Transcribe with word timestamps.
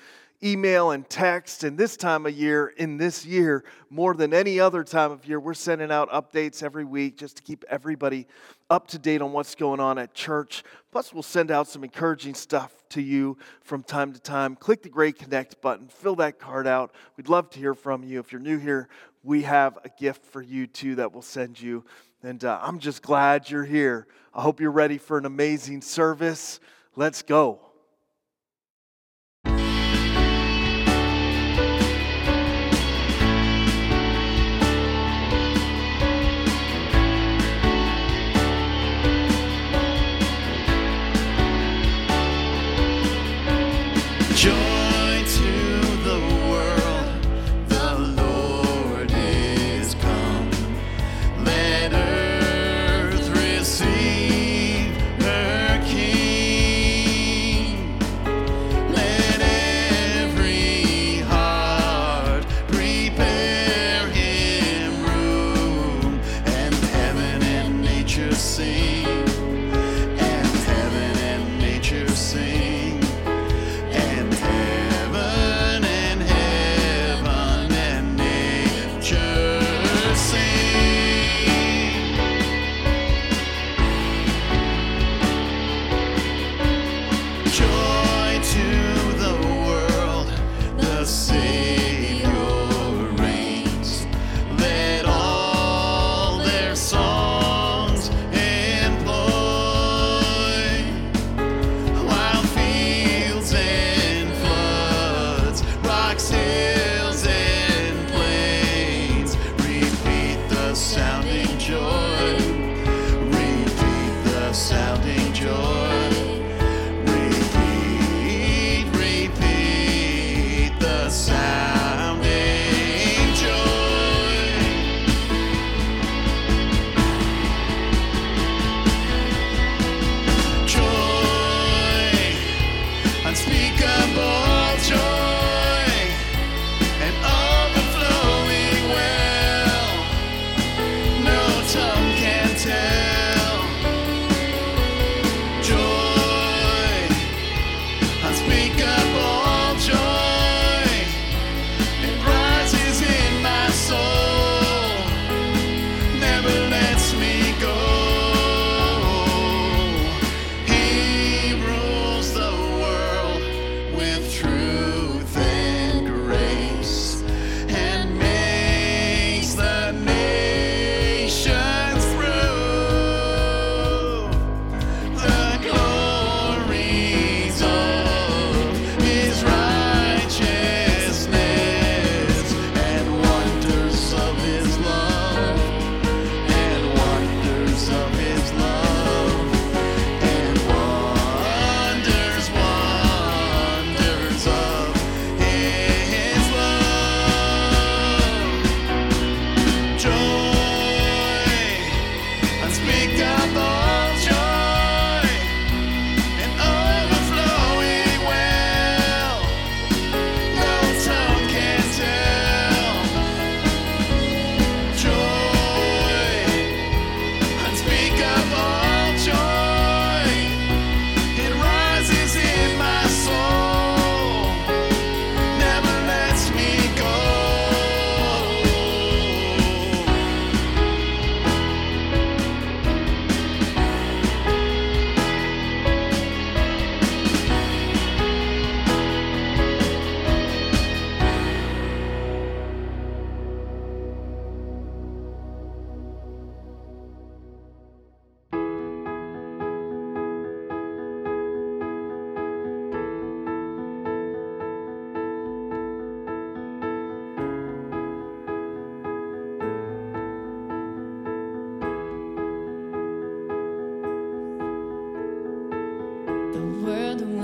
email 0.43 0.93
and 0.93 1.09
text. 1.09 1.65
And 1.65 1.77
this 1.77 1.97
time 1.97 2.27
of 2.27 2.33
year, 2.33 2.69
in 2.77 2.97
this 2.97 3.27
year, 3.27 3.65
more 3.91 4.15
than 4.15 4.33
any 4.33 4.61
other 4.61 4.84
time 4.84 5.11
of 5.11 5.27
year, 5.27 5.41
we're 5.41 5.55
sending 5.55 5.91
out 5.91 6.11
updates 6.11 6.62
every 6.62 6.84
week 6.84 7.17
just 7.17 7.37
to 7.37 7.43
keep 7.43 7.65
everybody 7.69 8.27
up 8.71 8.87
to 8.89 8.99
date 8.99 9.23
on 9.23 9.33
what's 9.33 9.55
going 9.55 9.81
on 9.81 9.99
at 9.99 10.15
church. 10.15 10.63
Plus, 10.93 11.13
we'll 11.13 11.23
send 11.23 11.51
out 11.51 11.69
some 11.69 11.85
encouraging 11.85 12.35
stuff 12.35 12.73
to 12.91 13.01
you 13.01 13.37
from 13.63 13.83
time 13.83 14.13
to 14.13 14.21
time. 14.21 14.57
Click 14.57 14.83
the 14.83 14.89
Great 14.89 15.19
Connect 15.19 15.61
button, 15.61 15.89
fill 15.89 16.17
that 16.17 16.39
card 16.39 16.67
out. 16.67 16.93
We'd 17.17 17.29
love 17.29 17.51
to 17.51 17.59
hear 17.59 17.75
from 17.75 18.03
you. 18.05 18.21
If 18.21 18.33
you're 18.33 18.41
new 18.41 18.59
here, 18.59 18.89
we 19.23 19.43
have 19.43 19.79
a 19.85 19.91
gift 19.99 20.25
for 20.25 20.42
you 20.42 20.67
too 20.67 20.97
that 20.97 21.12
we'll 21.12 21.23
send 21.23 21.61
you. 21.61 21.84
And 22.23 22.45
uh, 22.45 22.59
I'm 22.62 22.79
just 22.79 23.03
glad 23.03 23.48
you're 23.48 23.65
here. 23.65 24.07
I 24.34 24.42
hope 24.42 24.61
you're 24.61 24.70
ready 24.70 24.98
for 24.98 25.19
an 25.19 25.25
amazing 25.25 25.83
service. 25.83 26.61
Let's 26.97 27.23
go. 27.23 27.67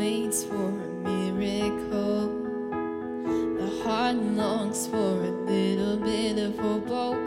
waits 0.05 0.45
for 0.45 0.69
a 0.69 1.33
miracle. 1.33 2.29
The 3.59 3.69
heart 3.83 4.17
longs 4.17 4.87
for 4.87 4.97
a 5.31 5.33
little 5.51 5.97
bit 5.97 6.37
of 6.47 6.59
hope. 6.59 7.24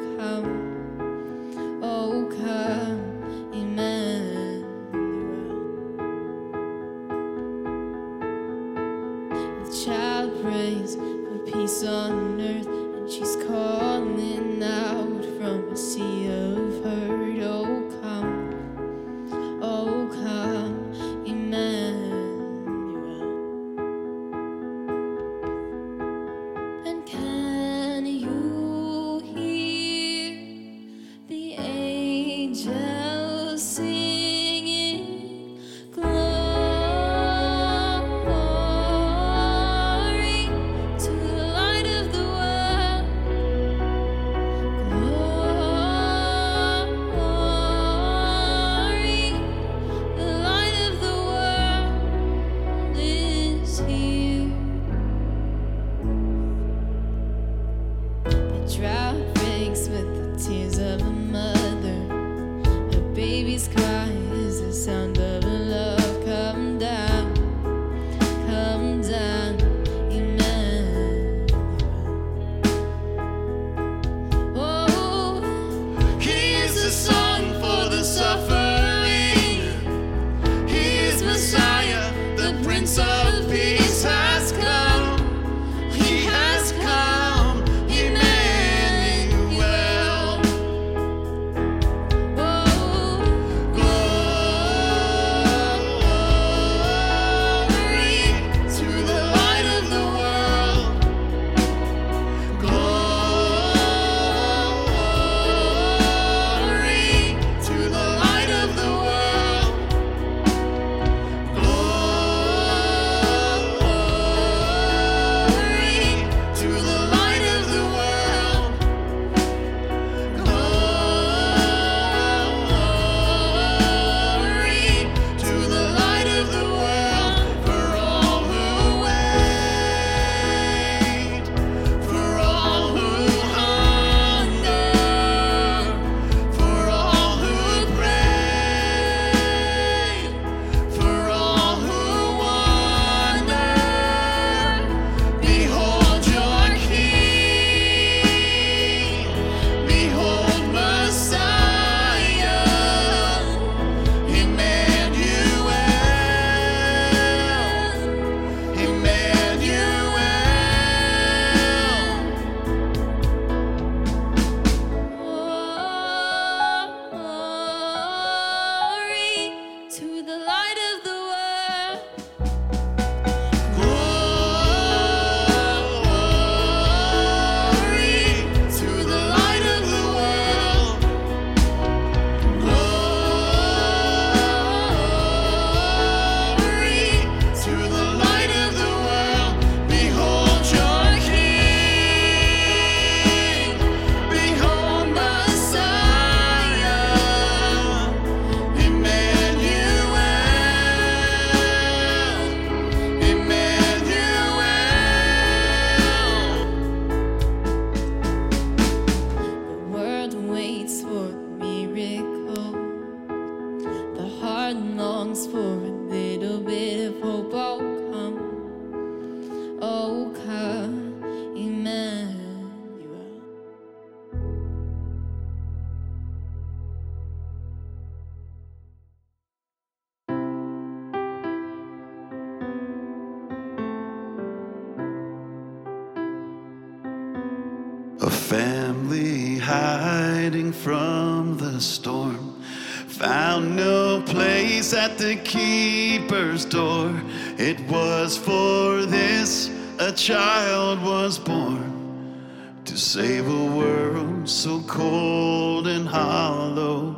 the 245.17 245.35
keeper's 245.37 246.63
door. 246.65 247.11
It 247.57 247.79
was 247.89 248.37
for 248.37 249.05
this 249.05 249.71
a 249.99 250.11
child 250.11 251.01
was 251.03 251.39
born 251.39 252.43
to 252.85 252.97
save 252.97 253.47
a 253.47 253.65
world 253.75 254.47
so 254.47 254.81
cold 254.81 255.87
and 255.87 256.07
hollow. 256.07 257.15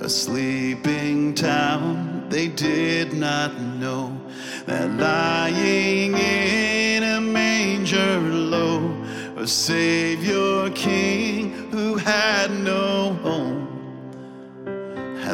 A 0.00 0.08
sleeping 0.08 1.34
town 1.34 2.26
they 2.28 2.48
did 2.48 3.14
not 3.14 3.58
know 3.60 4.20
that 4.66 4.90
lying 4.98 6.14
in 6.16 7.02
a 7.02 7.20
manger 7.20 8.20
low, 8.20 8.94
a 9.36 9.46
Savior 9.46 10.70
King 10.70 11.50
who 11.70 11.96
had 11.96 12.50
no 12.50 12.87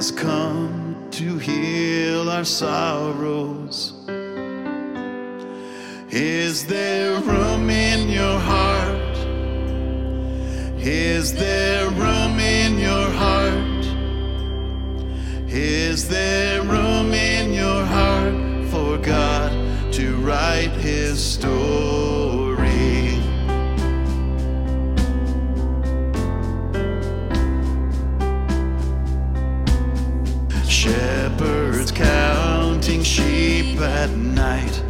has 0.05 0.11
come 0.11 1.09
to 1.11 1.39
heal 1.39 2.29
our 2.29 2.45
sorrows. 2.45 3.95
Is 6.11 6.67
there 6.67 7.19
room 7.21 7.71
in 7.71 8.11
your 8.11 8.39
heart? 8.39 9.17
Is 10.79 11.33
there 11.33 11.89
room 11.89 12.39
in 12.39 12.79
your 12.79 13.09
heart? 13.23 13.85
Is 15.49 16.07
there 16.07 16.61
room 16.61 17.15
in 17.15 17.55
your 17.55 17.87
heart 17.87 18.69
for 18.71 18.99
God 18.99 19.53
to 19.95 20.17
write 20.17 20.73
his 20.73 21.25
story? 21.25 22.14
night. 34.17 34.84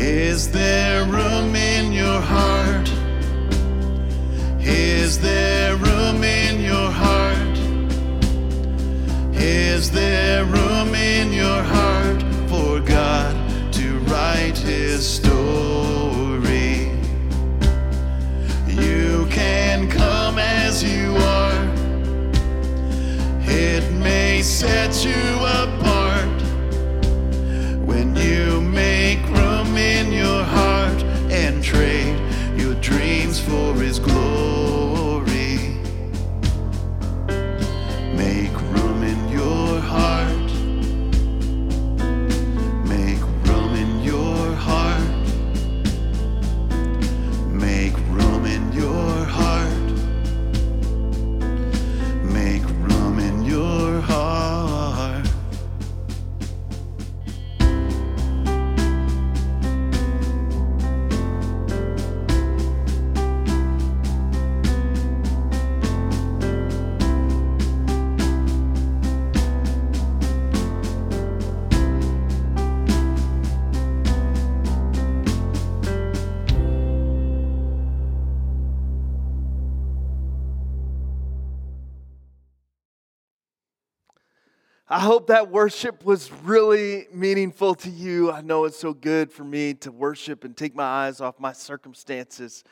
Is 0.00 0.50
there 0.50 1.04
room 1.04 1.54
in 1.54 1.92
your 1.92 2.22
heart? 2.22 2.90
Is 4.58 5.20
there 5.20 5.76
room 5.76 6.24
in 6.24 6.62
your 6.62 6.90
heart? 6.90 7.58
Is 9.34 9.90
there 9.90 10.29
hope 85.10 85.26
that 85.26 85.50
worship 85.50 86.04
was 86.04 86.30
really 86.44 87.08
meaningful 87.12 87.74
to 87.74 87.90
you. 87.90 88.30
I 88.30 88.42
know 88.42 88.64
it's 88.64 88.78
so 88.78 88.94
good 88.94 89.32
for 89.32 89.42
me 89.42 89.74
to 89.74 89.90
worship 89.90 90.44
and 90.44 90.56
take 90.56 90.72
my 90.72 90.84
eyes 90.84 91.20
off 91.20 91.40
my 91.40 91.52
circumstances 91.52 92.62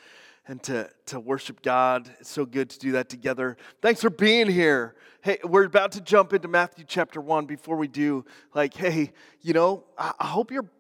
and 0.47 0.63
to, 0.63 0.89
to 1.07 1.19
worship 1.19 1.63
God. 1.63 2.09
It's 2.21 2.31
so 2.31 2.47
good 2.47 2.71
to 2.71 2.79
do 2.79 2.93
that 2.93 3.09
together. 3.09 3.57
Thanks 3.83 4.01
for 4.01 4.09
being 4.09 4.49
here. 4.49 4.95
Hey, 5.21 5.39
we're 5.43 5.65
about 5.65 5.91
to 5.93 6.01
jump 6.01 6.33
into 6.33 6.47
Matthew 6.47 6.85
chapter 6.87 7.21
1. 7.21 7.47
Before 7.47 7.75
we 7.75 7.89
do, 7.89 8.25
like, 8.55 8.73
hey, 8.73 9.11
you 9.43 9.53
know, 9.53 9.83
I, 9.99 10.13
I 10.21 10.27
hope 10.27 10.53
you're 10.53 10.71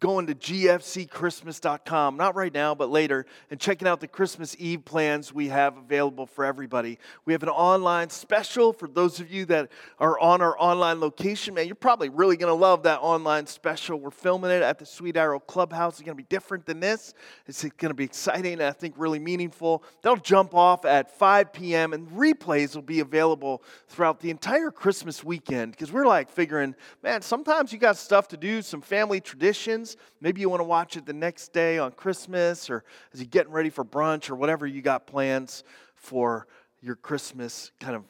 going 0.00 0.26
to 0.26 0.34
gfcchristmas.com, 0.34 2.16
not 2.16 2.34
right 2.34 2.52
now, 2.52 2.74
but 2.74 2.90
later, 2.90 3.26
and 3.50 3.58
checking 3.60 3.88
out 3.88 4.00
the 4.00 4.08
Christmas 4.08 4.56
Eve 4.58 4.84
plans 4.84 5.32
we 5.32 5.48
have 5.48 5.76
available 5.76 6.26
for 6.26 6.44
everybody. 6.44 6.98
We 7.24 7.32
have 7.32 7.42
an 7.42 7.48
online 7.48 8.10
special 8.10 8.72
for 8.72 8.88
those 8.88 9.20
of 9.20 9.30
you 9.30 9.44
that 9.46 9.70
are 9.98 10.18
on 10.18 10.40
our 10.40 10.56
online 10.58 11.00
location. 11.00 11.54
Man, 11.54 11.66
you're 11.66 11.74
probably 11.74 12.08
really 12.08 12.36
going 12.36 12.50
to 12.50 12.54
love 12.54 12.84
that 12.84 13.00
online 13.00 13.46
special. 13.46 13.98
We're 13.98 14.10
filming 14.10 14.50
it 14.50 14.62
at 14.62 14.78
the 14.78 14.86
Sweet 14.86 15.16
Arrow 15.16 15.40
Clubhouse. 15.40 15.94
It's 15.94 16.02
going 16.02 16.16
to 16.16 16.22
be 16.22 16.26
different 16.28 16.66
than 16.66 16.80
this. 16.80 17.14
It's 17.46 17.62
going 17.62 17.90
to 17.90 17.94
be 17.94 18.04
exciting 18.04 18.54
and 18.54 18.62
I 18.62 18.72
think 18.72 18.94
really 18.96 19.18
meaningful. 19.18 19.82
They'll 20.02 20.16
jump 20.16 20.54
off 20.54 20.84
at 20.84 21.16
5 21.18 21.52
p.m., 21.52 21.92
and 21.92 22.08
replays 22.10 22.74
will 22.74 22.82
be 22.82 23.00
available 23.00 23.62
throughout 23.88 24.20
the 24.20 24.30
entire 24.30 24.70
Christmas 24.70 25.22
weekend 25.22 25.72
because 25.72 25.92
we're 25.92 26.06
like 26.06 26.30
figuring, 26.30 26.74
man, 27.02 27.22
sometimes 27.22 27.72
you 27.72 27.78
got 27.78 27.96
stuff 27.96 28.28
to 28.28 28.36
do, 28.36 28.62
some 28.62 28.80
family 28.80 29.20
traditions. 29.20 29.83
Maybe 30.20 30.40
you 30.40 30.48
want 30.48 30.60
to 30.60 30.64
watch 30.64 30.96
it 30.96 31.06
the 31.06 31.12
next 31.12 31.52
day 31.52 31.78
on 31.78 31.92
Christmas 31.92 32.68
or 32.70 32.84
as 33.12 33.20
you're 33.20 33.28
getting 33.28 33.52
ready 33.52 33.70
for 33.70 33.84
brunch 33.84 34.30
or 34.30 34.34
whatever 34.34 34.66
you 34.66 34.82
got 34.82 35.06
plans 35.06 35.64
for 35.94 36.46
your 36.80 36.96
Christmas 36.96 37.72
kind 37.80 37.96
of 37.96 38.04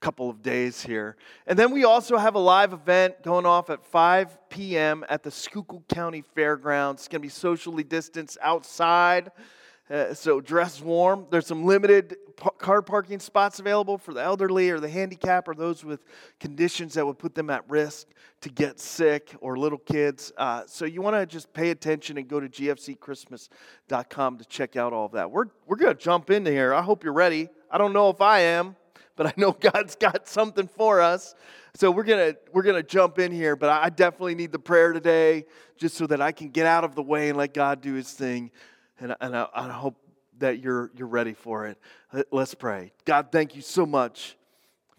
couple 0.00 0.30
of 0.30 0.42
days 0.42 0.82
here. 0.82 1.16
And 1.46 1.58
then 1.58 1.72
we 1.72 1.84
also 1.84 2.16
have 2.16 2.34
a 2.34 2.38
live 2.38 2.72
event 2.72 3.22
going 3.22 3.46
off 3.46 3.70
at 3.70 3.84
5 3.84 4.50
p.m. 4.50 5.04
at 5.08 5.22
the 5.22 5.30
Schuylkill 5.30 5.82
County 5.88 6.22
Fairgrounds. 6.34 7.02
It's 7.02 7.08
going 7.08 7.20
to 7.20 7.26
be 7.26 7.28
socially 7.28 7.82
distanced 7.82 8.38
outside. 8.40 9.32
Uh, 9.88 10.12
so 10.12 10.40
dress 10.40 10.80
warm. 10.80 11.26
There's 11.30 11.46
some 11.46 11.64
limited 11.64 12.16
car 12.58 12.82
parking 12.82 13.20
spots 13.20 13.60
available 13.60 13.98
for 13.98 14.12
the 14.12 14.20
elderly 14.20 14.70
or 14.70 14.80
the 14.80 14.88
handicap 14.88 15.46
or 15.46 15.54
those 15.54 15.84
with 15.84 16.04
conditions 16.40 16.94
that 16.94 17.06
would 17.06 17.18
put 17.18 17.34
them 17.34 17.50
at 17.50 17.68
risk 17.70 18.08
to 18.40 18.48
get 18.48 18.80
sick 18.80 19.34
or 19.40 19.56
little 19.56 19.78
kids. 19.78 20.32
Uh, 20.36 20.62
so 20.66 20.84
you 20.84 21.02
want 21.02 21.14
to 21.14 21.24
just 21.24 21.52
pay 21.52 21.70
attention 21.70 22.18
and 22.18 22.26
go 22.26 22.40
to 22.40 22.48
gfcchristmas.com 22.48 24.38
to 24.38 24.44
check 24.46 24.76
out 24.76 24.92
all 24.92 25.06
of 25.06 25.12
that. 25.12 25.30
We're, 25.30 25.46
we're 25.66 25.76
going 25.76 25.96
to 25.96 26.02
jump 26.02 26.30
into 26.30 26.50
here. 26.50 26.74
I 26.74 26.82
hope 26.82 27.04
you're 27.04 27.12
ready. 27.12 27.48
I 27.70 27.78
don't 27.78 27.92
know 27.92 28.10
if 28.10 28.20
I 28.20 28.40
am, 28.40 28.74
but 29.14 29.26
I 29.26 29.34
know 29.36 29.52
God's 29.60 29.94
got 29.94 30.28
something 30.28 30.66
for 30.66 31.00
us. 31.00 31.34
So 31.74 31.90
we're 31.90 32.04
gonna 32.04 32.34
we're 32.52 32.62
gonna 32.62 32.82
jump 32.82 33.18
in 33.18 33.30
here, 33.30 33.54
but 33.54 33.68
I 33.68 33.90
definitely 33.90 34.34
need 34.34 34.50
the 34.50 34.58
prayer 34.58 34.94
today, 34.94 35.44
just 35.76 35.94
so 35.96 36.06
that 36.06 36.22
I 36.22 36.32
can 36.32 36.48
get 36.48 36.64
out 36.64 36.84
of 36.84 36.94
the 36.94 37.02
way 37.02 37.28
and 37.28 37.36
let 37.36 37.52
God 37.52 37.82
do 37.82 37.92
His 37.92 38.12
thing. 38.12 38.50
And, 38.98 39.14
and 39.20 39.36
I, 39.36 39.48
I 39.54 39.68
hope 39.68 39.96
that 40.38 40.58
you're 40.58 40.90
you're 40.94 41.08
ready 41.08 41.34
for 41.34 41.66
it. 41.66 41.78
Let- 42.12 42.32
Let's 42.32 42.54
pray. 42.54 42.92
God, 43.04 43.28
thank 43.32 43.56
you 43.56 43.62
so 43.62 43.86
much 43.86 44.36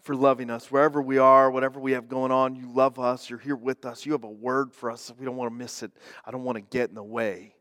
for 0.02 0.14
loving 0.14 0.50
us 0.50 0.70
wherever 0.70 1.02
we 1.02 1.18
are, 1.18 1.50
whatever 1.50 1.78
we 1.80 1.92
have 1.92 2.08
going 2.08 2.32
on. 2.32 2.54
You 2.56 2.72
love 2.72 2.98
us. 2.98 3.28
You're 3.28 3.38
here 3.38 3.56
with 3.56 3.84
us. 3.84 4.06
You 4.06 4.12
have 4.12 4.24
a 4.24 4.30
word 4.30 4.72
for 4.72 4.90
us. 4.90 5.12
We 5.18 5.26
don't 5.26 5.36
want 5.36 5.50
to 5.50 5.54
miss 5.56 5.82
it. 5.82 5.90
I 6.24 6.30
don't 6.30 6.44
want 6.44 6.56
to 6.56 6.62
get 6.62 6.88
in 6.88 6.94
the 6.94 7.02
way. 7.02 7.54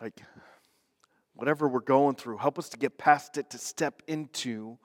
Like 0.00 0.20
whatever 1.34 1.68
we're 1.68 1.80
going 1.80 2.16
through, 2.16 2.38
help 2.38 2.58
us 2.58 2.68
to 2.70 2.76
get 2.76 2.98
past 2.98 3.38
it 3.38 3.50
to 3.50 3.58
step 3.58 4.02
into 4.06 4.78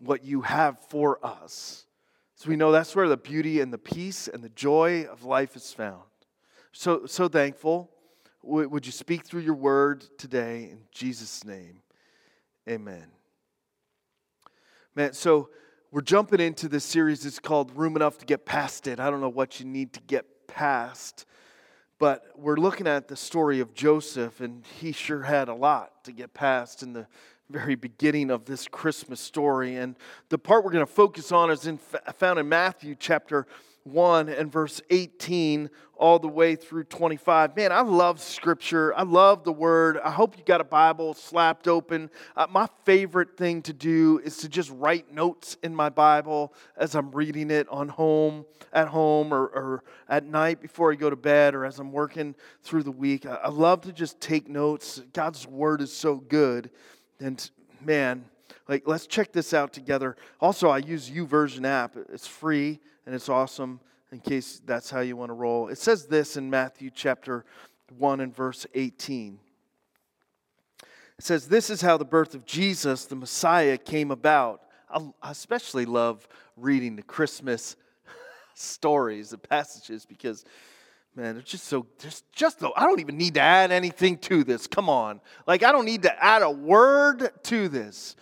what 0.00 0.24
you 0.24 0.40
have 0.42 0.78
for 0.88 1.24
us. 1.24 1.86
So 2.34 2.48
we 2.48 2.56
know 2.56 2.72
that's 2.72 2.96
where 2.96 3.08
the 3.08 3.16
beauty 3.16 3.60
and 3.60 3.72
the 3.72 3.78
peace 3.78 4.26
and 4.26 4.42
the 4.42 4.48
joy 4.48 5.04
of 5.04 5.24
life 5.24 5.54
is 5.54 5.72
found. 5.72 6.02
So, 6.72 7.06
so 7.06 7.28
thankful. 7.28 7.90
Would 8.46 8.84
you 8.84 8.92
speak 8.92 9.24
through 9.24 9.40
your 9.40 9.54
word 9.54 10.04
today 10.18 10.68
in 10.70 10.80
Jesus' 10.92 11.44
name? 11.46 11.80
Amen. 12.68 13.06
Man, 14.94 15.14
so 15.14 15.48
we're 15.90 16.02
jumping 16.02 16.40
into 16.40 16.68
this 16.68 16.84
series. 16.84 17.24
It's 17.24 17.38
called 17.38 17.74
Room 17.74 17.96
Enough 17.96 18.18
to 18.18 18.26
Get 18.26 18.44
Past 18.44 18.86
It. 18.86 19.00
I 19.00 19.08
don't 19.08 19.22
know 19.22 19.30
what 19.30 19.60
you 19.60 19.66
need 19.66 19.94
to 19.94 20.00
get 20.00 20.46
past, 20.46 21.24
But 21.98 22.26
we're 22.36 22.56
looking 22.56 22.86
at 22.86 23.08
the 23.08 23.16
story 23.16 23.60
of 23.60 23.72
Joseph, 23.72 24.40
and 24.40 24.64
he 24.80 24.92
sure 24.92 25.22
had 25.22 25.48
a 25.48 25.54
lot 25.54 26.04
to 26.04 26.12
get 26.12 26.34
past 26.34 26.82
in 26.82 26.92
the 26.92 27.06
very 27.48 27.76
beginning 27.76 28.30
of 28.30 28.46
this 28.46 28.66
Christmas 28.66 29.20
story. 29.20 29.76
And 29.76 29.96
the 30.28 30.38
part 30.38 30.64
we're 30.64 30.72
going 30.72 30.84
to 30.86 30.92
focus 30.92 31.30
on 31.30 31.50
is 31.50 31.66
in, 31.66 31.78
found 31.78 32.38
in 32.38 32.48
Matthew 32.48 32.96
chapter 32.98 33.46
1 33.84 34.30
and 34.30 34.50
verse 34.50 34.80
18 34.88 35.68
all 35.96 36.18
the 36.18 36.28
way 36.28 36.56
through 36.56 36.84
25. 36.84 37.54
Man, 37.54 37.70
I 37.70 37.82
love 37.82 38.20
scripture. 38.20 38.94
I 38.94 39.02
love 39.02 39.44
the 39.44 39.52
word. 39.52 39.98
I 40.02 40.10
hope 40.10 40.36
you 40.38 40.44
got 40.44 40.60
a 40.60 40.64
Bible 40.64 41.14
slapped 41.14 41.68
open. 41.68 42.10
Uh, 42.34 42.46
my 42.50 42.66
favorite 42.84 43.36
thing 43.36 43.62
to 43.62 43.72
do 43.72 44.20
is 44.24 44.38
to 44.38 44.48
just 44.48 44.70
write 44.70 45.12
notes 45.12 45.56
in 45.62 45.74
my 45.74 45.90
Bible 45.90 46.54
as 46.76 46.94
I'm 46.94 47.10
reading 47.12 47.50
it 47.50 47.68
on 47.68 47.88
home, 47.88 48.46
at 48.72 48.88
home, 48.88 49.32
or, 49.32 49.46
or 49.46 49.84
at 50.08 50.24
night 50.24 50.60
before 50.60 50.90
I 50.90 50.96
go 50.96 51.10
to 51.10 51.16
bed, 51.16 51.54
or 51.54 51.64
as 51.64 51.78
I'm 51.78 51.92
working 51.92 52.34
through 52.62 52.84
the 52.84 52.90
week. 52.90 53.26
I, 53.26 53.34
I 53.34 53.48
love 53.50 53.82
to 53.82 53.92
just 53.92 54.20
take 54.20 54.48
notes. 54.48 55.02
God's 55.12 55.46
word 55.46 55.82
is 55.82 55.92
so 55.92 56.16
good. 56.16 56.70
And 57.20 57.50
man, 57.82 58.24
like 58.66 58.84
let's 58.86 59.06
check 59.06 59.32
this 59.32 59.52
out 59.52 59.74
together. 59.74 60.16
Also, 60.40 60.70
I 60.70 60.78
use 60.78 61.10
YouVersion 61.10 61.66
app. 61.66 61.96
It's 62.10 62.26
free 62.26 62.80
and 63.06 63.14
it's 63.14 63.28
awesome 63.28 63.80
in 64.12 64.20
case 64.20 64.60
that's 64.64 64.90
how 64.90 65.00
you 65.00 65.16
want 65.16 65.30
to 65.30 65.34
roll. 65.34 65.68
It 65.68 65.78
says 65.78 66.06
this 66.06 66.36
in 66.36 66.48
Matthew 66.48 66.90
chapter 66.94 67.44
1 67.98 68.20
and 68.20 68.34
verse 68.34 68.66
18. 68.74 69.38
It 70.82 71.24
says, 71.24 71.48
This 71.48 71.70
is 71.70 71.80
how 71.80 71.96
the 71.96 72.04
birth 72.04 72.34
of 72.34 72.44
Jesus, 72.46 73.06
the 73.06 73.16
Messiah, 73.16 73.76
came 73.76 74.10
about. 74.10 74.62
I 74.90 75.30
especially 75.30 75.86
love 75.86 76.26
reading 76.56 76.96
the 76.96 77.02
Christmas 77.02 77.76
stories, 78.54 79.30
the 79.30 79.38
passages, 79.38 80.06
because 80.06 80.44
man, 81.16 81.34
they're 81.34 81.42
just 81.42 81.64
so, 81.64 81.86
there's 81.98 82.22
just, 82.32 82.62
I 82.62 82.86
don't 82.86 83.00
even 83.00 83.16
need 83.16 83.34
to 83.34 83.40
add 83.40 83.72
anything 83.72 84.18
to 84.18 84.44
this. 84.44 84.66
Come 84.66 84.88
on. 84.88 85.20
Like, 85.46 85.62
I 85.62 85.72
don't 85.72 85.84
need 85.84 86.02
to 86.02 86.24
add 86.24 86.42
a 86.42 86.50
word 86.50 87.30
to 87.44 87.68
this. 87.68 88.16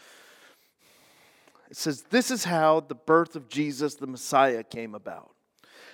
It 1.73 1.79
says, 1.79 2.03
This 2.11 2.31
is 2.31 2.45
how 2.45 2.81
the 2.81 2.95
birth 2.95 3.35
of 3.35 3.49
Jesus, 3.49 3.95
the 3.95 4.07
Messiah, 4.07 4.63
came 4.63 4.95
about. 4.95 5.31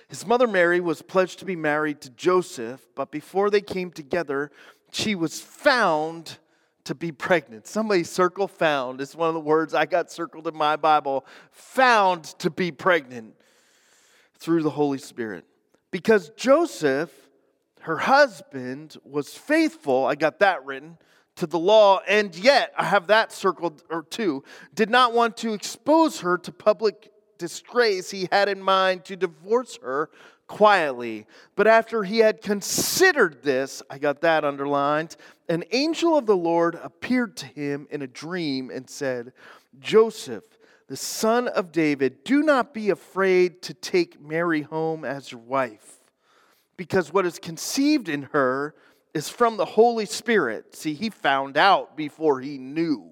His 0.08 0.26
mother 0.26 0.49
Mary 0.49 0.80
was 0.80 1.02
pledged 1.02 1.38
to 1.38 1.44
be 1.44 1.54
married 1.54 2.00
to 2.00 2.11
Joseph, 2.11 2.85
but 2.97 3.12
before 3.12 3.49
they 3.49 3.61
came 3.61 3.92
together, 3.92 4.50
she 4.90 5.14
was 5.14 5.40
found 5.40 6.38
to 6.82 6.97
be 6.97 7.12
pregnant. 7.12 7.69
Somebody 7.69 8.02
circle 8.02 8.49
found. 8.49 9.00
It's 9.00 9.14
one 9.14 9.28
of 9.28 9.34
the 9.34 9.41
words 9.41 9.73
I 9.73 9.86
got 9.86 10.10
circled 10.10 10.49
in 10.49 10.56
my 10.56 10.75
Bible. 10.75 11.25
Found 11.52 12.25
to 12.41 12.50
be 12.50 12.73
pregnant 12.73 13.36
through 14.36 14.64
the 14.64 14.71
Holy 14.71 14.99
Spirit. 14.99 15.45
Because 15.93 16.30
Joseph, 16.30 17.12
her 17.82 17.99
husband, 17.99 18.97
was 19.04 19.32
faithful, 19.32 20.06
I 20.06 20.17
got 20.17 20.41
that 20.41 20.67
written, 20.67 20.99
to 21.39 21.47
the 21.47 21.59
law, 21.59 22.01
and 22.07 22.35
yet, 22.37 22.73
I 22.77 22.85
have 22.85 23.07
that 23.09 23.33
circled 23.33 23.83
or 23.91 24.03
two, 24.03 24.45
did 24.75 24.91
not 24.91 25.13
want 25.13 25.37
to 25.39 25.53
expose 25.53 26.21
her 26.21 26.37
to 26.39 26.53
public 26.53 27.13
disgrace. 27.39 28.11
He 28.11 28.29
had 28.31 28.49
in 28.49 28.61
mind 28.61 29.05
to 29.07 29.17
divorce 29.17 29.79
her 29.83 30.11
quietly. 30.49 31.27
But 31.57 31.67
after 31.67 32.03
he 32.03 32.19
had 32.19 32.43
considered 32.43 33.43
this, 33.43 33.83
I 33.89 33.99
got 33.99 34.21
that 34.23 34.45
underlined, 34.45 35.17
an 35.49 35.65
angel 35.73 36.19
of 36.19 36.27
the 36.27 36.37
Lord 36.37 36.75
appeared 36.83 37.37
to 37.37 37.47
him 37.47 37.87
in 37.91 38.03
a 38.03 38.07
dream 38.07 38.71
and 38.71 38.89
said, 38.89 39.33
Joseph, 39.79 40.45
the 40.89 40.97
son 40.97 41.49
of 41.49 41.71
David, 41.71 42.25
do 42.25 42.43
not 42.43 42.75
be 42.75 42.91
afraid 42.91 43.63
to 43.63 43.75
take 43.75 44.21
Mary 44.21 44.63
home 44.63 45.05
as 45.05 45.31
your 45.31 45.41
wife, 45.41 46.01
because 46.77 47.13
what 47.13 47.27
is 47.27 47.39
conceived 47.39 48.09
in 48.09 48.23
her 48.33 48.75
is 49.19 49.28
from 49.28 49.57
the 49.57 49.65
Holy 49.65 50.07
Spirit. 50.07 50.76
See, 50.76 50.95
he 50.95 51.11
found 51.11 51.57
out 51.57 51.97
before 51.97 52.41
he 52.41 52.57
knew. 52.57 53.11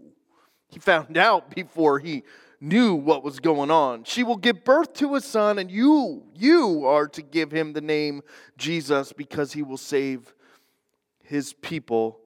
He 0.69 0.79
found 0.79 1.19
out 1.19 1.51
before 1.55 1.99
he 1.99 2.23
knew 2.61 2.95
what 2.95 3.25
was 3.25 3.41
going 3.41 3.73
on. 3.73 4.05
She 4.05 4.23
will 4.23 4.37
give 4.37 4.65
birth 4.65 4.95
to 4.95 5.17
a 5.17 5.21
son, 5.21 5.59
and 5.59 5.69
you, 5.71 6.23
you 6.33 6.87
are 6.87 7.09
to 7.09 7.23
give 7.23 7.51
him 7.51 7.73
the 7.73 7.81
name 7.81 8.23
Jesus 8.57 9.13
because 9.13 9.53
he 9.53 9.63
will 9.63 9.77
save 9.77 10.33
his 11.25 11.53
people 11.55 12.21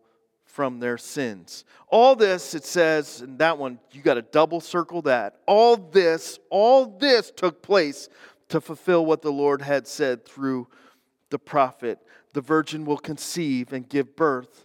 from 0.45 0.79
their 0.79 0.99
sins. 0.99 1.65
All 1.89 2.15
this, 2.15 2.55
it 2.55 2.67
says, 2.67 3.23
and 3.23 3.39
that 3.39 3.57
one, 3.57 3.81
you 3.93 4.03
got 4.03 4.15
to 4.15 4.23
double 4.23 4.61
circle 4.61 5.01
that. 5.03 5.39
All 5.47 5.77
this, 5.77 6.39
all 6.51 6.99
this 6.99 7.33
took 7.35 7.63
place 7.63 8.11
to 8.51 8.61
fulfill 8.61 9.07
what 9.07 9.23
the 9.23 9.33
Lord 9.33 9.63
had 9.63 9.89
said 9.89 10.27
through 10.27 10.69
the 11.31 11.39
prophet 11.39 11.99
the 12.33 12.41
virgin 12.41 12.85
will 12.85 12.99
conceive 12.99 13.73
and 13.73 13.89
give 13.89 14.17
birth 14.17 14.65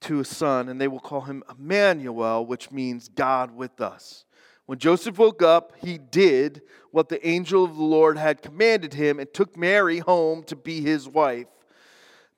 to 0.00 0.20
a 0.20 0.24
son, 0.24 0.68
and 0.68 0.80
they 0.80 0.88
will 0.88 1.00
call 1.00 1.22
him 1.22 1.42
Emmanuel, 1.50 2.44
which 2.44 2.70
means 2.70 3.08
God 3.08 3.54
with 3.54 3.80
us. 3.80 4.24
When 4.66 4.78
Joseph 4.78 5.18
woke 5.18 5.42
up, 5.42 5.72
he 5.80 5.96
did 5.96 6.62
what 6.90 7.08
the 7.08 7.24
angel 7.26 7.64
of 7.64 7.76
the 7.76 7.82
Lord 7.82 8.18
had 8.18 8.42
commanded 8.42 8.94
him 8.94 9.20
and 9.20 9.32
took 9.32 9.56
Mary 9.56 9.98
home 9.98 10.42
to 10.44 10.56
be 10.56 10.80
his 10.80 11.08
wife. 11.08 11.46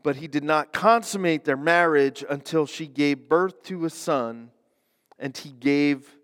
But 0.02 0.16
he 0.16 0.28
did 0.28 0.44
not 0.44 0.72
consummate 0.72 1.44
their 1.44 1.56
marriage 1.56 2.24
until 2.28 2.66
she 2.66 2.86
gave 2.86 3.28
birth 3.28 3.62
to 3.64 3.84
a 3.86 3.90
son, 3.90 4.50
and 5.18 5.36
he 5.36 5.50
gave 5.50 6.16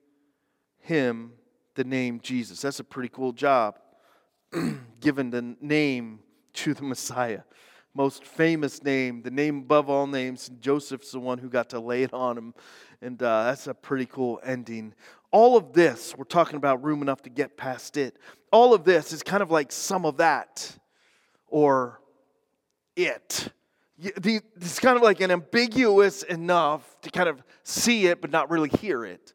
him 0.79 1.33
the 1.75 1.85
name 1.85 2.21
Jesus. 2.23 2.61
That's 2.61 2.81
a 2.81 2.85
pretty 2.85 3.09
cool 3.09 3.33
job, 3.33 3.79
given 5.01 5.31
the 5.31 5.57
name 5.61 6.21
to 6.53 6.75
the 6.75 6.83
Messiah 6.85 7.41
most 7.95 8.25
famous 8.25 8.83
name, 8.83 9.23
the 9.23 9.31
name 9.31 9.59
above 9.59 9.89
all 9.89 10.07
names. 10.07 10.51
Joseph's 10.61 11.13
the 11.13 11.21
one 11.21 11.39
who 11.39 11.49
got 11.49 11.71
to 11.71 11.81
lay 11.81 12.03
it 12.03 12.13
on 12.13 12.37
him. 12.37 12.55
And 13.01 13.23
uh, 13.23 13.45
that's 13.45 13.67
a 13.67 13.75
pretty 13.75 14.07
cool 14.07 14.41
ending. 14.43 14.95
All 15.31 15.57
of 15.57 15.73
this, 15.73 16.15
we're 16.17 16.25
talking 16.25 16.57
about 16.57 16.83
room 16.83 17.03
enough 17.03 17.23
to 17.23 17.31
get 17.31 17.57
past 17.57 17.97
it. 17.97 18.19
All 18.53 18.75
of 18.75 18.85
this 18.85 19.13
is 19.13 19.23
kind 19.23 19.43
of 19.43 19.51
like 19.51 19.71
some 19.73 20.05
of 20.05 20.17
that 20.19 20.77
or 21.47 22.01
it. 22.97 23.49
It's 23.97 24.81
kind 24.81 24.97
of 24.97 25.03
like 25.03 25.21
an 25.21 25.31
ambiguous 25.31 26.25
enough 26.25 26.97
to 27.03 27.11
kind 27.11 27.29
of 27.29 27.43
see 27.63 28.07
it 28.07 28.21
but 28.21 28.31
not 28.31 28.51
really 28.51 28.71
hear 28.81 29.05
it. 29.05 29.33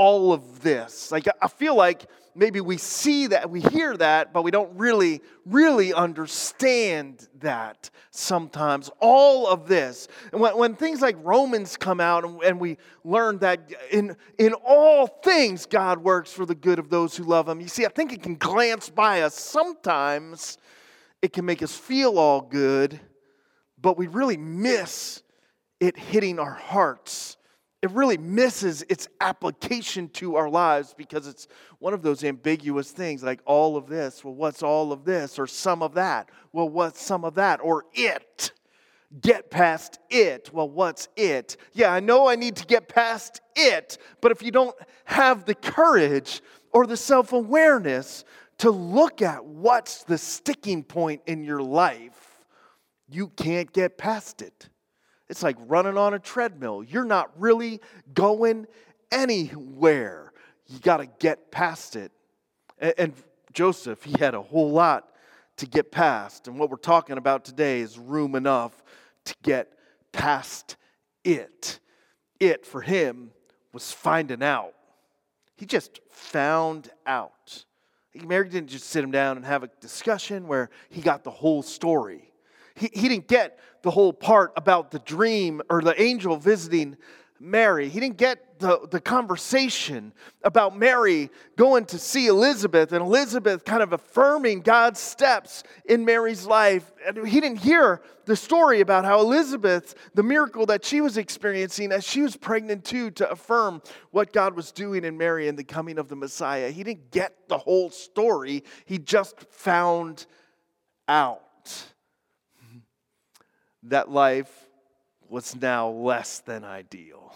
All 0.00 0.32
of 0.32 0.62
this. 0.62 1.12
Like, 1.12 1.26
I 1.42 1.48
feel 1.48 1.76
like 1.76 2.06
maybe 2.34 2.62
we 2.62 2.78
see 2.78 3.26
that, 3.26 3.50
we 3.50 3.60
hear 3.60 3.94
that, 3.98 4.32
but 4.32 4.44
we 4.44 4.50
don't 4.50 4.74
really, 4.78 5.20
really 5.44 5.92
understand 5.92 7.28
that 7.40 7.90
sometimes. 8.10 8.90
All 8.98 9.46
of 9.46 9.68
this. 9.68 10.08
And 10.32 10.40
when, 10.40 10.56
when 10.56 10.74
things 10.74 11.02
like 11.02 11.16
Romans 11.22 11.76
come 11.76 12.00
out 12.00 12.24
and, 12.24 12.42
and, 12.42 12.58
we 12.58 12.78
learn 13.04 13.40
that 13.40 13.70
in, 13.90 14.16
in 14.38 14.54
all 14.54 15.06
things 15.06 15.66
God 15.66 16.02
works 16.02 16.32
for 16.32 16.46
the 16.46 16.54
good 16.54 16.78
of 16.78 16.88
those 16.88 17.14
who 17.14 17.24
love 17.24 17.46
Him, 17.46 17.60
you 17.60 17.68
see, 17.68 17.84
I 17.84 17.90
think 17.90 18.14
it 18.14 18.22
can 18.22 18.36
glance 18.36 18.88
by 18.88 19.20
us. 19.20 19.34
Sometimes 19.34 20.56
it 21.20 21.34
can 21.34 21.44
make 21.44 21.62
us 21.62 21.76
feel 21.76 22.18
all 22.18 22.40
good, 22.40 22.98
but 23.78 23.98
we 23.98 24.06
really 24.06 24.38
miss 24.38 25.22
it 25.78 25.98
hitting 25.98 26.38
our 26.38 26.54
hearts 26.54 27.36
it 27.82 27.90
really 27.92 28.18
misses 28.18 28.84
its 28.90 29.08
application 29.20 30.08
to 30.10 30.36
our 30.36 30.50
lives 30.50 30.94
because 30.96 31.26
it's 31.26 31.48
one 31.78 31.94
of 31.94 32.02
those 32.02 32.24
ambiguous 32.24 32.90
things 32.90 33.22
like 33.22 33.40
all 33.46 33.76
of 33.76 33.86
this. 33.86 34.22
Well, 34.22 34.34
what's 34.34 34.62
all 34.62 34.92
of 34.92 35.04
this? 35.04 35.38
Or 35.38 35.46
some 35.46 35.82
of 35.82 35.94
that. 35.94 36.28
Well, 36.52 36.68
what's 36.68 37.00
some 37.00 37.24
of 37.24 37.34
that? 37.36 37.60
Or 37.62 37.86
it. 37.94 38.52
Get 39.22 39.50
past 39.50 39.98
it. 40.10 40.50
Well, 40.52 40.68
what's 40.68 41.08
it? 41.16 41.56
Yeah, 41.72 41.92
I 41.92 42.00
know 42.00 42.28
I 42.28 42.36
need 42.36 42.56
to 42.56 42.66
get 42.66 42.86
past 42.86 43.40
it, 43.56 43.96
but 44.20 44.30
if 44.30 44.42
you 44.42 44.52
don't 44.52 44.76
have 45.04 45.46
the 45.46 45.54
courage 45.54 46.42
or 46.72 46.86
the 46.86 46.96
self 46.98 47.32
awareness 47.32 48.24
to 48.58 48.70
look 48.70 49.22
at 49.22 49.44
what's 49.44 50.04
the 50.04 50.18
sticking 50.18 50.84
point 50.84 51.22
in 51.26 51.42
your 51.42 51.62
life, 51.62 52.44
you 53.08 53.28
can't 53.28 53.72
get 53.72 53.96
past 53.96 54.42
it. 54.42 54.68
It's 55.30 55.44
like 55.44 55.56
running 55.68 55.96
on 55.96 56.12
a 56.12 56.18
treadmill. 56.18 56.82
You're 56.82 57.04
not 57.04 57.30
really 57.40 57.80
going 58.12 58.66
anywhere. 59.12 60.32
You 60.66 60.80
got 60.80 60.96
to 60.96 61.06
get 61.06 61.52
past 61.52 61.94
it. 61.94 62.10
And, 62.80 62.94
and 62.98 63.12
Joseph, 63.52 64.02
he 64.02 64.18
had 64.18 64.34
a 64.34 64.42
whole 64.42 64.72
lot 64.72 65.08
to 65.58 65.66
get 65.66 65.92
past. 65.92 66.48
And 66.48 66.58
what 66.58 66.68
we're 66.68 66.78
talking 66.78 67.16
about 67.16 67.44
today 67.44 67.78
is 67.78 67.96
room 67.96 68.34
enough 68.34 68.82
to 69.26 69.34
get 69.44 69.72
past 70.10 70.76
it. 71.24 71.78
It, 72.40 72.66
for 72.66 72.80
him, 72.80 73.30
was 73.72 73.92
finding 73.92 74.42
out. 74.42 74.74
He 75.56 75.64
just 75.64 76.00
found 76.10 76.90
out. 77.06 77.64
Mary 78.14 78.48
didn't 78.48 78.70
just 78.70 78.86
sit 78.86 79.04
him 79.04 79.12
down 79.12 79.36
and 79.36 79.46
have 79.46 79.62
a 79.62 79.70
discussion 79.80 80.48
where 80.48 80.70
he 80.88 81.00
got 81.00 81.22
the 81.22 81.30
whole 81.30 81.62
story. 81.62 82.29
He, 82.80 82.90
he 82.92 83.08
didn't 83.08 83.28
get 83.28 83.58
the 83.82 83.90
whole 83.90 84.12
part 84.12 84.52
about 84.56 84.90
the 84.90 84.98
dream 85.00 85.60
or 85.68 85.82
the 85.82 86.00
angel 86.00 86.36
visiting 86.36 86.96
Mary. 87.38 87.88
He 87.88 88.00
didn't 88.00 88.18
get 88.18 88.58
the, 88.58 88.86
the 88.90 89.00
conversation 89.00 90.12
about 90.44 90.76
Mary 90.76 91.30
going 91.56 91.86
to 91.86 91.98
see 91.98 92.26
Elizabeth 92.26 92.92
and 92.92 93.02
Elizabeth 93.02 93.64
kind 93.64 93.82
of 93.82 93.94
affirming 93.94 94.60
God's 94.60 95.00
steps 95.00 95.62
in 95.86 96.04
Mary's 96.04 96.46
life. 96.46 96.92
And 97.06 97.26
he 97.26 97.40
didn't 97.40 97.58
hear 97.58 98.02
the 98.26 98.36
story 98.36 98.80
about 98.80 99.06
how 99.06 99.20
Elizabeth, 99.20 99.94
the 100.14 100.22
miracle 100.22 100.66
that 100.66 100.84
she 100.84 101.00
was 101.00 101.16
experiencing 101.16 101.92
as 101.92 102.04
she 102.04 102.20
was 102.20 102.36
pregnant 102.36 102.84
too, 102.84 103.10
to 103.12 103.30
affirm 103.30 103.80
what 104.10 104.34
God 104.34 104.54
was 104.54 104.72
doing 104.72 105.04
in 105.04 105.16
Mary 105.16 105.48
and 105.48 105.58
the 105.58 105.64
coming 105.64 105.98
of 105.98 106.08
the 106.08 106.16
Messiah. 106.16 106.70
He 106.70 106.84
didn't 106.84 107.10
get 107.10 107.48
the 107.48 107.58
whole 107.58 107.90
story, 107.90 108.64
he 108.84 108.98
just 108.98 109.40
found 109.50 110.26
out 111.08 111.42
that 113.84 114.10
life 114.10 114.68
was 115.28 115.54
now 115.56 115.88
less 115.88 116.40
than 116.40 116.64
ideal. 116.64 117.34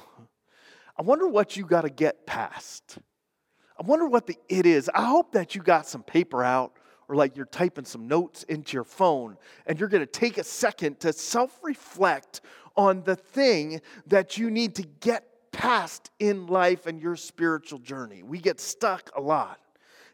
I 0.96 1.02
wonder 1.02 1.26
what 1.26 1.56
you 1.56 1.64
got 1.64 1.82
to 1.82 1.90
get 1.90 2.26
past. 2.26 2.98
I 3.78 3.82
wonder 3.84 4.06
what 4.06 4.26
the 4.26 4.36
it 4.48 4.66
is. 4.66 4.90
I 4.94 5.04
hope 5.04 5.32
that 5.32 5.54
you 5.54 5.62
got 5.62 5.86
some 5.86 6.02
paper 6.02 6.44
out 6.44 6.76
or 7.08 7.16
like 7.16 7.36
you're 7.36 7.46
typing 7.46 7.84
some 7.84 8.06
notes 8.06 8.44
into 8.44 8.74
your 8.74 8.84
phone 8.84 9.36
and 9.66 9.78
you're 9.78 9.88
going 9.88 10.02
to 10.02 10.06
take 10.06 10.38
a 10.38 10.44
second 10.44 11.00
to 11.00 11.12
self 11.12 11.58
reflect 11.62 12.40
on 12.76 13.02
the 13.02 13.16
thing 13.16 13.80
that 14.06 14.38
you 14.38 14.50
need 14.50 14.76
to 14.76 14.82
get 15.00 15.24
past 15.52 16.10
in 16.18 16.46
life 16.46 16.86
and 16.86 17.00
your 17.00 17.16
spiritual 17.16 17.78
journey. 17.78 18.22
We 18.22 18.38
get 18.38 18.60
stuck 18.60 19.10
a 19.16 19.20
lot. 19.20 19.60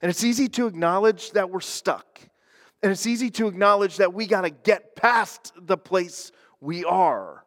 And 0.02 0.08
it's 0.08 0.24
easy 0.24 0.48
to 0.50 0.66
acknowledge 0.66 1.32
that 1.32 1.50
we're 1.50 1.60
stuck. 1.60 2.20
And 2.82 2.90
it's 2.90 3.06
easy 3.06 3.30
to 3.30 3.46
acknowledge 3.46 3.98
that 3.98 4.14
we 4.14 4.26
got 4.26 4.42
to 4.42 4.50
get 4.50 4.96
past 4.96 5.52
the 5.56 5.76
place 5.76 6.32
we 6.60 6.84
are. 6.84 7.44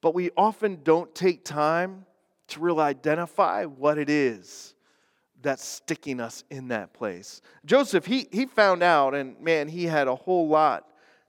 But 0.00 0.14
we 0.14 0.30
often 0.36 0.80
don't 0.82 1.14
take 1.14 1.44
time 1.44 2.06
to 2.48 2.60
really 2.60 2.82
identify 2.82 3.64
what 3.64 3.98
it 3.98 4.08
is 4.08 4.74
that's 5.42 5.64
sticking 5.64 6.20
us 6.20 6.44
in 6.50 6.68
that 6.68 6.92
place. 6.92 7.40
Joseph, 7.64 8.06
he, 8.06 8.28
he 8.30 8.46
found 8.46 8.82
out, 8.82 9.14
and 9.14 9.38
man, 9.40 9.68
he 9.68 9.84
had 9.84 10.08
a 10.08 10.14
whole 10.14 10.48
lot 10.48 10.86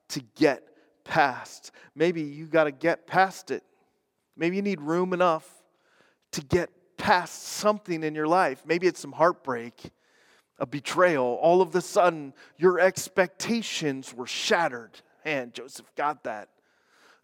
to 0.10 0.22
get 0.36 0.64
past. 1.04 1.72
Maybe 1.96 2.22
you 2.22 2.46
got 2.46 2.66
to 2.66 2.72
get 2.72 3.08
past 3.08 3.52
it. 3.52 3.64
Maybe 4.36 4.56
you 4.56 4.62
need 4.62 4.82
room 4.82 5.14
enough 5.14 5.48
to 6.32 6.42
get 6.42 6.70
past 6.98 7.44
something 7.44 8.04
in 8.04 8.16
your 8.16 8.28
life. 8.28 8.64
Maybe 8.66 8.88
it's 8.88 9.00
some 9.00 9.12
heartbreak, 9.12 9.92
a 10.62 10.66
betrayal. 10.66 11.40
All 11.42 11.62
of 11.62 11.76
a 11.76 11.82
sudden, 11.82 12.34
your 12.58 12.80
expectations 12.80 14.14
were 14.14 14.28
shattered. 14.28 14.92
Man, 15.26 15.52
Joseph 15.54 15.88
got 15.96 16.24
that. 16.24 16.48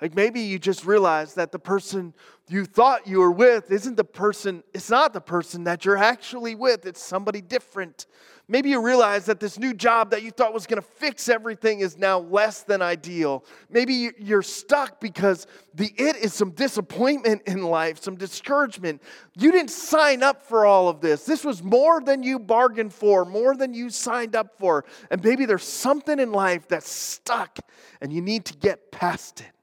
Like 0.01 0.13
maybe 0.13 0.41
you 0.41 0.59
just 0.59 0.85
realize 0.85 1.33
that 1.35 1.51
the 1.51 1.59
person 1.59 2.13
you 2.49 2.65
thought 2.65 3.07
you 3.07 3.19
were 3.19 3.31
with 3.31 3.71
isn't 3.71 3.97
the 3.97 4.03
person, 4.03 4.63
it's 4.73 4.89
not 4.89 5.11
the 5.11 5.21
person 5.21 5.63
that 5.63 5.85
you're 5.85 5.97
actually 5.97 6.53
with, 6.53 6.85
it's 6.85 7.01
somebody 7.01 7.41
different. 7.41 8.05
Maybe 8.47 8.69
you 8.69 8.81
realize 8.81 9.25
that 9.25 9.41
this 9.41 9.59
new 9.59 9.73
job 9.73 10.11
that 10.11 10.23
you 10.23 10.31
thought 10.31 10.53
was 10.53 10.67
going 10.67 10.81
to 10.81 10.87
fix 10.87 11.27
everything 11.27 11.81
is 11.81 11.97
now 11.97 12.19
less 12.19 12.61
than 12.61 12.81
ideal. 12.81 13.43
Maybe 13.69 14.11
you're 14.19 14.43
stuck 14.43 15.01
because 15.01 15.47
the 15.73 15.91
it 15.97 16.15
is 16.15 16.33
some 16.33 16.51
disappointment 16.51 17.41
in 17.45 17.63
life, 17.63 18.01
some 18.01 18.15
discouragement. 18.15 19.01
You 19.35 19.51
didn't 19.51 19.71
sign 19.71 20.23
up 20.23 20.43
for 20.43 20.65
all 20.65 20.87
of 20.87 21.01
this. 21.01 21.25
This 21.25 21.43
was 21.43 21.61
more 21.61 21.99
than 21.99 22.23
you 22.23 22.39
bargained 22.39 22.93
for, 22.93 23.25
more 23.25 23.57
than 23.57 23.73
you 23.73 23.89
signed 23.89 24.35
up 24.35 24.57
for. 24.57 24.85
And 25.11 25.21
maybe 25.21 25.45
there's 25.45 25.67
something 25.67 26.19
in 26.19 26.31
life 26.31 26.67
that's 26.69 26.89
stuck 26.89 27.59
and 27.99 28.13
you 28.13 28.21
need 28.21 28.45
to 28.45 28.53
get 28.53 28.91
past 28.91 29.41
it 29.41 29.56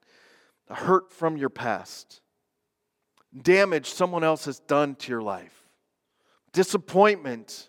hurt 0.71 1.13
from 1.13 1.37
your 1.37 1.51
past, 1.51 2.21
damage 3.43 3.91
someone 3.91 4.25
else 4.25 4.45
has 4.47 4.61
done 4.61 4.95
to 4.97 5.11
your 5.11 5.23
life, 5.23 5.69
disappointment, 6.53 7.69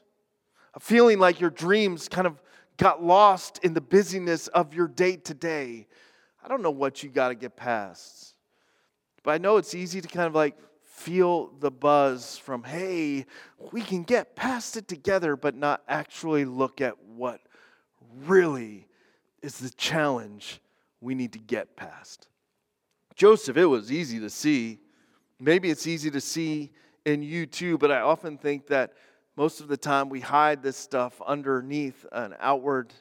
a 0.74 0.80
feeling 0.80 1.20
like 1.20 1.40
your 1.40 1.50
dreams 1.50 2.08
kind 2.08 2.28
of 2.28 2.42
got 2.78 3.04
lost 3.04 3.60
in 3.64 3.74
the 3.74 3.82
busyness 3.82 4.48
of 4.50 4.74
your 4.74 4.88
day 4.88 5.16
to 5.16 5.34
day. 5.34 5.88
I 6.44 6.48
don't 6.48 6.62
know 6.62 6.72
what 6.72 7.02
you 7.04 7.10
got 7.10 7.30
to 7.30 7.36
get 7.36 7.56
past, 7.56 8.36
but 9.24 9.32
I 9.32 9.38
know 9.38 9.58
it's 9.58 9.74
easy 9.74 10.02
to 10.02 10.08
kind 10.08 10.28
of 10.28 10.36
like 10.36 10.58
feel 10.84 11.52
the 11.60 11.72
buzz 11.72 12.38
from, 12.38 12.64
hey, 12.64 13.26
we 13.72 13.82
can 13.82 14.04
get 14.04 14.36
past 14.36 14.78
it 14.78 14.88
together, 14.88 15.36
but 15.36 15.56
not 15.56 15.82
actually 15.88 16.46
look 16.46 16.80
at 16.80 17.02
what 17.04 17.42
really 18.26 18.88
is 19.42 19.60
the 19.60 19.70
challenge 19.72 20.62
we 21.02 21.16
need 21.16 21.34
to 21.34 21.40
get 21.40 21.76
past. 21.76 22.28
Joseph, 23.16 23.56
it 23.56 23.66
was 23.66 23.92
easy 23.92 24.20
to 24.20 24.30
see. 24.30 24.80
Maybe 25.40 25.70
it's 25.70 25.88
easy 25.88 26.12
to 26.12 26.20
see 26.20 26.72
in 27.06 27.22
you 27.22 27.46
too, 27.46 27.78
but 27.78 27.92
I 27.92 28.02
often 28.02 28.38
think 28.38 28.68
that 28.68 28.94
most 29.38 29.62
of 29.62 29.68
the 29.68 29.78
time 29.78 30.10
we 30.10 30.20
hide 30.20 30.62
this 30.62 30.76
stuff 30.76 31.22
underneath 31.26 32.06
an 32.12 32.36
outward 32.40 32.94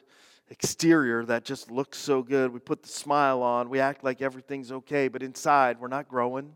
exterior 0.49 1.25
that 1.25 1.43
just 1.43 1.69
looks 1.69 1.97
so 1.97 2.21
good. 2.21 2.53
We 2.53 2.59
put 2.59 2.83
the 2.83 2.89
smile 2.89 3.41
on, 3.41 3.69
we 3.69 3.79
act 3.79 4.03
like 4.03 4.21
everything's 4.21 4.71
okay, 4.71 5.07
but 5.07 5.21
inside 5.21 5.79
we're 5.79 5.87
not 5.87 6.07
growing. 6.07 6.53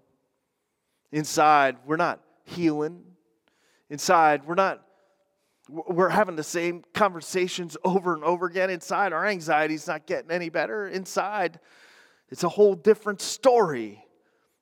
Inside 1.12 1.78
we're 1.86 1.98
not 1.98 2.22
healing. 2.46 3.04
Inside 3.90 4.46
we're 4.46 4.56
not 4.56 4.86
we're 5.68 6.10
having 6.10 6.36
the 6.36 6.44
same 6.44 6.84
conversations 6.94 7.76
over 7.84 8.14
and 8.14 8.24
over 8.24 8.46
again. 8.46 8.70
Inside 8.70 9.12
our 9.12 9.26
anxiety's 9.26 9.88
not 9.88 10.06
getting 10.06 10.32
any 10.32 10.50
better. 10.50 10.88
Inside 10.88 11.60
it's 12.30 12.44
a 12.44 12.50
whole 12.50 12.76
different 12.76 13.22
story. 13.22 14.04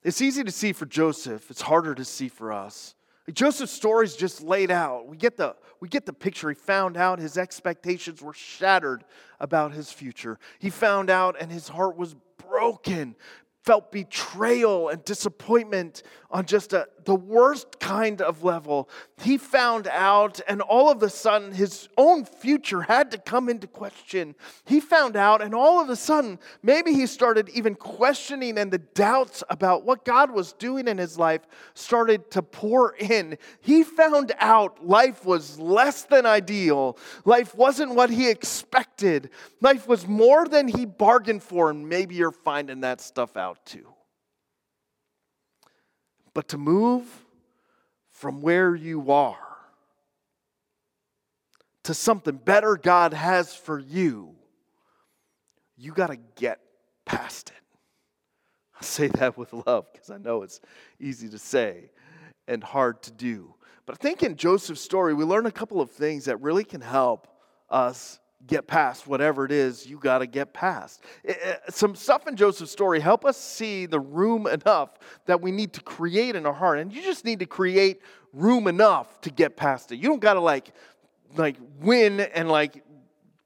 It's 0.04 0.22
easy 0.22 0.44
to 0.44 0.52
see 0.52 0.74
for 0.74 0.86
Joseph, 0.86 1.50
it's 1.52 1.62
harder 1.62 1.94
to 1.96 2.06
see 2.06 2.30
for 2.30 2.52
us. 2.52 2.96
Joseph's 3.34 3.74
story 3.74 4.06
is 4.06 4.16
just 4.16 4.42
laid 4.42 4.72
out. 4.72 5.08
We 5.08 5.18
get, 5.18 5.36
the, 5.36 5.56
we 5.82 5.90
get 5.90 6.06
the 6.06 6.14
picture. 6.14 6.48
He 6.48 6.56
found 6.56 6.96
out 6.96 7.20
his 7.20 7.38
expectations 7.38 8.22
were 8.22 8.34
shattered 8.34 9.04
about 9.42 9.74
his 9.74 9.92
future. 9.92 10.40
He 10.60 10.70
found 10.70 11.10
out 11.10 11.36
and 11.38 11.52
his 11.52 11.68
heart 11.68 11.98
was 11.98 12.16
broken 12.50 13.16
felt 13.68 13.92
betrayal 13.92 14.88
and 14.88 15.04
disappointment 15.04 16.02
on 16.32 16.46
just 16.46 16.72
a, 16.72 16.88
the 17.04 17.16
worst 17.16 17.80
kind 17.82 18.22
of 18.22 18.42
level. 18.44 18.90
He 19.22 19.38
found 19.38 19.88
out, 19.88 20.40
and 20.48 20.62
all 20.62 20.90
of 20.90 21.04
a 21.04 21.10
sudden, 21.10 21.52
his 21.52 21.90
own 21.98 22.24
future 22.24 22.82
had 22.82 23.12
to 23.12 23.18
come 23.18 23.50
into 23.50 23.68
question. 23.68 24.36
He 24.64 24.80
found 24.80 25.18
out, 25.18 25.42
and 25.42 25.54
all 25.54 25.82
of 25.82 25.90
a 25.90 25.98
sudden, 25.98 26.40
maybe 26.64 26.94
he 26.94 27.08
started 27.08 27.50
even 27.50 27.76
questioning, 27.76 28.58
and 28.58 28.72
the 28.72 28.78
doubts 28.78 29.44
about 29.50 29.84
what 29.84 30.06
God 30.06 30.32
was 30.32 30.54
doing 30.54 30.88
in 30.88 30.98
his 30.98 31.18
life 31.18 31.42
started 31.74 32.32
to 32.32 32.42
pour 32.42 32.96
in. 32.96 33.38
He 33.60 33.84
found 33.84 34.34
out 34.40 34.86
life 34.86 35.26
was 35.26 35.60
less 35.60 36.04
than 36.04 36.26
ideal, 36.26 36.98
life 37.26 37.54
wasn't 37.54 37.96
what 37.96 38.10
he 38.10 38.30
expected, 38.30 39.30
life 39.60 39.90
was 39.90 40.08
more 40.08 40.48
than 40.48 40.70
he 40.70 40.86
bargained 40.86 41.44
for, 41.44 41.70
and 41.70 41.90
maybe 41.90 42.16
you're 42.16 42.32
finding 42.32 42.80
that 42.82 43.02
stuff 43.02 43.36
out 43.36 43.57
to. 43.66 43.88
But 46.34 46.50
to 46.50 46.58
move 46.58 47.06
from 48.12 48.42
where 48.42 48.76
you 48.76 49.12
are 49.12 49.38
to 51.84 51.94
something 51.94 52.36
better 52.36 52.76
God 52.76 53.14
has 53.14 53.56
for 53.56 53.80
you, 53.80 54.36
you 55.78 55.94
got 55.94 56.08
to 56.08 56.18
get 56.36 56.60
past 57.06 57.50
it. 57.50 57.56
I 58.80 58.84
say 58.84 59.08
that 59.08 59.38
with 59.38 59.54
love 59.54 59.86
because 59.92 60.10
I 60.10 60.18
know 60.18 60.44
it's 60.44 60.60
easy 61.00 61.30
to 61.30 61.40
say 61.40 61.90
and 62.48 62.64
hard 62.64 63.02
to 63.04 63.12
do. 63.12 63.56
But 63.86 63.94
I 63.94 63.98
think 64.00 64.22
in 64.22 64.36
Joseph's 64.36 64.82
story, 64.82 65.14
we 65.14 65.24
learn 65.24 65.46
a 65.46 65.52
couple 65.52 65.80
of 65.80 65.90
things 65.90 66.26
that 66.26 66.42
really 66.42 66.66
can 66.66 66.82
help 66.82 67.28
us 67.70 68.20
get 68.46 68.68
past 68.68 69.08
whatever 69.08 69.46
it 69.46 69.52
is 69.52 69.86
you 69.86 69.98
got 69.98 70.20
to 70.20 70.28
get 70.28 70.54
past. 70.54 71.04
Eh, 71.26 71.34
eh, 71.42 71.56
some 71.70 71.96
stuff 71.96 72.28
in 72.28 72.36
Joseph's 72.36 72.72
story 72.72 73.00
help 73.00 73.26
us 73.26 73.38
see 73.38 73.86
the 73.86 74.00
room 74.00 74.48
enough 74.48 75.00
that 75.26 75.42
we 75.42 75.52
need 75.52 75.74
to 75.74 75.82
create 75.82 76.36
in 76.36 76.46
our 76.46 76.54
heart. 76.54 76.80
And 76.80 76.94
you 76.94 77.02
just 77.02 77.26
need 77.26 77.40
to 77.40 77.46
create 77.46 78.02
room 78.34 78.68
enough 78.68 79.20
to 79.22 79.32
get 79.32 79.58
past 79.58 79.92
it. 79.92 79.98
You 79.98 80.10
don't 80.10 80.22
got 80.22 80.36
to 80.36 80.42
like 80.42 80.74
like 81.36 81.58
win 81.80 82.20
and 82.22 82.48
like 82.50 82.84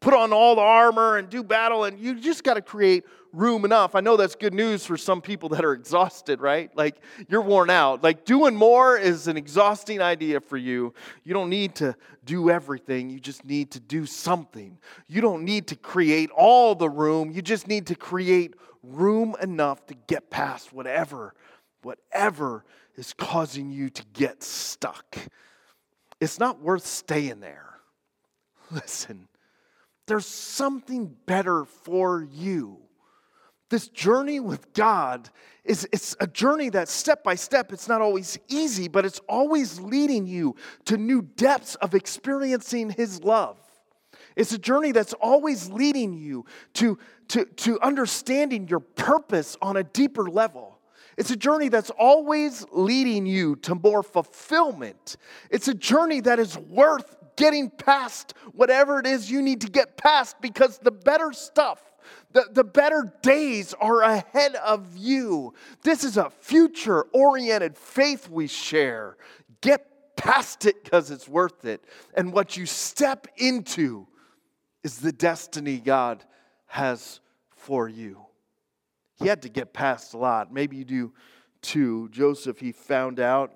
put 0.01 0.13
on 0.13 0.33
all 0.33 0.55
the 0.55 0.61
armor 0.61 1.17
and 1.17 1.29
do 1.29 1.43
battle 1.43 1.83
and 1.83 1.99
you 1.99 2.19
just 2.19 2.43
got 2.43 2.55
to 2.55 2.61
create 2.61 3.05
room 3.33 3.65
enough. 3.65 3.95
I 3.95 4.01
know 4.01 4.17
that's 4.17 4.35
good 4.35 4.53
news 4.53 4.85
for 4.85 4.97
some 4.97 5.21
people 5.21 5.49
that 5.49 5.63
are 5.63 5.73
exhausted, 5.73 6.41
right? 6.41 6.69
Like 6.75 6.97
you're 7.27 7.41
worn 7.41 7.69
out. 7.69 8.03
Like 8.03 8.25
doing 8.25 8.55
more 8.55 8.97
is 8.97 9.27
an 9.27 9.37
exhausting 9.37 10.01
idea 10.01 10.39
for 10.39 10.57
you. 10.57 10.93
You 11.23 11.33
don't 11.33 11.49
need 11.49 11.75
to 11.75 11.95
do 12.23 12.49
everything, 12.49 13.09
you 13.09 13.19
just 13.19 13.45
need 13.45 13.71
to 13.71 13.79
do 13.79 14.05
something. 14.05 14.77
You 15.07 15.21
don't 15.21 15.43
need 15.43 15.67
to 15.67 15.75
create 15.75 16.29
all 16.31 16.75
the 16.75 16.89
room, 16.89 17.31
you 17.31 17.41
just 17.41 17.67
need 17.67 17.87
to 17.87 17.95
create 17.95 18.53
room 18.83 19.35
enough 19.41 19.85
to 19.87 19.95
get 20.07 20.29
past 20.29 20.73
whatever 20.73 21.33
whatever 21.83 22.63
is 22.95 23.13
causing 23.13 23.71
you 23.71 23.89
to 23.89 24.03
get 24.13 24.43
stuck. 24.43 25.17
It's 26.19 26.39
not 26.39 26.61
worth 26.61 26.85
staying 26.85 27.39
there. 27.39 27.69
Listen, 28.71 29.27
there's 30.07 30.25
something 30.25 31.15
better 31.25 31.65
for 31.65 32.23
you. 32.31 32.77
This 33.71 33.87
journey 33.87 34.39
with 34.39 34.71
God 34.73 35.29
is 35.63 35.87
it's 35.91 36.15
a 36.19 36.27
journey 36.27 36.69
that 36.69 36.87
step 36.87 37.23
by 37.23 37.35
step, 37.35 37.71
it's 37.73 37.87
not 37.87 38.01
always 38.01 38.37
easy, 38.47 38.87
but 38.87 39.05
it's 39.05 39.19
always 39.27 39.79
leading 39.79 40.27
you 40.27 40.55
to 40.85 40.97
new 40.97 41.21
depths 41.21 41.75
of 41.75 41.95
experiencing 41.95 42.91
His 42.91 43.23
love. 43.23 43.57
It's 44.35 44.53
a 44.53 44.57
journey 44.57 44.91
that's 44.91 45.13
always 45.13 45.69
leading 45.69 46.13
you 46.13 46.45
to, 46.75 46.97
to, 47.29 47.45
to 47.45 47.79
understanding 47.81 48.67
your 48.67 48.79
purpose 48.79 49.57
on 49.61 49.77
a 49.77 49.83
deeper 49.83 50.29
level. 50.29 50.79
It's 51.17 51.31
a 51.31 51.35
journey 51.35 51.69
that's 51.69 51.89
always 51.91 52.65
leading 52.71 53.25
you 53.25 53.55
to 53.57 53.75
more 53.75 54.03
fulfillment. 54.03 55.17
It's 55.49 55.67
a 55.67 55.73
journey 55.73 56.21
that 56.21 56.39
is 56.39 56.57
worth 56.57 57.15
getting 57.35 57.69
past 57.69 58.33
whatever 58.53 58.99
it 58.99 59.07
is 59.07 59.29
you 59.29 59.41
need 59.41 59.61
to 59.61 59.69
get 59.69 59.97
past 59.97 60.39
because 60.41 60.77
the 60.79 60.91
better 60.91 61.33
stuff, 61.33 61.81
the, 62.33 62.47
the 62.51 62.63
better 62.63 63.13
days 63.21 63.73
are 63.79 64.01
ahead 64.01 64.55
of 64.55 64.95
you. 64.95 65.53
This 65.83 66.03
is 66.03 66.17
a 66.17 66.29
future 66.29 67.03
oriented 67.13 67.77
faith 67.77 68.29
we 68.29 68.47
share. 68.47 69.17
Get 69.61 70.15
past 70.15 70.65
it 70.65 70.83
because 70.83 71.11
it's 71.11 71.27
worth 71.27 71.65
it. 71.65 71.83
And 72.15 72.31
what 72.31 72.57
you 72.57 72.65
step 72.65 73.27
into 73.37 74.07
is 74.83 74.99
the 74.99 75.11
destiny 75.11 75.77
God 75.77 76.23
has 76.67 77.19
for 77.55 77.87
you. 77.87 78.25
He 79.15 79.27
had 79.27 79.43
to 79.43 79.49
get 79.49 79.73
past 79.73 80.13
a 80.13 80.17
lot. 80.17 80.51
Maybe 80.51 80.77
you 80.77 80.85
do 80.85 81.13
too. 81.61 82.09
Joseph, 82.09 82.59
he 82.59 82.71
found 82.71 83.19
out, 83.19 83.53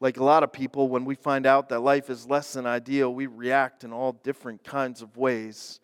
like 0.00 0.18
a 0.18 0.24
lot 0.24 0.42
of 0.42 0.52
people, 0.52 0.88
when 0.88 1.04
we 1.04 1.14
find 1.14 1.46
out 1.46 1.68
that 1.70 1.80
life 1.80 2.10
is 2.10 2.28
less 2.28 2.52
than 2.54 2.66
ideal, 2.66 3.12
we 3.12 3.26
react 3.26 3.84
in 3.84 3.92
all 3.92 4.12
different 4.12 4.62
kinds 4.64 5.02
of 5.02 5.16
ways. 5.16 5.80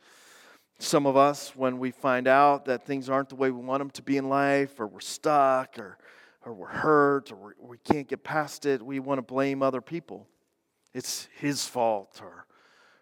Some 0.83 1.07
of 1.07 1.16
us, 1.16 1.55
when 1.55 1.79
we 1.79 1.92
find 1.92 2.27
out 2.27 2.64
that 2.64 2.85
things 2.85 3.09
aren't 3.09 3.29
the 3.29 3.37
way 3.37 3.53
we 3.53 3.61
want 3.61 3.79
them 3.79 3.90
to 3.90 4.03
be 4.03 4.16
in 4.16 4.29
life, 4.29 4.81
or 4.81 4.88
we're 4.88 4.99
stuck, 4.99 5.79
or, 5.79 5.97
or 6.45 6.53
we're 6.53 6.66
hurt, 6.66 7.31
or 7.31 7.55
we 7.61 7.79
can 7.79 7.99
not 7.99 8.09
get 8.09 8.25
past 8.25 8.66
it, 8.66 8.83
we 8.83 8.99
want 8.99 9.18
to 9.18 9.23
blame 9.23 9.62
other 9.62 9.81
people. 9.81 10.27
It's 10.92 11.29
his 11.38 11.64
fault, 11.64 12.21
or 12.21 12.47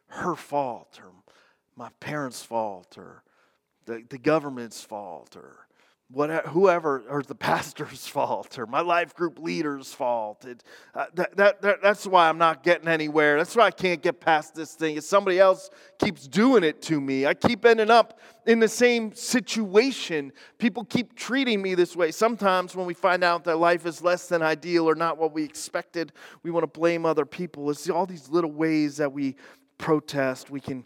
her 0.08 0.34
fault, 0.34 1.00
or 1.02 1.10
my 1.74 1.88
parents' 2.00 2.42
fault, 2.42 2.98
or 2.98 3.22
the, 3.86 4.04
the 4.10 4.18
government's 4.18 4.82
fault, 4.82 5.34
or 5.34 5.66
whatever, 6.12 6.48
whoever, 6.48 7.04
or 7.08 7.22
the 7.22 7.34
pastor's 7.50 8.06
fault, 8.06 8.58
or 8.58 8.66
my 8.66 8.80
life 8.80 9.14
group 9.14 9.38
leader's 9.38 9.92
fault. 9.92 10.44
It, 10.44 10.62
uh, 10.94 11.06
that, 11.14 11.36
that, 11.36 11.62
that, 11.62 11.82
that's 11.82 12.06
why 12.06 12.28
I'm 12.28 12.38
not 12.38 12.62
getting 12.62 12.88
anywhere. 12.88 13.36
That's 13.36 13.54
why 13.54 13.66
I 13.66 13.70
can't 13.70 14.02
get 14.02 14.20
past 14.20 14.54
this 14.54 14.74
thing. 14.74 14.96
If 14.96 15.04
somebody 15.04 15.38
else 15.38 15.70
keeps 15.98 16.26
doing 16.26 16.64
it 16.64 16.82
to 16.82 17.00
me, 17.00 17.26
I 17.26 17.34
keep 17.34 17.64
ending 17.64 17.90
up 17.90 18.20
in 18.46 18.58
the 18.58 18.68
same 18.68 19.14
situation. 19.14 20.32
People 20.58 20.84
keep 20.84 21.14
treating 21.14 21.62
me 21.62 21.74
this 21.74 21.94
way. 21.94 22.10
Sometimes 22.10 22.74
when 22.74 22.86
we 22.86 22.94
find 22.94 23.22
out 23.22 23.44
that 23.44 23.56
life 23.56 23.86
is 23.86 24.02
less 24.02 24.28
than 24.28 24.42
ideal 24.42 24.88
or 24.88 24.94
not 24.94 25.18
what 25.18 25.32
we 25.32 25.44
expected, 25.44 26.12
we 26.42 26.50
want 26.50 26.62
to 26.62 26.80
blame 26.80 27.06
other 27.06 27.24
people. 27.24 27.70
It's 27.70 27.88
all 27.88 28.06
these 28.06 28.28
little 28.28 28.52
ways 28.52 28.96
that 28.96 29.12
we 29.12 29.36
protest. 29.78 30.50
We 30.50 30.60
can 30.60 30.84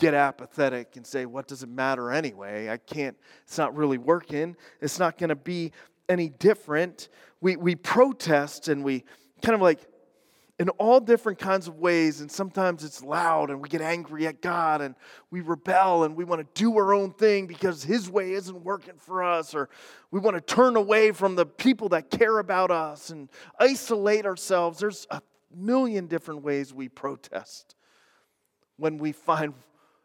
get 0.00 0.14
apathetic 0.14 0.96
and 0.96 1.06
say, 1.06 1.26
What 1.26 1.46
does 1.46 1.62
it 1.62 1.68
matter 1.68 2.10
anyway? 2.10 2.68
I 2.68 2.78
can't, 2.78 3.16
it's 3.44 3.58
not 3.58 3.76
really 3.76 3.98
working. 3.98 4.56
It's 4.80 4.98
not 4.98 5.18
going 5.18 5.28
to 5.28 5.36
be 5.36 5.70
any 6.08 6.30
different. 6.30 7.08
We, 7.40 7.56
we 7.56 7.76
protest 7.76 8.66
and 8.66 8.82
we 8.82 9.04
kind 9.42 9.54
of 9.54 9.60
like, 9.60 9.78
in 10.58 10.68
all 10.70 11.00
different 11.00 11.38
kinds 11.38 11.68
of 11.68 11.78
ways, 11.78 12.20
and 12.20 12.30
sometimes 12.30 12.84
it's 12.84 13.02
loud 13.02 13.48
and 13.48 13.62
we 13.62 13.68
get 13.68 13.80
angry 13.80 14.26
at 14.26 14.42
God 14.42 14.82
and 14.82 14.94
we 15.30 15.40
rebel 15.40 16.04
and 16.04 16.14
we 16.14 16.24
want 16.24 16.42
to 16.42 16.60
do 16.60 16.76
our 16.76 16.92
own 16.92 17.12
thing 17.12 17.46
because 17.46 17.82
His 17.82 18.10
way 18.10 18.32
isn't 18.32 18.62
working 18.64 18.96
for 18.98 19.22
us, 19.22 19.54
or 19.54 19.70
we 20.10 20.20
want 20.20 20.36
to 20.36 20.40
turn 20.40 20.76
away 20.76 21.12
from 21.12 21.34
the 21.34 21.46
people 21.46 21.90
that 21.90 22.10
care 22.10 22.38
about 22.38 22.70
us 22.70 23.10
and 23.10 23.30
isolate 23.58 24.26
ourselves. 24.26 24.80
There's 24.80 25.06
a 25.10 25.22
million 25.54 26.06
different 26.06 26.42
ways 26.42 26.74
we 26.74 26.88
protest 26.88 27.74
when 28.76 28.98
we 28.98 29.12
find 29.12 29.54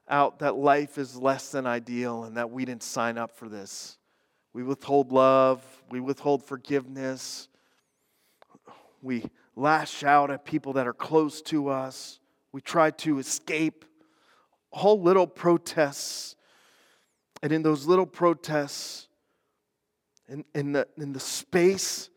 out 0.07 0.39
that 0.39 0.55
life 0.55 0.97
is 0.97 1.15
less 1.15 1.51
than 1.51 1.65
ideal 1.65 2.23
and 2.23 2.37
that 2.37 2.51
we 2.51 2.65
didn't 2.65 2.83
sign 2.83 3.17
up 3.17 3.31
for 3.31 3.49
this. 3.49 3.97
We 4.53 4.63
withhold 4.63 5.11
love, 5.11 5.61
we 5.89 5.99
withhold 5.99 6.43
forgiveness, 6.43 7.49
we 9.01 9.25
lash 9.55 10.03
out 10.03 10.31
at 10.31 10.45
people 10.45 10.73
that 10.73 10.87
are 10.87 10.93
close 10.93 11.41
to 11.43 11.69
us, 11.69 12.19
we 12.51 12.61
try 12.61 12.91
to 12.91 13.19
escape. 13.19 13.85
All 14.71 15.01
little 15.01 15.27
protests. 15.27 16.35
And 17.41 17.51
in 17.51 17.63
those 17.63 17.85
little 17.85 18.05
protests, 18.05 19.07
in, 20.27 20.43
in, 20.53 20.71
the, 20.71 20.87
in 20.97 21.13
the 21.13 21.19
space, 21.19 22.09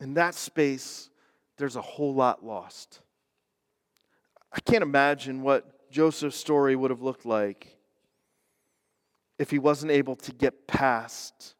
in 0.00 0.14
that 0.14 0.34
space, 0.34 1.10
there's 1.56 1.76
a 1.76 1.82
whole 1.82 2.14
lot 2.14 2.44
lost. 2.44 3.00
I 4.52 4.60
can't 4.60 4.82
imagine 4.82 5.42
what 5.42 5.77
Joseph's 5.90 6.36
story 6.36 6.76
would 6.76 6.90
have 6.90 7.02
looked 7.02 7.24
like 7.26 7.76
if 9.38 9.50
he 9.50 9.58
wasn't 9.58 9.92
able 9.92 10.16
to 10.16 10.32
get 10.32 10.66
past 10.66 11.54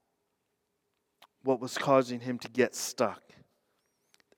what 1.42 1.60
was 1.60 1.78
causing 1.78 2.20
him 2.20 2.38
to 2.40 2.48
get 2.48 2.74
stuck. 2.74 3.22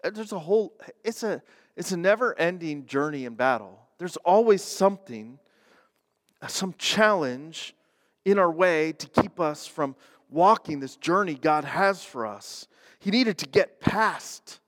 Uh, 0.05 0.11
there's 0.11 0.33
a 0.33 0.39
whole 0.39 0.75
it's 1.05 1.23
a 1.23 1.43
it's 1.77 1.93
a 1.93 1.97
never-ending 1.97 2.87
journey 2.87 3.25
in 3.25 3.35
battle. 3.35 3.81
There's 3.99 4.17
always 4.19 4.63
something 4.63 5.39
uh, 6.43 6.47
some 6.47 6.75
challenge 6.79 7.75
in 8.25 8.39
our 8.39 8.51
way 8.51 8.93
to 8.93 9.09
keep 9.09 9.41
us 9.41 9.67
from 9.67 9.97
walking 10.29 10.81
this 10.81 10.97
journey 10.97 11.35
God 11.35 11.65
has 11.65 12.05
for 12.05 12.27
us. 12.27 12.69
He 12.99 13.11
needed 13.11 13.39
to 13.39 13.47
get 13.47 13.81
past 13.81 14.61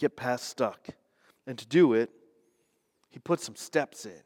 get 0.00 0.16
past 0.16 0.48
stuck. 0.48 0.88
And 1.46 1.56
to 1.58 1.66
do 1.66 1.92
it, 1.92 2.10
he 3.10 3.18
put 3.18 3.40
some 3.40 3.56
steps 3.56 4.06
in. 4.06 4.22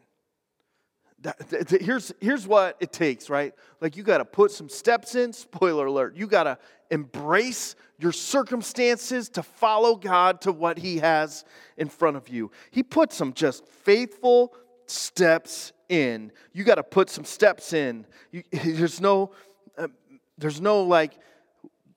That, 1.20 1.38
that, 1.48 1.80
here's, 1.80 2.12
here's 2.20 2.46
what 2.46 2.76
it 2.80 2.92
takes, 2.92 3.30
right? 3.30 3.54
Like 3.80 3.96
you 3.96 4.02
got 4.02 4.18
to 4.18 4.26
put 4.26 4.50
some 4.50 4.68
steps 4.68 5.14
in. 5.14 5.32
Spoiler 5.32 5.86
alert. 5.86 6.16
You 6.16 6.26
got 6.26 6.44
to 6.44 6.58
embrace 6.90 7.76
your 7.98 8.12
circumstances 8.12 9.30
to 9.30 9.42
follow 9.42 9.96
God 9.96 10.42
to 10.42 10.52
what 10.52 10.78
He 10.78 10.98
has 10.98 11.44
in 11.78 11.88
front 11.88 12.18
of 12.18 12.28
you. 12.28 12.50
He 12.70 12.82
put 12.82 13.12
some 13.12 13.32
just 13.32 13.66
faithful 13.66 14.54
steps 14.86 15.72
in. 15.88 16.30
You 16.52 16.64
got 16.64 16.74
to 16.74 16.82
put 16.82 17.08
some 17.08 17.24
steps 17.24 17.72
in. 17.72 18.06
You, 18.30 18.42
there's 18.52 19.00
no, 19.00 19.32
uh, 19.78 19.88
there's 20.36 20.60
no 20.60 20.82
like 20.82 21.12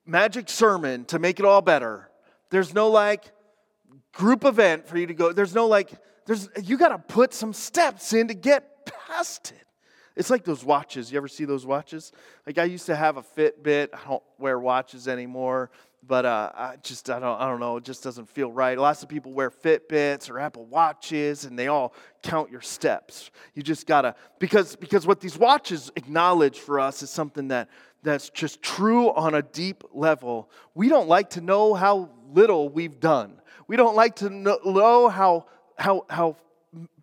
magic 0.05 0.47
sermon 0.47 1.03
to 1.05 1.19
make 1.19 1.39
it 1.39 1.45
all 1.45 1.61
better. 1.61 2.09
There's 2.49 2.73
no 2.73 2.89
like 2.89 3.25
group 4.13 4.45
event 4.45 4.87
for 4.87 4.97
you 4.97 5.07
to 5.07 5.13
go. 5.13 5.31
There's 5.31 5.55
no 5.55 5.67
like 5.67 5.91
there's, 6.27 6.49
you 6.61 6.77
got 6.77 6.89
to 6.89 6.99
put 6.99 7.33
some 7.33 7.53
steps 7.53 8.13
in 8.13 8.27
to 8.27 8.33
get 8.33 8.85
past 9.07 9.51
it. 9.51 9.63
It's 10.15 10.29
like 10.29 10.43
those 10.43 10.65
watches. 10.65 11.11
You 11.11 11.17
ever 11.17 11.27
see 11.27 11.45
those 11.45 11.65
watches? 11.65 12.11
Like 12.45 12.57
I 12.57 12.63
used 12.65 12.87
to 12.87 12.95
have 12.95 13.17
a 13.17 13.21
Fitbit. 13.21 13.89
I 13.93 13.99
don't 14.07 14.23
wear 14.39 14.59
watches 14.59 15.07
anymore, 15.07 15.69
but 16.05 16.25
uh, 16.25 16.51
I 16.55 16.75
just 16.81 17.09
I 17.09 17.19
don't 17.19 17.39
I 17.39 17.47
don't 17.47 17.59
know. 17.59 17.77
It 17.77 17.83
just 17.83 18.03
doesn't 18.03 18.27
feel 18.27 18.51
right. 18.51 18.77
Lots 18.77 19.03
of 19.03 19.09
people 19.09 19.31
wear 19.31 19.51
Fitbits 19.51 20.29
or 20.29 20.39
Apple 20.39 20.65
Watches, 20.65 21.45
and 21.45 21.57
they 21.57 21.67
all 21.67 21.93
count 22.23 22.51
your 22.51 22.61
steps. 22.61 23.29
You 23.53 23.61
just 23.61 23.85
gotta 23.85 24.15
because 24.39 24.75
because 24.75 25.05
what 25.05 25.21
these 25.21 25.37
watches 25.37 25.91
acknowledge 25.95 26.59
for 26.59 26.79
us 26.79 27.03
is 27.03 27.11
something 27.11 27.49
that 27.49 27.69
that's 28.01 28.31
just 28.31 28.63
true 28.63 29.13
on 29.13 29.35
a 29.35 29.43
deep 29.43 29.83
level. 29.93 30.49
We 30.73 30.89
don't 30.89 31.07
like 31.07 31.29
to 31.31 31.41
know 31.41 31.75
how 31.75 32.09
little 32.33 32.69
we've 32.69 32.99
done. 32.99 33.39
We 33.67 33.75
don't 33.75 33.95
like 33.95 34.17
to 34.17 34.29
know 34.29 35.09
how 35.09 35.45
how, 35.77 36.05
how 36.09 36.35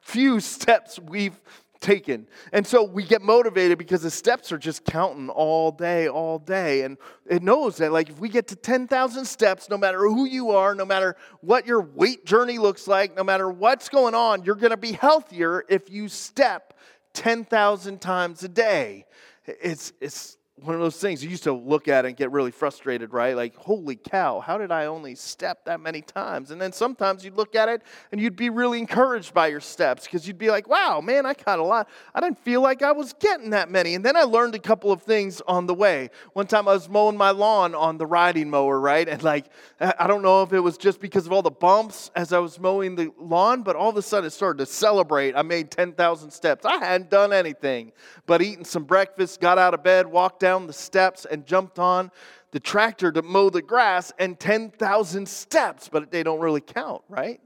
few 0.02 0.40
steps 0.40 0.98
we've 0.98 1.40
taken. 1.80 2.26
And 2.52 2.66
so 2.66 2.82
we 2.82 3.04
get 3.04 3.20
motivated 3.22 3.78
because 3.78 4.02
the 4.02 4.10
steps 4.10 4.50
are 4.52 4.58
just 4.58 4.84
counting 4.84 5.28
all 5.28 5.70
day, 5.70 6.08
all 6.08 6.38
day. 6.38 6.82
And 6.82 6.96
it 7.28 7.42
knows 7.42 7.76
that, 7.76 7.92
like, 7.92 8.08
if 8.08 8.18
we 8.18 8.28
get 8.28 8.48
to 8.48 8.56
10,000 8.56 9.24
steps, 9.24 9.68
no 9.68 9.76
matter 9.76 10.00
who 10.00 10.24
you 10.24 10.50
are, 10.50 10.74
no 10.74 10.86
matter 10.86 11.16
what 11.40 11.66
your 11.66 11.82
weight 11.82 12.24
journey 12.24 12.58
looks 12.58 12.88
like, 12.88 13.14
no 13.14 13.22
matter 13.22 13.50
what's 13.50 13.88
going 13.88 14.14
on, 14.14 14.44
you're 14.44 14.54
going 14.54 14.70
to 14.70 14.76
be 14.76 14.92
healthier 14.92 15.64
if 15.68 15.90
you 15.90 16.08
step 16.08 16.74
10,000 17.12 18.00
times 18.00 18.42
a 18.42 18.48
day. 18.48 19.04
It's, 19.46 19.92
it's 20.00 20.38
one 20.60 20.76
of 20.76 20.80
those 20.80 20.98
things 20.98 21.22
you 21.22 21.28
used 21.28 21.42
to 21.42 21.52
look 21.52 21.88
at 21.88 22.06
and 22.06 22.16
get 22.16 22.30
really 22.30 22.52
frustrated, 22.52 23.12
right? 23.12 23.34
Like, 23.34 23.56
holy 23.56 23.96
cow, 23.96 24.38
how 24.38 24.56
did 24.56 24.70
I 24.70 24.86
only 24.86 25.16
step 25.16 25.64
that 25.64 25.80
many 25.80 26.00
times? 26.00 26.52
And 26.52 26.60
then 26.60 26.72
sometimes 26.72 27.24
you'd 27.24 27.36
look 27.36 27.56
at 27.56 27.68
it 27.68 27.82
and 28.12 28.20
you'd 28.20 28.36
be 28.36 28.50
really 28.50 28.78
encouraged 28.78 29.34
by 29.34 29.48
your 29.48 29.60
steps 29.60 30.04
because 30.04 30.28
you'd 30.28 30.38
be 30.38 30.50
like, 30.50 30.68
wow, 30.68 31.00
man, 31.00 31.26
I 31.26 31.34
got 31.34 31.58
a 31.58 31.62
lot. 31.64 31.88
I 32.14 32.20
didn't 32.20 32.38
feel 32.38 32.60
like 32.60 32.82
I 32.82 32.92
was 32.92 33.14
getting 33.14 33.50
that 33.50 33.68
many. 33.68 33.96
And 33.96 34.04
then 34.04 34.16
I 34.16 34.22
learned 34.22 34.54
a 34.54 34.60
couple 34.60 34.92
of 34.92 35.02
things 35.02 35.42
on 35.48 35.66
the 35.66 35.74
way. 35.74 36.10
One 36.34 36.46
time 36.46 36.68
I 36.68 36.74
was 36.74 36.88
mowing 36.88 37.16
my 37.16 37.30
lawn 37.30 37.74
on 37.74 37.98
the 37.98 38.06
riding 38.06 38.48
mower, 38.48 38.78
right? 38.78 39.08
And 39.08 39.20
like, 39.24 39.46
I 39.80 40.06
don't 40.06 40.22
know 40.22 40.44
if 40.44 40.52
it 40.52 40.60
was 40.60 40.78
just 40.78 41.00
because 41.00 41.26
of 41.26 41.32
all 41.32 41.42
the 41.42 41.50
bumps 41.50 42.12
as 42.14 42.32
I 42.32 42.38
was 42.38 42.60
mowing 42.60 42.94
the 42.94 43.12
lawn, 43.18 43.64
but 43.64 43.74
all 43.74 43.90
of 43.90 43.96
a 43.96 44.02
sudden 44.02 44.28
it 44.28 44.30
started 44.30 44.58
to 44.58 44.66
celebrate. 44.66 45.34
I 45.34 45.42
made 45.42 45.72
10,000 45.72 46.30
steps. 46.30 46.64
I 46.64 46.76
hadn't 46.76 47.10
done 47.10 47.32
anything 47.32 47.90
but 48.26 48.40
eating 48.40 48.64
some 48.64 48.84
breakfast, 48.84 49.40
got 49.40 49.58
out 49.58 49.74
of 49.74 49.82
bed, 49.82 50.06
walked 50.06 50.40
down 50.40 50.53
the 50.66 50.72
steps 50.72 51.26
and 51.30 51.46
jumped 51.46 51.78
on 51.78 52.10
the 52.52 52.60
tractor 52.60 53.10
to 53.10 53.20
mow 53.20 53.50
the 53.50 53.60
grass 53.60 54.12
and 54.18 54.38
10,000 54.38 55.28
steps, 55.28 55.88
but 55.88 56.12
they 56.12 56.22
don't 56.22 56.40
really 56.40 56.60
count, 56.60 57.02
right? 57.08 57.40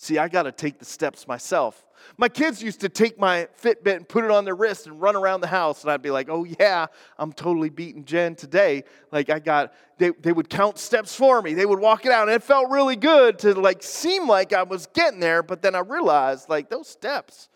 See, 0.00 0.18
I 0.18 0.28
got 0.28 0.42
to 0.44 0.52
take 0.52 0.78
the 0.78 0.84
steps 0.84 1.26
myself. 1.26 1.84
My 2.16 2.28
kids 2.28 2.62
used 2.62 2.80
to 2.82 2.88
take 2.88 3.18
my 3.18 3.48
Fitbit 3.60 3.96
and 3.96 4.08
put 4.08 4.24
it 4.24 4.30
on 4.30 4.44
their 4.44 4.54
wrist 4.54 4.86
and 4.86 5.00
run 5.00 5.16
around 5.16 5.40
the 5.40 5.48
house, 5.48 5.82
and 5.82 5.90
I'd 5.90 6.02
be 6.02 6.10
like, 6.10 6.28
oh, 6.28 6.44
yeah, 6.44 6.86
I'm 7.18 7.32
totally 7.32 7.68
beating 7.68 8.04
Jen 8.04 8.36
today. 8.36 8.84
Like, 9.10 9.28
I 9.30 9.40
got, 9.40 9.72
they, 9.98 10.10
they 10.10 10.32
would 10.32 10.48
count 10.48 10.78
steps 10.78 11.14
for 11.14 11.42
me. 11.42 11.54
They 11.54 11.66
would 11.66 11.80
walk 11.80 12.06
it 12.06 12.12
out, 12.12 12.28
and 12.28 12.34
it 12.34 12.44
felt 12.44 12.70
really 12.70 12.94
good 12.94 13.40
to 13.40 13.54
like 13.54 13.82
seem 13.82 14.28
like 14.28 14.52
I 14.52 14.62
was 14.62 14.86
getting 14.86 15.20
there, 15.20 15.42
but 15.42 15.62
then 15.62 15.74
I 15.74 15.80
realized, 15.80 16.48
like, 16.48 16.70
those 16.70 16.88
steps, 16.88 17.48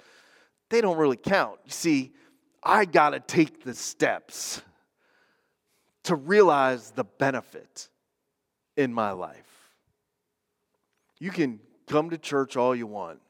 they 0.69 0.81
don't 0.81 0.97
really 0.97 1.17
count. 1.17 1.59
You 1.65 1.73
see, 1.73 2.13
I 2.63 2.85
got 2.85 3.11
to 3.11 3.21
take 3.21 3.65
the 3.65 3.75
steps 3.75 4.63
to 6.05 6.15
realize 6.15 6.91
the 6.91 7.05
benefit 7.05 7.89
in 8.77 8.93
my 8.93 9.11
life. 9.13 9.71
You 11.19 11.31
can 11.31 11.61
come 11.87 12.11
to 12.11 12.19
church 12.19 12.57
all 12.57 12.75
you 12.75 12.87
want, 12.87 13.21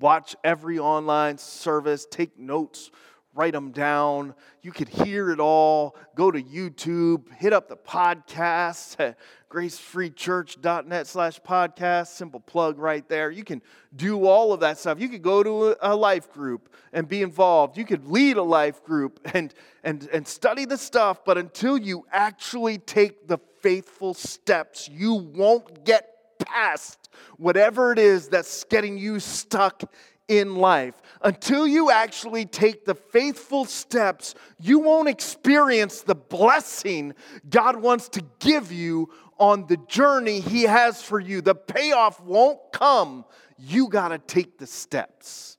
watch 0.00 0.34
every 0.42 0.78
online 0.78 1.38
service, 1.38 2.06
take 2.10 2.38
notes 2.38 2.90
write 3.34 3.52
them 3.52 3.70
down. 3.70 4.34
You 4.62 4.72
could 4.72 4.88
hear 4.88 5.30
it 5.30 5.40
all. 5.40 5.96
Go 6.14 6.30
to 6.30 6.42
YouTube, 6.42 7.32
hit 7.34 7.52
up 7.52 7.68
the 7.68 7.76
podcast 7.76 8.96
at 8.98 9.18
gracefreechurch.net 9.50 11.06
slash 11.06 11.40
podcast. 11.40 12.08
Simple 12.08 12.40
plug 12.40 12.78
right 12.78 13.08
there. 13.08 13.30
You 13.30 13.44
can 13.44 13.62
do 13.94 14.26
all 14.26 14.52
of 14.52 14.60
that 14.60 14.78
stuff. 14.78 15.00
You 15.00 15.08
could 15.08 15.22
go 15.22 15.42
to 15.42 15.76
a 15.80 15.94
life 15.94 16.32
group 16.32 16.68
and 16.92 17.08
be 17.08 17.22
involved. 17.22 17.78
You 17.78 17.84
could 17.84 18.06
lead 18.06 18.36
a 18.36 18.42
life 18.42 18.82
group 18.84 19.20
and, 19.34 19.54
and, 19.84 20.08
and 20.12 20.26
study 20.26 20.64
the 20.64 20.78
stuff, 20.78 21.24
but 21.24 21.38
until 21.38 21.78
you 21.78 22.04
actually 22.10 22.78
take 22.78 23.28
the 23.28 23.38
faithful 23.60 24.14
steps, 24.14 24.88
you 24.88 25.14
won't 25.14 25.84
get 25.84 26.06
past 26.40 27.08
whatever 27.36 27.92
it 27.92 27.98
is 27.98 28.28
that's 28.28 28.64
getting 28.64 28.98
you 28.98 29.20
stuck 29.20 29.82
in 30.30 30.54
life. 30.54 30.94
Until 31.22 31.66
you 31.66 31.90
actually 31.90 32.46
take 32.46 32.84
the 32.84 32.94
faithful 32.94 33.64
steps, 33.64 34.36
you 34.60 34.78
won't 34.78 35.08
experience 35.08 36.02
the 36.02 36.14
blessing 36.14 37.14
God 37.50 37.76
wants 37.76 38.08
to 38.10 38.22
give 38.38 38.70
you 38.70 39.10
on 39.38 39.66
the 39.66 39.76
journey 39.88 40.38
He 40.38 40.62
has 40.62 41.02
for 41.02 41.18
you. 41.18 41.40
The 41.40 41.56
payoff 41.56 42.20
won't 42.20 42.60
come. 42.72 43.24
You 43.58 43.88
got 43.88 44.08
to 44.08 44.18
take 44.18 44.56
the 44.56 44.66
steps. 44.66 45.58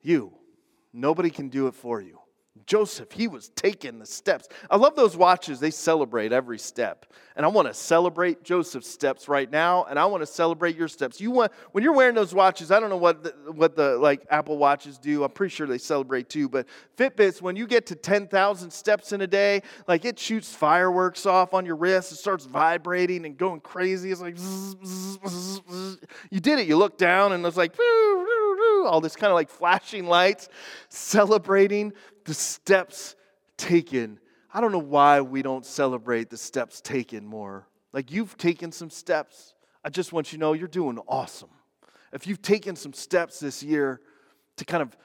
You. 0.00 0.32
Nobody 0.92 1.28
can 1.28 1.48
do 1.48 1.66
it 1.66 1.74
for 1.74 2.00
you. 2.00 2.20
Joseph, 2.66 3.12
he 3.12 3.28
was 3.28 3.50
taking 3.50 4.00
the 4.00 4.06
steps. 4.06 4.48
I 4.68 4.76
love 4.76 4.96
those 4.96 5.16
watches. 5.16 5.60
They 5.60 5.70
celebrate 5.70 6.32
every 6.32 6.58
step. 6.58 7.06
And 7.36 7.46
I 7.46 7.48
want 7.48 7.68
to 7.68 7.74
celebrate 7.74 8.42
Joseph's 8.42 8.88
steps 8.88 9.28
right 9.28 9.50
now, 9.50 9.84
and 9.84 9.98
I 9.98 10.06
want 10.06 10.22
to 10.22 10.26
celebrate 10.26 10.74
your 10.74 10.88
steps. 10.88 11.20
You 11.20 11.30
want 11.30 11.52
when 11.72 11.84
you're 11.84 11.92
wearing 11.92 12.14
those 12.14 12.34
watches, 12.34 12.72
I 12.72 12.80
don't 12.80 12.88
know 12.90 12.96
what 12.96 13.22
the, 13.22 13.34
what 13.52 13.76
the 13.76 13.98
like 13.98 14.26
Apple 14.30 14.56
watches 14.56 14.98
do. 14.98 15.22
I'm 15.22 15.30
pretty 15.30 15.54
sure 15.54 15.66
they 15.66 15.78
celebrate 15.78 16.28
too, 16.28 16.48
but 16.48 16.66
Fitbits 16.96 17.40
when 17.40 17.54
you 17.54 17.66
get 17.66 17.86
to 17.86 17.94
10,000 17.94 18.70
steps 18.70 19.12
in 19.12 19.20
a 19.20 19.26
day, 19.26 19.62
like 19.86 20.04
it 20.04 20.18
shoots 20.18 20.52
fireworks 20.52 21.26
off 21.26 21.54
on 21.54 21.66
your 21.66 21.76
wrist, 21.76 22.10
it 22.10 22.16
starts 22.16 22.46
vibrating 22.46 23.26
and 23.26 23.36
going 23.36 23.60
crazy. 23.60 24.10
It's 24.10 24.20
like 24.20 24.38
zzz, 24.38 24.76
zzz, 24.84 25.60
zzz, 25.70 25.98
you 26.30 26.40
did 26.40 26.58
it. 26.58 26.66
You 26.66 26.78
look 26.78 26.98
down 26.98 27.32
and 27.32 27.44
it's 27.44 27.56
like 27.56 27.76
all 28.86 29.00
this 29.00 29.14
kind 29.14 29.30
of 29.30 29.34
like 29.34 29.50
flashing 29.50 30.06
lights 30.06 30.48
celebrating 30.88 31.92
the 32.26 32.34
steps 32.34 33.16
taken. 33.56 34.18
I 34.52 34.60
don't 34.60 34.72
know 34.72 34.78
why 34.78 35.20
we 35.20 35.42
don't 35.42 35.64
celebrate 35.64 36.28
the 36.28 36.36
steps 36.36 36.80
taken 36.80 37.24
more. 37.24 37.66
Like 37.92 38.10
you've 38.10 38.36
taken 38.36 38.72
some 38.72 38.90
steps. 38.90 39.54
I 39.82 39.88
just 39.88 40.12
want 40.12 40.32
you 40.32 40.38
to 40.38 40.40
know 40.40 40.52
you're 40.52 40.68
doing 40.68 40.98
awesome. 41.08 41.50
If 42.12 42.26
you've 42.26 42.42
taken 42.42 42.76
some 42.76 42.92
steps 42.92 43.40
this 43.40 43.62
year 43.62 44.00
to 44.56 44.64
kind 44.64 44.82
of 44.82 44.96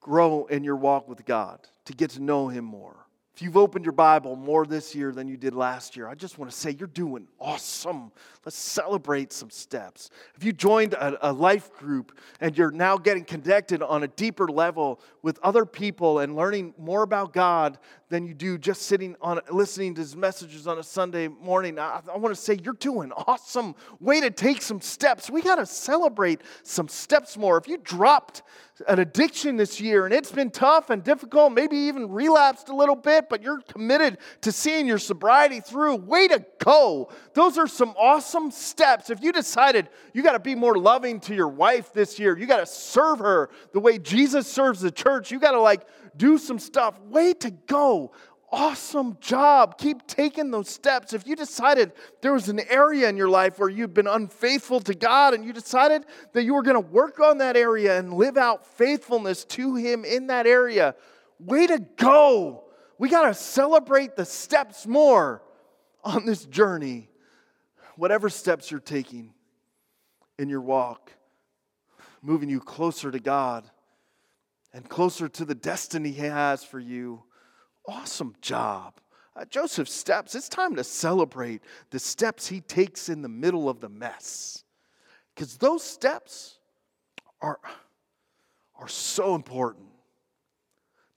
grow 0.00 0.46
in 0.46 0.64
your 0.64 0.76
walk 0.76 1.08
with 1.08 1.24
God, 1.24 1.60
to 1.86 1.92
get 1.92 2.10
to 2.10 2.22
know 2.22 2.48
Him 2.48 2.64
more, 2.64 3.01
if 3.34 3.40
you've 3.40 3.56
opened 3.56 3.86
your 3.86 3.92
Bible 3.92 4.36
more 4.36 4.66
this 4.66 4.94
year 4.94 5.10
than 5.10 5.26
you 5.26 5.38
did 5.38 5.54
last 5.54 5.96
year, 5.96 6.06
I 6.06 6.14
just 6.14 6.38
want 6.38 6.50
to 6.50 6.56
say 6.56 6.76
you're 6.78 6.86
doing 6.86 7.26
awesome. 7.40 8.12
Let's 8.44 8.58
celebrate 8.58 9.32
some 9.32 9.48
steps. 9.48 10.10
If 10.34 10.44
you 10.44 10.52
joined 10.52 10.92
a, 10.92 11.30
a, 11.30 11.32
life 11.32 11.72
group 11.72 12.18
and 12.40 12.56
you're 12.58 12.70
now 12.70 12.98
getting 12.98 13.24
connected 13.24 13.82
on 13.82 14.02
a 14.02 14.08
deeper 14.08 14.48
level 14.48 15.00
with 15.22 15.38
other 15.42 15.64
people 15.64 16.18
and 16.18 16.36
learning 16.36 16.74
more 16.76 17.02
about 17.02 17.32
God 17.32 17.78
than 18.12 18.26
you 18.26 18.34
do 18.34 18.58
just 18.58 18.82
sitting 18.82 19.16
on 19.22 19.40
listening 19.50 19.94
to 19.94 20.02
his 20.02 20.14
messages 20.14 20.66
on 20.66 20.78
a 20.78 20.82
Sunday 20.82 21.28
morning, 21.28 21.78
I, 21.78 22.02
I 22.12 22.18
want 22.18 22.34
to 22.34 22.40
say 22.40 22.58
you're 22.62 22.74
doing 22.74 23.10
awesome. 23.26 23.74
Way 24.00 24.20
to 24.20 24.30
take 24.30 24.60
some 24.60 24.82
steps. 24.82 25.30
We 25.30 25.40
got 25.40 25.54
to 25.54 25.64
celebrate 25.64 26.42
some 26.62 26.88
steps 26.88 27.38
more. 27.38 27.56
If 27.56 27.66
you 27.66 27.78
dropped 27.78 28.42
an 28.86 28.98
addiction 28.98 29.56
this 29.56 29.80
year 29.80 30.04
and 30.04 30.14
it's 30.14 30.30
been 30.30 30.50
tough 30.50 30.90
and 30.90 31.02
difficult, 31.02 31.52
maybe 31.52 31.76
even 31.76 32.10
relapsed 32.10 32.68
a 32.68 32.76
little 32.76 32.96
bit, 32.96 33.30
but 33.30 33.42
you're 33.42 33.62
committed 33.62 34.18
to 34.42 34.52
seeing 34.52 34.86
your 34.86 34.98
sobriety 34.98 35.60
through, 35.60 35.96
way 35.96 36.28
to 36.28 36.44
go. 36.62 37.10
Those 37.32 37.56
are 37.56 37.66
some 37.66 37.94
awesome 37.98 38.50
steps. 38.50 39.08
If 39.08 39.22
you 39.22 39.32
decided 39.32 39.88
you 40.12 40.22
got 40.22 40.32
to 40.32 40.38
be 40.38 40.54
more 40.54 40.76
loving 40.76 41.18
to 41.20 41.34
your 41.34 41.48
wife 41.48 41.94
this 41.94 42.18
year, 42.18 42.36
you 42.36 42.46
got 42.46 42.58
to 42.58 42.66
serve 42.66 43.20
her 43.20 43.48
the 43.72 43.80
way 43.80 43.98
Jesus 43.98 44.46
serves 44.46 44.82
the 44.82 44.90
church, 44.90 45.30
you 45.30 45.38
got 45.38 45.52
to 45.52 45.60
like 45.60 45.86
do 46.16 46.38
some 46.38 46.58
stuff, 46.58 46.98
way 47.00 47.32
to 47.34 47.50
go 47.50 48.12
awesome 48.52 49.16
job. 49.20 49.78
Keep 49.78 50.06
taking 50.06 50.50
those 50.50 50.68
steps. 50.68 51.14
If 51.14 51.26
you 51.26 51.34
decided 51.34 51.92
there 52.20 52.34
was 52.34 52.48
an 52.48 52.60
area 52.68 53.08
in 53.08 53.16
your 53.16 53.30
life 53.30 53.58
where 53.58 53.70
you'd 53.70 53.94
been 53.94 54.06
unfaithful 54.06 54.80
to 54.80 54.94
God 54.94 55.32
and 55.32 55.44
you 55.44 55.52
decided 55.52 56.04
that 56.34 56.44
you 56.44 56.54
were 56.54 56.62
going 56.62 56.80
to 56.80 56.90
work 56.90 57.18
on 57.18 57.38
that 57.38 57.56
area 57.56 57.98
and 57.98 58.12
live 58.12 58.36
out 58.36 58.66
faithfulness 58.66 59.44
to 59.46 59.74
Him 59.74 60.04
in 60.04 60.26
that 60.26 60.46
area, 60.46 60.94
way 61.40 61.66
to 61.66 61.78
go. 61.96 62.64
We 62.98 63.08
got 63.08 63.26
to 63.26 63.34
celebrate 63.34 64.14
the 64.14 64.26
steps 64.26 64.86
more 64.86 65.42
on 66.04 66.26
this 66.26 66.44
journey. 66.44 67.08
Whatever 67.96 68.28
steps 68.28 68.70
you're 68.70 68.80
taking 68.80 69.32
in 70.38 70.48
your 70.48 70.60
walk, 70.60 71.12
moving 72.20 72.48
you 72.48 72.60
closer 72.60 73.10
to 73.10 73.18
God 73.18 73.68
and 74.72 74.88
closer 74.88 75.28
to 75.28 75.44
the 75.44 75.54
destiny 75.54 76.10
He 76.12 76.22
has 76.22 76.64
for 76.64 76.78
you 76.78 77.24
Awesome 77.86 78.34
job. 78.40 78.94
Uh, 79.34 79.44
Joseph 79.46 79.88
steps, 79.88 80.34
it's 80.34 80.48
time 80.48 80.76
to 80.76 80.84
celebrate 80.84 81.62
the 81.90 81.98
steps 81.98 82.46
he 82.46 82.60
takes 82.60 83.08
in 83.08 83.22
the 83.22 83.28
middle 83.28 83.68
of 83.68 83.80
the 83.80 83.88
mess. 83.88 84.62
Because 85.34 85.56
those 85.56 85.82
steps 85.82 86.58
are, 87.40 87.58
are 88.78 88.88
so 88.88 89.34
important. 89.34 89.86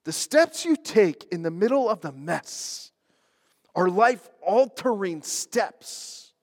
The 0.06 0.14
steps 0.14 0.66
you 0.66 0.76
take 0.76 1.28
in 1.32 1.43
the 1.43 1.51
middle 1.51 1.89
of 1.89 2.01
the 2.01 2.12
mess 2.12 2.91
are 3.76 3.89
life 3.89 4.30
altering 4.41 5.22
steps, 5.22 6.34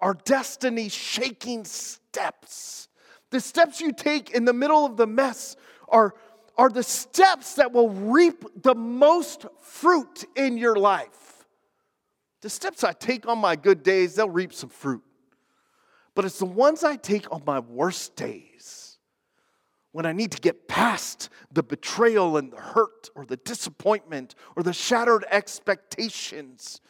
are 0.00 0.14
destiny 0.14 0.88
shaking 0.88 1.64
steps. 1.64 2.88
The 3.30 3.40
steps 3.40 3.80
you 3.80 3.92
take 3.92 4.30
in 4.30 4.44
the 4.44 4.52
middle 4.52 4.86
of 4.86 4.96
the 4.96 5.06
mess 5.06 5.56
are 5.88 6.14
are 6.58 6.70
the 6.70 6.82
steps 6.82 7.54
that 7.54 7.72
will 7.72 7.90
reap 7.90 8.44
the 8.62 8.74
most 8.74 9.46
fruit 9.60 10.24
in 10.34 10.56
your 10.56 10.76
life. 10.76 11.46
The 12.42 12.50
steps 12.50 12.84
I 12.84 12.92
take 12.92 13.26
on 13.26 13.38
my 13.38 13.56
good 13.56 13.82
days, 13.82 14.14
they'll 14.14 14.30
reap 14.30 14.52
some 14.52 14.70
fruit. 14.70 15.02
But 16.14 16.24
it's 16.24 16.38
the 16.38 16.46
ones 16.46 16.82
I 16.82 16.96
take 16.96 17.30
on 17.30 17.42
my 17.46 17.60
worst 17.60 18.16
days 18.16 18.98
when 19.92 20.06
I 20.06 20.12
need 20.12 20.32
to 20.32 20.40
get 20.40 20.68
past 20.68 21.30
the 21.52 21.62
betrayal 21.62 22.36
and 22.36 22.52
the 22.52 22.60
hurt 22.60 23.10
or 23.14 23.24
the 23.24 23.36
disappointment 23.38 24.34
or 24.54 24.62
the 24.62 24.72
shattered 24.72 25.24
expectations. 25.30 26.80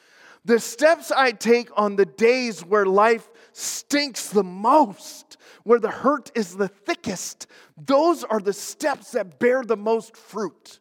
The 0.44 0.60
steps 0.60 1.10
I 1.10 1.32
take 1.32 1.70
on 1.76 1.96
the 1.96 2.06
days 2.06 2.64
where 2.64 2.86
life 2.86 3.28
stinks 3.56 4.28
the 4.28 4.44
most, 4.44 5.38
where 5.64 5.78
the 5.78 5.90
hurt 5.90 6.30
is 6.34 6.56
the 6.56 6.68
thickest, 6.68 7.46
those 7.76 8.22
are 8.22 8.40
the 8.40 8.52
steps 8.52 9.12
that 9.12 9.38
bear 9.38 9.62
the 9.62 9.76
most 9.76 10.16
fruit. 10.16 10.78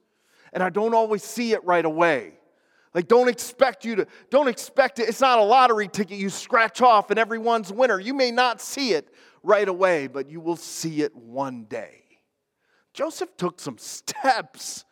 and 0.52 0.64
I 0.64 0.70
don't 0.70 0.94
always 0.94 1.24
see 1.24 1.52
it 1.52 1.64
right 1.66 1.84
away. 1.84 2.34
Like, 2.94 3.10
don't 3.10 3.28
expect 3.28 3.84
you 3.84 3.98
to, 3.98 4.08
don't 4.30 4.48
expect 4.48 5.00
it. 5.00 5.10
It's 5.10 5.20
not 5.20 5.38
a 5.38 5.44
lottery 5.44 5.90
ticket 5.90 6.18
you 6.18 6.30
scratch 6.30 6.82
off 6.82 7.10
and 7.10 7.20
everyone's 7.20 7.72
winner. 7.72 8.00
You 8.00 8.14
may 8.14 8.32
not 8.32 8.62
see 8.62 8.94
it 8.94 9.14
right 9.44 9.68
away, 9.68 10.08
but 10.08 10.30
you 10.30 10.40
will 10.40 10.56
see 10.56 11.02
it 11.02 11.14
one 11.14 11.66
day. 11.66 12.04
Joseph 12.94 13.36
took 13.36 13.60
some 13.60 13.78
steps 13.78 14.86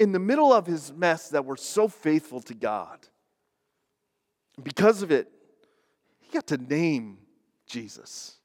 in 0.00 0.10
the 0.10 0.18
middle 0.18 0.52
of 0.52 0.66
his 0.66 0.92
mess 0.92 1.28
that 1.28 1.44
were 1.44 1.56
so 1.56 1.86
faithful 1.86 2.40
to 2.40 2.54
God. 2.54 3.06
Because 4.60 5.02
of 5.02 5.12
it, 5.12 5.28
got 6.32 6.46
to 6.48 6.56
name 6.56 7.18
Jesus. 7.66 8.36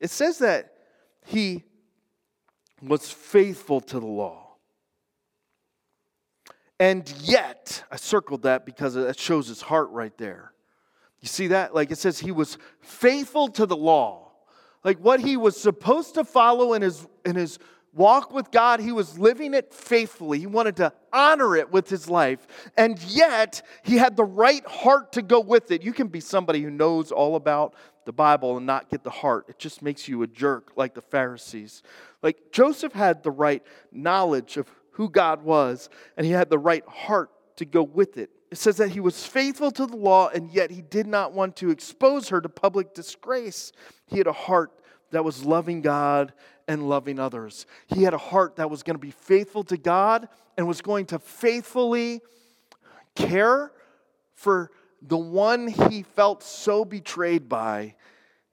It 0.00 0.10
says 0.10 0.38
that 0.38 0.72
he 1.26 1.64
was 2.82 3.10
faithful 3.10 3.80
to 3.80 4.00
the 4.00 4.06
law. 4.06 4.56
And 6.80 7.10
yet, 7.22 7.84
I 7.90 7.96
circled 7.96 8.42
that 8.42 8.66
because 8.66 8.94
that 8.94 9.18
shows 9.18 9.48
his 9.48 9.62
heart 9.62 9.90
right 9.90 10.16
there. 10.18 10.52
You 11.20 11.28
see 11.28 11.48
that? 11.48 11.74
Like 11.74 11.90
it 11.90 11.98
says, 11.98 12.18
he 12.18 12.32
was 12.32 12.58
faithful 12.80 13.48
to 13.48 13.64
the 13.64 13.76
law. 13.76 14.32
Like 14.82 14.98
what 14.98 15.20
he 15.20 15.36
was 15.36 15.58
supposed 15.58 16.14
to 16.14 16.24
follow 16.24 16.74
in 16.74 16.82
his, 16.82 17.06
in 17.24 17.36
his 17.36 17.58
walk 17.94 18.32
with 18.32 18.50
God, 18.50 18.80
he 18.80 18.92
was 18.92 19.18
living 19.18 19.54
it 19.54 19.72
faithfully. 19.72 20.38
He 20.38 20.46
wanted 20.46 20.76
to 20.76 20.92
honor 21.12 21.56
it 21.56 21.70
with 21.70 21.88
his 21.88 22.08
life. 22.08 22.46
And 22.76 23.00
yet, 23.02 23.62
he 23.82 23.96
had 23.96 24.16
the 24.16 24.24
right 24.24 24.66
heart 24.66 25.12
to 25.12 25.22
go 25.22 25.40
with 25.40 25.70
it. 25.70 25.82
You 25.82 25.92
can 25.92 26.08
be 26.08 26.20
somebody 26.20 26.62
who 26.62 26.70
knows 26.70 27.12
all 27.12 27.36
about 27.36 27.74
the 28.04 28.12
Bible 28.12 28.56
and 28.56 28.66
not 28.66 28.90
get 28.90 29.02
the 29.02 29.10
heart. 29.10 29.46
It 29.48 29.58
just 29.58 29.82
makes 29.82 30.08
you 30.08 30.22
a 30.22 30.26
jerk 30.26 30.72
like 30.76 30.94
the 30.94 31.00
Pharisees. 31.00 31.82
Like 32.22 32.52
Joseph 32.52 32.92
had 32.92 33.22
the 33.22 33.30
right 33.30 33.62
knowledge 33.92 34.56
of 34.56 34.68
who 34.92 35.08
God 35.08 35.42
was, 35.42 35.88
and 36.16 36.26
he 36.26 36.32
had 36.32 36.50
the 36.50 36.58
right 36.58 36.86
heart 36.86 37.30
to 37.56 37.64
go 37.64 37.82
with 37.82 38.16
it. 38.16 38.30
It 38.50 38.58
says 38.58 38.76
that 38.76 38.90
he 38.90 39.00
was 39.00 39.26
faithful 39.26 39.70
to 39.72 39.86
the 39.86 39.96
law, 39.96 40.28
and 40.28 40.50
yet 40.52 40.70
he 40.70 40.82
did 40.82 41.06
not 41.06 41.32
want 41.32 41.56
to 41.56 41.70
expose 41.70 42.28
her 42.28 42.40
to 42.40 42.48
public 42.48 42.94
disgrace. 42.94 43.72
He 44.06 44.18
had 44.18 44.26
a 44.26 44.32
heart 44.32 44.70
that 45.10 45.24
was 45.24 45.44
loving 45.44 45.80
God 45.80 46.32
and 46.66 46.88
loving 46.88 47.18
others. 47.18 47.66
He 47.86 48.02
had 48.02 48.14
a 48.14 48.18
heart 48.18 48.56
that 48.56 48.70
was 48.70 48.82
going 48.82 48.94
to 48.94 49.00
be 49.00 49.10
faithful 49.10 49.64
to 49.64 49.76
God 49.76 50.28
and 50.56 50.66
was 50.66 50.80
going 50.80 51.06
to 51.06 51.18
faithfully 51.18 52.20
care 53.14 53.72
for 54.34 54.70
the 55.02 55.18
one 55.18 55.68
he 55.68 56.02
felt 56.02 56.42
so 56.42 56.84
betrayed 56.84 57.48
by. 57.48 57.94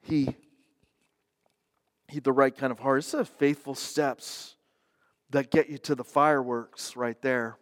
He, 0.02 0.36
he 2.08 2.14
had 2.14 2.24
the 2.24 2.32
right 2.32 2.56
kind 2.56 2.70
of 2.70 2.78
heart. 2.78 2.98
It's 2.98 3.12
the 3.12 3.24
faithful 3.24 3.74
steps 3.74 4.56
that 5.30 5.50
get 5.50 5.68
you 5.68 5.78
to 5.78 5.94
the 5.94 6.04
fireworks 6.04 6.96
right 6.96 7.20
there. 7.22 7.56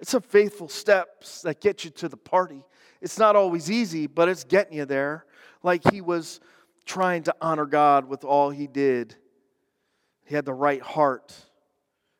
It's 0.00 0.12
the 0.12 0.20
faithful 0.20 0.68
steps 0.68 1.42
that 1.42 1.60
get 1.60 1.84
you 1.84 1.90
to 1.90 2.08
the 2.08 2.16
party. 2.16 2.62
It's 3.02 3.18
not 3.18 3.36
always 3.36 3.70
easy, 3.70 4.06
but 4.06 4.28
it's 4.28 4.44
getting 4.44 4.78
you 4.78 4.86
there. 4.86 5.26
Like 5.62 5.82
he 5.92 6.00
was 6.00 6.40
trying 6.86 7.22
to 7.24 7.34
honor 7.40 7.66
God 7.66 8.08
with 8.08 8.24
all 8.24 8.50
he 8.50 8.66
did. 8.66 9.14
He 10.30 10.36
had 10.36 10.44
the 10.44 10.54
right 10.54 10.80
heart, 10.80 11.34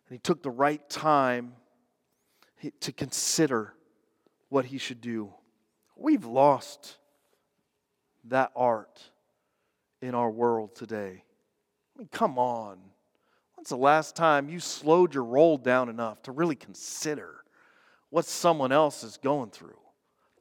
and 0.09 0.17
he 0.17 0.19
took 0.19 0.43
the 0.43 0.51
right 0.51 0.83
time 0.91 1.53
to 2.81 2.91
consider 2.91 3.73
what 4.49 4.65
he 4.65 4.79
should 4.79 5.01
do. 5.01 5.33
We've 5.95 6.25
lost 6.25 6.97
that 8.25 8.51
art 8.57 9.01
in 10.03 10.17
our 10.17 10.29
world 10.29 10.75
today. 10.75 11.23
I 11.95 11.99
mean, 12.01 12.09
come 12.11 12.37
on. 12.37 12.81
When's 13.55 13.69
the 13.69 13.77
last 13.77 14.17
time 14.17 14.49
you 14.49 14.59
slowed 14.59 15.15
your 15.15 15.23
roll 15.23 15.57
down 15.57 15.89
enough 15.89 16.21
to 16.23 16.33
really 16.33 16.57
consider 16.57 17.45
what 18.09 18.25
someone 18.25 18.73
else 18.73 19.05
is 19.05 19.19
going 19.19 19.51
through? 19.51 19.79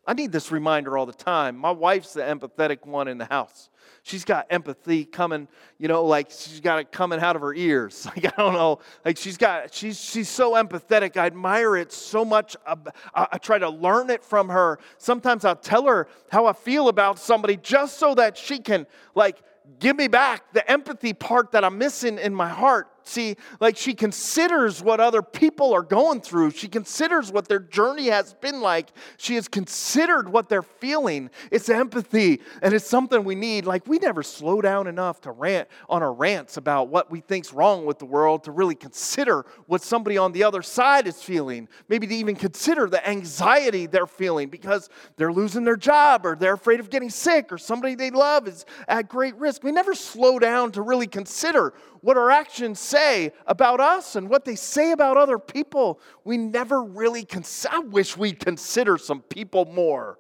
I 0.10 0.14
need 0.14 0.32
this 0.32 0.52
reminder 0.52 0.98
all 0.98 1.06
the 1.06 1.14
time. 1.14 1.56
My 1.56 1.70
wife's 1.70 2.14
the 2.14 2.22
empathetic 2.22 2.84
one 2.84 3.08
in 3.08 3.20
the 3.20 3.26
house. 3.26 3.70
She's 4.02 4.26
got 4.26 4.48
empathy 4.50 5.06
coming, 5.06 5.48
you 5.78 5.88
know, 5.88 6.04
like 6.04 6.32
she's 6.32 6.62
got 6.62 6.80
it 6.80 6.92
coming 6.92 7.20
out 7.20 7.36
of 7.36 7.44
her 7.44 7.54
ears. 7.54 8.08
Like 8.16 8.26
I 8.26 8.42
don't 8.42 8.54
know, 8.54 8.80
like 9.06 9.18
she's 9.18 9.38
got 9.38 9.72
she's 9.72 10.00
she's 10.00 10.28
so 10.28 10.54
empathetic. 10.54 11.16
I 11.16 11.28
admire 11.28 11.78
it 11.78 11.92
so 11.92 12.26
much. 12.26 12.58
I, 12.66 12.76
I 13.14 13.38
try 13.38 13.60
to 13.60 13.70
learn 13.70 14.10
it 14.10 14.24
from 14.24 14.50
her. 14.50 14.80
Sometimes 14.98 15.46
I'll 15.46 15.56
tell 15.56 15.86
her 15.86 16.08
how 16.32 16.48
I 16.48 16.54
feel 16.54 16.88
about 16.88 17.20
somebody 17.20 17.58
just 17.58 18.00
so 18.00 18.16
that 18.16 18.36
she 18.36 18.58
can 18.58 18.88
like 19.14 19.38
give 19.78 19.96
me 19.96 20.08
back 20.08 20.54
the 20.54 20.70
empathy 20.72 21.14
part 21.14 21.52
that 21.52 21.64
I'm 21.64 21.78
missing 21.78 22.18
in 22.18 22.34
my 22.34 22.50
heart. 22.50 22.88
See, 23.04 23.36
like 23.60 23.78
she 23.78 23.94
considers 23.94 24.84
what 24.84 25.00
other 25.00 25.22
people 25.22 25.74
are 25.74 25.82
going 25.82 26.22
through. 26.22 26.52
She 26.52 26.68
considers 26.68 27.32
what 27.32 27.48
their 27.48 27.60
journey 27.60 28.08
has 28.08 28.34
been 28.36 28.62
like. 28.62 28.90
She 29.18 29.36
has 29.36 29.48
considered 29.48 30.30
what 30.30 30.50
they're 30.50 30.62
feeling. 30.62 31.30
It's 31.52 31.70
empathy, 31.70 32.42
and 32.62 32.74
it's 32.74 32.88
something 32.88 33.24
we 33.24 33.36
need. 33.36 33.66
Like 33.66 33.88
we 33.88 33.98
never 33.98 34.22
slow 34.22 34.62
down 34.62 34.88
enough 34.88 35.22
to 35.22 35.32
rant 35.32 35.68
on 35.90 36.04
our 36.04 36.14
rants 36.14 36.58
about 36.58 36.90
what 36.90 37.10
we 37.10 37.22
think's 37.22 37.54
wrong 37.54 37.86
with 37.86 38.00
the 38.00 38.06
world 38.06 38.44
to 38.44 38.52
really 38.52 38.76
consider 38.76 39.46
what 39.66 39.82
somebody 39.82 40.18
on 40.18 40.32
the 40.32 40.44
other 40.44 40.62
side 40.62 41.08
is 41.08 41.22
feeling. 41.22 41.68
Maybe 41.88 42.06
to 42.08 42.16
even 42.16 42.36
consider 42.36 42.88
the 42.88 43.08
anxiety 43.08 43.88
they're 43.88 44.08
feeling 44.08 44.50
because 44.50 44.90
they're 45.18 45.34
losing 45.34 45.64
their 45.64 45.78
job 45.78 46.26
or 46.26 46.36
they're 46.36 46.54
afraid 46.54 46.80
of 46.80 46.90
getting 46.90 47.10
sick 47.10 47.52
or 47.52 47.58
somebody 47.58 47.96
they 47.96 48.12
love 48.12 48.48
is 48.48 48.66
at 48.88 49.10
great 49.10 49.36
risk. 49.36 49.64
We 49.64 49.72
never 49.72 49.96
slow 49.96 50.40
down 50.40 50.72
to 50.74 50.82
really 50.82 51.08
consider 51.08 51.74
what 52.02 52.18
our 52.18 52.32
actions 52.32 52.80
say 52.80 52.99
about 53.48 53.80
us 53.80 54.16
and 54.16 54.30
what 54.30 54.46
they 54.46 54.56
say 54.56 54.92
about 54.92 55.18
other 55.18 55.40
people, 55.40 56.00
we 56.24 56.38
never 56.38 56.84
really 56.84 57.24
consider. 57.24 57.76
I 57.76 57.80
wish 57.80 58.18
we'd 58.18 58.40
consider 58.40 58.98
some 58.98 59.22
people 59.22 59.66
more. 59.66 60.20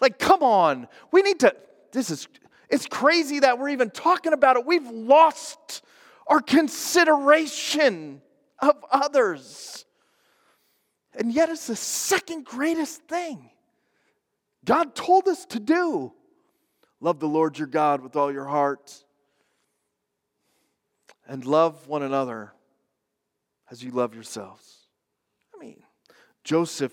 Like, 0.00 0.18
come 0.18 0.42
on, 0.42 0.88
we 1.12 1.22
need 1.22 1.40
to. 1.40 1.54
This 1.92 2.10
is, 2.10 2.28
it's 2.68 2.86
crazy 2.86 3.40
that 3.40 3.58
we're 3.58 3.70
even 3.70 3.90
talking 3.90 4.32
about 4.32 4.56
it. 4.56 4.66
We've 4.66 4.88
lost 4.88 5.82
our 6.26 6.40
consideration 6.40 8.20
of 8.58 8.76
others. 8.90 9.84
And 11.14 11.32
yet, 11.32 11.48
it's 11.48 11.68
the 11.68 11.76
second 11.76 12.44
greatest 12.44 13.02
thing 13.02 13.50
God 14.64 14.94
told 14.94 15.28
us 15.28 15.46
to 15.46 15.60
do. 15.60 16.12
Love 17.00 17.20
the 17.20 17.28
Lord 17.28 17.58
your 17.58 17.68
God 17.68 18.00
with 18.00 18.16
all 18.16 18.32
your 18.32 18.46
heart 18.46 19.04
and 21.28 21.44
love 21.44 21.88
one 21.88 22.02
another 22.02 22.52
as 23.70 23.82
you 23.82 23.90
love 23.90 24.14
yourselves. 24.14 24.88
I 25.54 25.58
mean, 25.58 25.82
Joseph, 26.44 26.92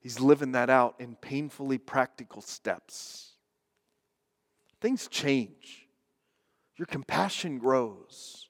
he's 0.00 0.20
living 0.20 0.52
that 0.52 0.70
out 0.70 0.96
in 0.98 1.16
painfully 1.16 1.78
practical 1.78 2.42
steps. 2.42 3.32
Things 4.80 5.08
change, 5.08 5.86
your 6.76 6.86
compassion 6.86 7.58
grows, 7.58 8.48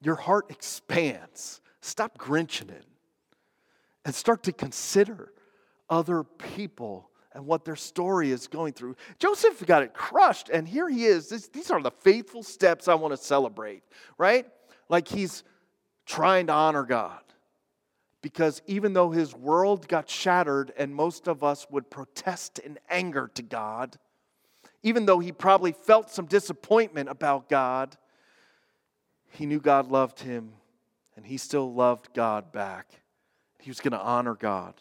your 0.00 0.14
heart 0.16 0.46
expands. 0.50 1.60
Stop 1.82 2.18
grinching 2.18 2.68
it 2.68 2.84
and 4.04 4.14
start 4.14 4.42
to 4.44 4.52
consider 4.52 5.32
other 5.88 6.22
people 6.22 7.09
and 7.32 7.46
what 7.46 7.64
their 7.64 7.76
story 7.76 8.30
is 8.30 8.48
going 8.48 8.72
through. 8.72 8.96
Joseph 9.18 9.64
got 9.66 9.82
it 9.82 9.94
crushed, 9.94 10.48
and 10.48 10.66
here 10.66 10.88
he 10.88 11.04
is. 11.04 11.28
This, 11.28 11.48
these 11.48 11.70
are 11.70 11.80
the 11.80 11.90
faithful 11.90 12.42
steps 12.42 12.88
I 12.88 12.94
want 12.94 13.12
to 13.12 13.16
celebrate, 13.16 13.82
right? 14.18 14.46
Like 14.88 15.06
he's 15.08 15.44
trying 16.06 16.48
to 16.48 16.52
honor 16.52 16.82
God. 16.82 17.20
Because 18.22 18.60
even 18.66 18.92
though 18.92 19.10
his 19.10 19.34
world 19.34 19.88
got 19.88 20.10
shattered, 20.10 20.72
and 20.76 20.94
most 20.94 21.26
of 21.26 21.42
us 21.42 21.66
would 21.70 21.88
protest 21.88 22.58
in 22.58 22.78
anger 22.90 23.30
to 23.34 23.42
God, 23.42 23.96
even 24.82 25.06
though 25.06 25.20
he 25.20 25.32
probably 25.32 25.72
felt 25.72 26.10
some 26.10 26.26
disappointment 26.26 27.08
about 27.08 27.48
God, 27.48 27.96
he 29.30 29.46
knew 29.46 29.60
God 29.60 29.90
loved 29.90 30.20
him, 30.20 30.52
and 31.16 31.24
he 31.24 31.36
still 31.36 31.72
loved 31.72 32.12
God 32.12 32.52
back. 32.52 32.88
He 33.58 33.70
was 33.70 33.80
going 33.80 33.92
to 33.92 34.00
honor 34.00 34.34
God. 34.34 34.74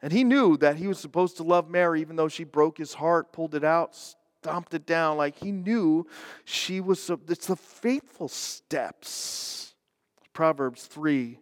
And 0.00 0.12
he 0.12 0.24
knew 0.24 0.56
that 0.58 0.76
he 0.76 0.86
was 0.86 0.98
supposed 0.98 1.36
to 1.38 1.42
love 1.42 1.68
Mary, 1.68 2.00
even 2.00 2.16
though 2.16 2.28
she 2.28 2.44
broke 2.44 2.78
his 2.78 2.94
heart, 2.94 3.32
pulled 3.32 3.54
it 3.54 3.64
out, 3.64 3.96
stomped 4.42 4.74
it 4.74 4.86
down. 4.86 5.16
Like 5.16 5.36
he 5.36 5.50
knew 5.50 6.06
she 6.44 6.80
was, 6.80 7.10
it's 7.28 7.46
the 7.46 7.56
faithful 7.56 8.28
steps. 8.28 9.74
Proverbs 10.32 10.86
3 10.86 11.38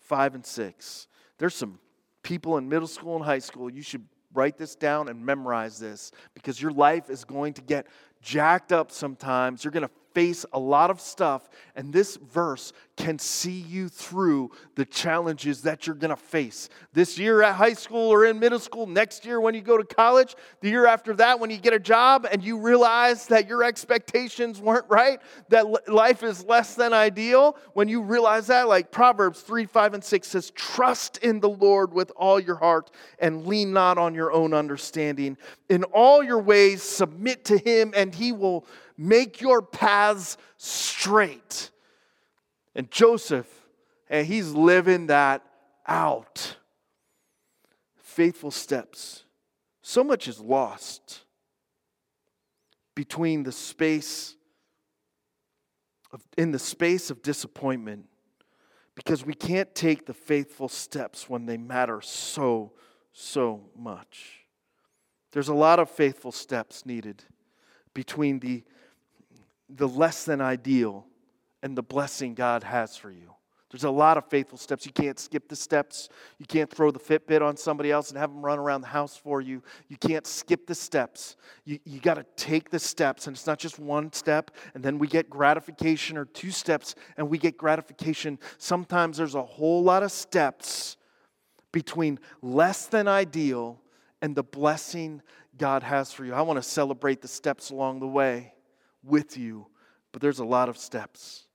5 0.00 0.34
and 0.36 0.46
6. 0.46 1.08
There's 1.38 1.54
some 1.54 1.78
people 2.22 2.56
in 2.56 2.68
middle 2.68 2.88
school 2.88 3.16
and 3.16 3.24
high 3.24 3.40
school, 3.40 3.70
you 3.70 3.82
should 3.82 4.06
write 4.34 4.56
this 4.56 4.74
down 4.74 5.08
and 5.08 5.24
memorize 5.24 5.78
this 5.78 6.12
because 6.34 6.60
your 6.60 6.70
life 6.70 7.10
is 7.10 7.24
going 7.24 7.54
to 7.54 7.62
get 7.62 7.86
jacked 8.22 8.72
up 8.72 8.90
sometimes. 8.90 9.64
You're 9.64 9.72
going 9.72 9.86
to 9.86 9.90
face 10.14 10.44
a 10.52 10.58
lot 10.58 10.90
of 10.90 11.00
stuff, 11.00 11.48
and 11.76 11.92
this 11.92 12.16
verse 12.16 12.72
can 12.96 13.18
see 13.18 13.60
you 13.60 13.88
through 13.88 14.50
the 14.74 14.84
challenges 14.84 15.62
that 15.62 15.86
you're 15.86 15.94
going 15.94 16.10
to 16.10 16.16
face. 16.16 16.68
This 16.92 17.16
year 17.16 17.42
at 17.42 17.54
high 17.54 17.74
school 17.74 18.12
or 18.12 18.24
in 18.24 18.40
middle 18.40 18.58
school, 18.58 18.86
next 18.86 19.24
year 19.24 19.40
when 19.40 19.54
you 19.54 19.60
go 19.60 19.78
to 19.78 19.84
college, 19.84 20.34
the 20.60 20.68
year 20.68 20.86
after 20.86 21.14
that 21.14 21.38
when 21.38 21.50
you 21.50 21.58
get 21.58 21.72
a 21.72 21.78
job 21.78 22.26
and 22.30 22.42
you 22.42 22.58
realize 22.58 23.26
that 23.26 23.48
your 23.48 23.62
expectations 23.62 24.60
weren't 24.60 24.86
right, 24.88 25.20
that 25.48 25.88
life 25.88 26.24
is 26.24 26.44
less 26.44 26.74
than 26.74 26.92
ideal. 26.92 27.56
When 27.74 27.88
you 27.88 28.02
realize 28.02 28.48
that, 28.48 28.66
like 28.66 28.90
Proverbs 28.90 29.40
3, 29.42 29.66
5, 29.66 29.94
and 29.94 30.04
6 30.04 30.26
says, 30.26 30.50
Trust 30.50 31.18
in 31.18 31.38
the 31.38 31.50
Lord 31.50 31.92
with 31.92 32.10
all 32.16 32.40
your 32.40 32.56
heart 32.56 32.90
and 33.20 33.46
lean 33.46 33.72
not 33.72 33.98
on 33.98 34.14
your 34.14 34.32
own 34.32 34.52
understanding. 34.52 35.36
In 35.68 35.84
all 35.84 36.22
your 36.22 36.40
ways, 36.40 36.82
submit 36.82 37.44
to 37.46 37.58
him, 37.58 37.92
and 37.94 38.14
he 38.14 38.32
will 38.32 38.66
make 38.98 39.40
your 39.40 39.62
paths 39.62 40.36
straight. 40.56 41.70
And 42.74 42.90
Joseph, 42.90 43.48
and 44.10 44.26
he's 44.26 44.50
living 44.50 45.06
that 45.06 45.42
out. 45.86 46.56
Faithful 47.96 48.50
steps. 48.50 49.24
So 49.80 50.04
much 50.04 50.28
is 50.28 50.40
lost 50.40 51.20
between 52.94 53.44
the 53.44 53.52
space 53.52 54.34
of, 56.12 56.20
in 56.36 56.50
the 56.50 56.58
space 56.58 57.10
of 57.10 57.22
disappointment 57.22 58.06
because 58.94 59.24
we 59.24 59.34
can't 59.34 59.72
take 59.74 60.06
the 60.06 60.14
faithful 60.14 60.68
steps 60.68 61.28
when 61.28 61.46
they 61.46 61.56
matter 61.56 62.00
so, 62.00 62.72
so 63.12 63.70
much. 63.76 64.40
There's 65.30 65.48
a 65.48 65.54
lot 65.54 65.78
of 65.78 65.88
faithful 65.88 66.32
steps 66.32 66.84
needed 66.84 67.22
between 67.94 68.40
the, 68.40 68.64
the 69.68 69.88
less 69.88 70.24
than 70.24 70.40
ideal 70.40 71.06
and 71.62 71.76
the 71.76 71.82
blessing 71.82 72.34
God 72.34 72.62
has 72.62 72.96
for 72.96 73.10
you. 73.10 73.34
There's 73.70 73.84
a 73.84 73.90
lot 73.90 74.16
of 74.16 74.24
faithful 74.30 74.56
steps. 74.56 74.86
You 74.86 74.92
can't 74.92 75.18
skip 75.18 75.46
the 75.48 75.56
steps. 75.56 76.08
You 76.38 76.46
can't 76.46 76.70
throw 76.70 76.90
the 76.90 76.98
Fitbit 76.98 77.42
on 77.42 77.56
somebody 77.58 77.90
else 77.90 78.08
and 78.08 78.18
have 78.18 78.30
them 78.30 78.42
run 78.42 78.58
around 78.58 78.80
the 78.80 78.86
house 78.86 79.14
for 79.16 79.42
you. 79.42 79.62
You 79.88 79.98
can't 79.98 80.26
skip 80.26 80.66
the 80.66 80.74
steps. 80.74 81.36
You, 81.66 81.78
you 81.84 82.00
got 82.00 82.14
to 82.14 82.24
take 82.36 82.70
the 82.70 82.78
steps, 82.78 83.26
and 83.26 83.36
it's 83.36 83.46
not 83.46 83.58
just 83.58 83.78
one 83.78 84.10
step, 84.14 84.52
and 84.72 84.82
then 84.82 84.98
we 84.98 85.06
get 85.06 85.28
gratification, 85.28 86.16
or 86.16 86.24
two 86.24 86.50
steps, 86.50 86.94
and 87.18 87.28
we 87.28 87.36
get 87.36 87.58
gratification. 87.58 88.38
Sometimes 88.56 89.18
there's 89.18 89.34
a 89.34 89.44
whole 89.44 89.82
lot 89.82 90.02
of 90.02 90.12
steps 90.12 90.96
between 91.70 92.18
less 92.40 92.86
than 92.86 93.06
ideal 93.06 93.82
and 94.22 94.34
the 94.34 94.42
blessing 94.42 95.20
God 95.58 95.82
has 95.82 96.10
for 96.10 96.24
you. 96.24 96.32
I 96.32 96.40
want 96.40 96.56
to 96.56 96.62
celebrate 96.62 97.20
the 97.20 97.28
steps 97.28 97.68
along 97.68 98.00
the 98.00 98.08
way 98.08 98.54
with 99.02 99.36
you, 99.36 99.66
but 100.12 100.22
there's 100.22 100.38
a 100.38 100.44
lot 100.44 100.68
of 100.68 100.76
steps. 100.76 101.46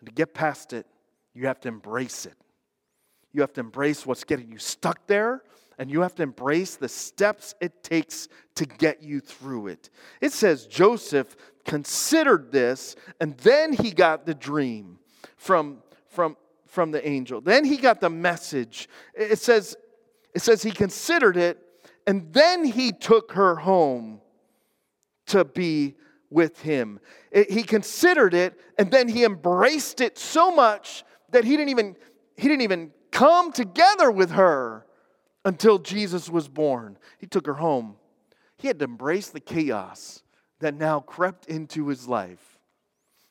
And 0.00 0.08
to 0.08 0.14
get 0.14 0.34
past 0.34 0.72
it, 0.72 0.86
you 1.34 1.46
have 1.46 1.60
to 1.60 1.68
embrace 1.68 2.26
it. 2.26 2.34
You 3.32 3.40
have 3.42 3.52
to 3.54 3.60
embrace 3.60 4.06
what's 4.06 4.24
getting 4.24 4.50
you 4.50 4.58
stuck 4.58 5.06
there, 5.06 5.42
and 5.78 5.90
you 5.90 6.00
have 6.00 6.14
to 6.16 6.22
embrace 6.22 6.76
the 6.76 6.88
steps 6.88 7.54
it 7.60 7.84
takes 7.84 8.28
to 8.56 8.64
get 8.64 9.02
you 9.02 9.20
through 9.20 9.68
it. 9.68 9.90
It 10.20 10.32
says 10.32 10.66
Joseph 10.66 11.36
considered 11.64 12.50
this, 12.50 12.96
and 13.20 13.36
then 13.38 13.72
he 13.72 13.92
got 13.92 14.26
the 14.26 14.34
dream 14.34 14.98
from, 15.36 15.82
from, 16.08 16.36
from 16.66 16.90
the 16.90 17.06
angel. 17.06 17.40
Then 17.40 17.64
he 17.64 17.76
got 17.76 18.00
the 18.00 18.10
message. 18.10 18.88
It 19.14 19.38
says, 19.38 19.76
it 20.34 20.42
says 20.42 20.62
he 20.62 20.70
considered 20.70 21.36
it, 21.36 21.58
and 22.06 22.32
then 22.32 22.64
he 22.64 22.90
took 22.90 23.32
her 23.32 23.56
home 23.56 24.20
to 25.26 25.44
be 25.44 25.94
with 26.30 26.60
him. 26.60 27.00
It, 27.30 27.50
he 27.50 27.62
considered 27.62 28.34
it 28.34 28.58
and 28.78 28.90
then 28.90 29.08
he 29.08 29.24
embraced 29.24 30.00
it 30.00 30.18
so 30.18 30.54
much 30.54 31.04
that 31.30 31.44
he 31.44 31.52
didn't 31.56 31.70
even 31.70 31.96
he 32.36 32.48
didn't 32.48 32.62
even 32.62 32.92
come 33.10 33.52
together 33.52 34.10
with 34.10 34.30
her 34.30 34.86
until 35.44 35.78
Jesus 35.78 36.28
was 36.28 36.48
born. 36.48 36.98
He 37.18 37.26
took 37.26 37.46
her 37.46 37.54
home. 37.54 37.96
He 38.58 38.68
had 38.68 38.78
to 38.78 38.84
embrace 38.84 39.28
the 39.30 39.40
chaos 39.40 40.22
that 40.60 40.74
now 40.74 41.00
crept 41.00 41.46
into 41.46 41.88
his 41.88 42.06
life. 42.06 42.58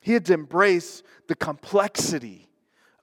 He 0.01 0.13
had 0.13 0.25
to 0.25 0.33
embrace 0.33 1.03
the 1.27 1.35
complexity 1.35 2.47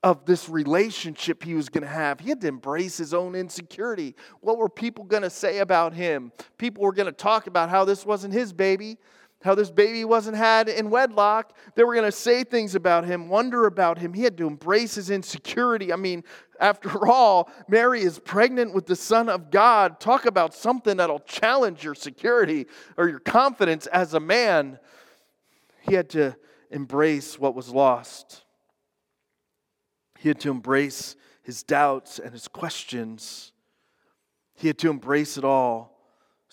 of 0.02 0.26
this 0.26 0.48
relationship 0.48 1.42
he 1.42 1.54
was 1.54 1.70
going 1.70 1.82
to 1.82 1.88
have. 1.88 2.20
He 2.20 2.28
had 2.28 2.40
to 2.42 2.48
embrace 2.48 2.98
his 2.98 3.14
own 3.14 3.34
insecurity. 3.34 4.14
What 4.40 4.58
were 4.58 4.68
people 4.68 5.04
going 5.04 5.22
to 5.22 5.30
say 5.30 5.58
about 5.58 5.94
him? 5.94 6.30
People 6.58 6.82
were 6.82 6.92
going 6.92 7.06
to 7.06 7.12
talk 7.12 7.46
about 7.46 7.70
how 7.70 7.86
this 7.86 8.04
wasn't 8.04 8.34
his 8.34 8.52
baby 8.52 8.98
how 9.44 9.54
this 9.54 9.70
baby 9.70 10.06
wasn't 10.06 10.38
had 10.38 10.70
in 10.70 10.88
wedlock. 10.88 11.54
They 11.74 11.84
were 11.84 11.92
going 11.92 12.10
to 12.10 12.16
say 12.16 12.44
things 12.44 12.74
about 12.74 13.04
him, 13.04 13.28
wonder 13.28 13.66
about 13.66 13.98
him. 13.98 14.14
He 14.14 14.22
had 14.22 14.38
to 14.38 14.46
embrace 14.46 14.94
his 14.94 15.10
insecurity. 15.10 15.92
I 15.92 15.96
mean, 15.96 16.24
after 16.58 17.06
all, 17.10 17.50
Mary 17.68 18.00
is 18.00 18.18
pregnant 18.18 18.72
with 18.72 18.86
the 18.86 18.96
Son 18.96 19.28
of 19.28 19.50
God. 19.50 20.00
Talk 20.00 20.24
about 20.24 20.54
something 20.54 20.96
that'll 20.96 21.20
challenge 21.20 21.84
your 21.84 21.94
security 21.94 22.66
or 22.96 23.06
your 23.06 23.20
confidence 23.20 23.86
as 23.88 24.14
a 24.14 24.20
man. 24.20 24.78
He 25.82 25.92
had 25.92 26.08
to 26.10 26.36
embrace 26.70 27.38
what 27.38 27.54
was 27.54 27.68
lost, 27.68 28.44
he 30.18 30.28
had 30.28 30.40
to 30.40 30.50
embrace 30.50 31.16
his 31.42 31.62
doubts 31.62 32.18
and 32.18 32.32
his 32.32 32.48
questions. 32.48 33.52
He 34.56 34.68
had 34.68 34.78
to 34.78 34.88
embrace 34.88 35.36
it 35.36 35.44
all 35.44 35.93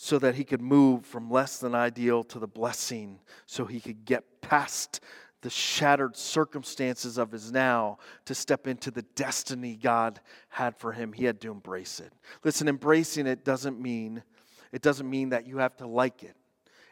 so 0.04 0.18
that 0.18 0.34
he 0.34 0.44
could 0.44 0.64
move 0.64 1.06
from 1.06 1.30
less 1.30 1.60
than 1.60 1.76
ideal 1.76 2.24
to 2.24 2.40
the 2.40 2.48
blessing, 2.48 3.20
so 3.46 3.66
he 3.66 3.80
could 3.80 4.04
get 4.04 4.42
past 4.42 5.00
the 5.42 5.50
shattered 5.52 6.18
circumstances 6.18 7.20
of 7.20 7.32
his 7.32 7.52
now 7.52 8.00
to 8.26 8.34
step 8.34 8.66
into 8.66 8.90
the 8.90 9.04
destiny 9.14 9.76
God 9.76 10.20
had 10.50 10.76
for 10.76 10.92
him. 10.92 11.14
He 11.14 11.26
had 11.26 11.40
to 11.42 11.52
embrace 11.52 12.00
it. 12.00 12.12
Listen, 12.44 12.68
embracing 12.68 13.28
it 13.28 13.46
doesn't 13.46 13.80
mean 13.80 14.24
it 14.72 14.82
doesn't 14.82 15.08
mean 15.08 15.30
that 15.30 15.46
you 15.46 15.60
have 15.60 15.78
to 15.78 15.86
like 15.86 16.24
it. 16.24 16.36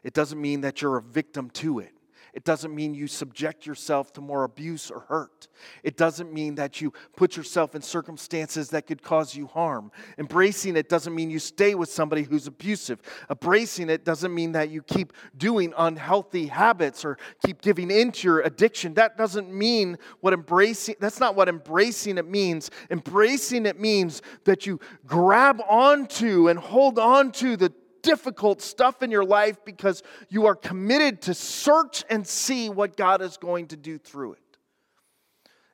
It 0.03 0.13
doesn't 0.13 0.39
mean 0.39 0.61
that 0.61 0.83
you're 0.83 0.97
a 0.97 1.01
victim 1.01 1.49
to 1.55 1.79
it. 1.79 1.93
It 2.33 2.43
doesn't 2.43 2.73
mean 2.73 2.93
you 2.93 3.07
subject 3.07 3.65
yourself 3.65 4.13
to 4.13 4.21
more 4.21 4.43
abuse 4.43 4.91
or 4.91 5.01
hurt. 5.01 5.47
It 5.83 5.97
doesn't 5.97 6.31
mean 6.31 6.55
that 6.55 6.81
you 6.81 6.93
put 7.15 7.35
yourself 7.35 7.75
in 7.75 7.81
circumstances 7.81 8.69
that 8.69 8.87
could 8.87 9.01
cause 9.01 9.35
you 9.35 9.47
harm. 9.47 9.91
Embracing 10.17 10.75
it 10.75 10.89
doesn't 10.89 11.13
mean 11.13 11.29
you 11.29 11.39
stay 11.39 11.75
with 11.75 11.89
somebody 11.89 12.23
who's 12.23 12.47
abusive. 12.47 13.01
Embracing 13.29 13.89
it 13.89 14.05
doesn't 14.05 14.33
mean 14.33 14.51
that 14.53 14.69
you 14.69 14.81
keep 14.81 15.13
doing 15.37 15.73
unhealthy 15.77 16.47
habits 16.47 17.03
or 17.03 17.17
keep 17.45 17.61
giving 17.61 17.91
into 17.91 18.27
your 18.27 18.41
addiction. 18.41 18.93
That 18.93 19.17
doesn't 19.17 19.51
mean 19.53 19.97
what 20.21 20.33
embracing, 20.33 20.95
that's 20.99 21.19
not 21.19 21.35
what 21.35 21.49
embracing 21.49 22.17
it 22.17 22.27
means. 22.27 22.71
Embracing 22.89 23.65
it 23.65 23.79
means 23.79 24.21
that 24.45 24.65
you 24.65 24.79
grab 25.05 25.61
onto 25.67 26.49
and 26.49 26.59
hold 26.59 26.99
on 26.99 27.31
to 27.33 27.57
the 27.57 27.73
difficult 28.01 28.61
stuff 28.61 29.03
in 29.03 29.11
your 29.11 29.25
life 29.25 29.57
because 29.65 30.03
you 30.29 30.45
are 30.45 30.55
committed 30.55 31.21
to 31.23 31.33
search 31.33 32.03
and 32.09 32.25
see 32.25 32.69
what 32.69 32.97
God 32.97 33.21
is 33.21 33.37
going 33.37 33.67
to 33.67 33.77
do 33.77 33.97
through 33.97 34.33
it. 34.33 34.57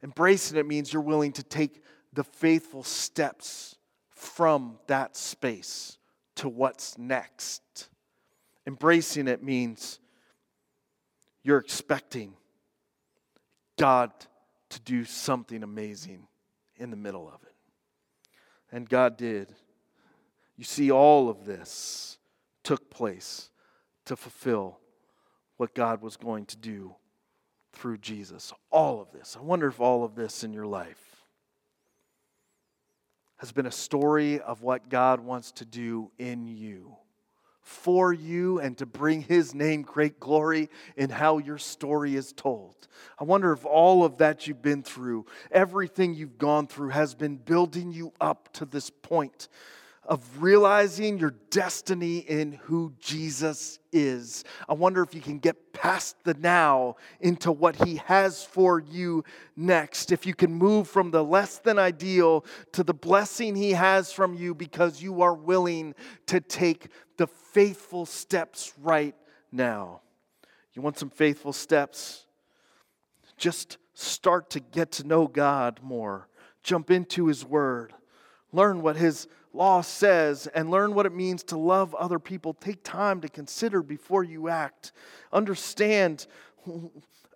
Embracing 0.04 0.58
it 0.58 0.66
means 0.66 0.94
you're 0.94 1.02
willing 1.02 1.32
to 1.34 1.44
take 1.44 1.84
the 2.14 2.24
faithful 2.24 2.84
steps 2.84 3.76
from 4.10 4.78
that 4.88 5.16
space 5.16 5.98
to 6.36 6.50
what's 6.50 6.98
next. 6.98 7.90
Embracing 8.68 9.28
it 9.28 9.44
means 9.44 10.00
you're 11.44 11.60
expecting 11.60 12.34
God 13.78 14.12
to 14.70 14.80
do 14.82 15.06
something 15.06 15.64
amazing 15.64 16.28
in 16.78 16.90
the 16.90 16.98
middle 16.98 17.28
of 17.28 17.42
it. 17.44 17.56
And 18.72 18.90
God 18.90 19.18
did. 19.18 19.54
You 20.58 20.64
see, 20.64 20.92
all 20.92 21.30
of 21.30 21.46
this 21.46 22.18
took 22.64 22.90
place 22.90 23.50
to 24.06 24.16
fulfill 24.16 24.80
what 25.58 25.74
God 25.74 26.02
was 26.02 26.18
going 26.18 26.46
to 26.48 26.58
do 26.58 26.96
through 27.74 27.98
Jesus. 27.98 28.54
All 28.72 29.02
of 29.02 29.12
this. 29.12 29.38
I 29.40 29.44
wonder 29.44 29.68
if 29.68 29.80
all 29.80 30.04
of 30.04 30.16
this 30.16 30.44
in 30.44 30.54
your 30.54 30.66
life 30.66 31.16
has 33.38 33.52
been 33.52 33.66
a 33.66 33.72
story 33.72 34.40
of 34.40 34.62
what 34.62 34.90
God 34.90 35.20
wants 35.20 35.52
to 35.54 35.66
do 35.66 36.10
in 36.18 36.48
you, 36.48 36.96
for 37.62 38.14
you, 38.14 38.60
and 38.60 38.78
to 38.78 38.86
bring 38.86 39.22
His 39.22 39.54
name 39.54 39.82
great 39.82 40.20
glory 40.22 40.70
in 40.96 41.10
how 41.10 41.38
your 41.40 41.58
story 41.58 42.16
is 42.16 42.32
told. 42.32 42.88
I 43.20 43.26
wonder 43.26 43.52
if 43.52 43.66
all 43.66 44.06
of 44.06 44.20
that 44.20 44.48
you've 44.48 44.62
been 44.62 44.84
through, 44.84 45.26
everything 45.52 46.14
you've 46.14 46.38
gone 46.38 46.68
through, 46.68 46.90
has 46.90 47.14
been 47.14 47.36
building 47.36 47.92
you 47.92 48.14
up 48.22 48.54
to 48.54 48.66
this 48.66 48.90
point 48.90 49.50
of 50.06 50.42
realizing 50.42 51.18
your 51.18 51.36
destiny 51.50 52.20
in 52.20 52.54
who 52.64 52.94
Jesus 53.00 53.80
is. 53.92 54.44
I 54.70 54.74
wonder 54.74 55.02
if 55.02 55.14
you 55.14 55.22
can 55.22 55.40
get 55.40 55.74
past 55.74 56.16
the 56.24 56.34
now 56.36 56.96
into 57.20 57.52
what 57.52 57.76
He 57.76 57.96
has 58.06 58.44
for 58.44 58.80
you 58.80 59.24
next. 59.56 60.12
If 60.12 60.26
you 60.26 60.34
can 60.34 60.54
move 60.54 60.88
from 60.88 61.12
the 61.12 61.24
less 61.24 61.58
than 61.58 61.80
ideal 61.80 62.46
to 62.74 62.84
the 62.84 62.94
blessing 62.94 63.56
He 63.56 63.72
has 63.72 64.12
from 64.12 64.34
you 64.34 64.54
because 64.54 65.02
you 65.02 65.22
are 65.22 65.34
willing 65.34 65.96
to 66.28 66.40
take 66.40 66.90
the 67.18 67.28
faithful 67.28 68.06
steps 68.06 68.74
right 68.82 69.16
now. 69.52 70.02
You 70.74 70.82
want 70.82 71.00
some 71.00 71.10
faithful 71.10 71.54
steps? 71.54 72.26
just 73.38 73.78
start 73.94 74.50
to 74.52 74.60
get 74.60 74.92
to 74.94 75.04
know 75.06 75.28
God 75.28 75.80
more, 75.82 76.28
jump 76.64 76.92
into 76.92 77.28
His 77.28 77.46
Word, 77.46 77.94
learn 78.56 78.82
what 78.82 78.96
His 78.96 79.28
law 79.54 79.82
says, 79.82 80.48
and 80.48 80.70
learn 80.70 80.94
what 80.94 81.06
it 81.06 81.14
means 81.14 81.44
to 81.44 81.58
love 81.58 81.94
other 81.96 82.20
people. 82.20 82.54
Take 82.54 82.84
time 82.84 83.22
to 83.22 83.30
consider 83.30 83.82
before 83.82 84.24
you 84.24 84.50
act. 84.50 84.92
Understand. 85.32 86.28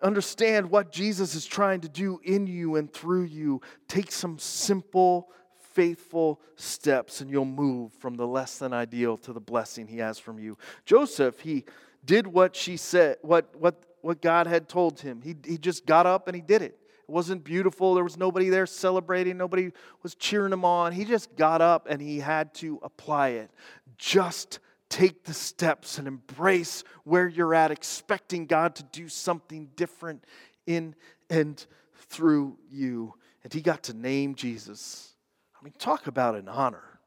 Understand 0.02 0.70
what 0.70 0.90
Jesus 0.92 1.34
is 1.34 1.44
trying 1.44 1.82
to 1.82 1.88
do 1.88 2.20
in 2.24 2.46
you 2.46 2.76
and 2.76 2.92
through 2.92 3.24
you. 3.24 3.60
Take 3.86 4.10
some 4.10 4.38
simple, 4.38 5.30
faithful 5.72 6.40
steps, 6.56 7.20
and 7.20 7.30
you'll 7.30 7.44
move 7.44 7.92
from 7.92 8.14
the 8.14 8.26
less 8.26 8.58
than 8.58 8.72
ideal 8.72 9.16
to 9.18 9.32
the 9.32 9.40
blessing 9.40 9.86
He 9.86 9.98
has 9.98 10.18
from 10.18 10.38
you. 10.38 10.56
Joseph, 10.86 11.40
he 11.40 11.64
did 12.04 12.26
what 12.26 12.56
she 12.56 12.76
said, 12.76 13.18
what, 13.22 13.54
what, 13.56 13.82
what 14.00 14.22
God 14.22 14.46
had 14.46 14.68
told 14.68 15.00
him. 15.00 15.20
He, 15.22 15.36
he 15.44 15.58
just 15.58 15.86
got 15.86 16.06
up 16.06 16.28
and 16.28 16.34
he 16.34 16.42
did 16.42 16.62
it. 16.62 16.79
It 17.10 17.12
wasn't 17.12 17.42
beautiful. 17.42 17.94
There 17.94 18.04
was 18.04 18.16
nobody 18.16 18.50
there 18.50 18.66
celebrating. 18.66 19.36
Nobody 19.36 19.72
was 20.04 20.14
cheering 20.14 20.52
him 20.52 20.64
on. 20.64 20.92
He 20.92 21.04
just 21.04 21.34
got 21.34 21.60
up 21.60 21.88
and 21.90 22.00
he 22.00 22.20
had 22.20 22.54
to 22.54 22.78
apply 22.84 23.30
it. 23.30 23.50
Just 23.98 24.60
take 24.88 25.24
the 25.24 25.34
steps 25.34 25.98
and 25.98 26.06
embrace 26.06 26.84
where 27.02 27.26
you're 27.26 27.52
at, 27.52 27.72
expecting 27.72 28.46
God 28.46 28.76
to 28.76 28.84
do 28.84 29.08
something 29.08 29.70
different 29.74 30.24
in 30.68 30.94
and 31.28 31.66
through 31.96 32.56
you. 32.70 33.14
And 33.42 33.52
he 33.52 33.60
got 33.60 33.82
to 33.84 33.92
name 33.92 34.36
Jesus. 34.36 35.12
I 35.60 35.64
mean, 35.64 35.74
talk 35.80 36.06
about 36.06 36.36
an 36.36 36.48
honor 36.48 37.00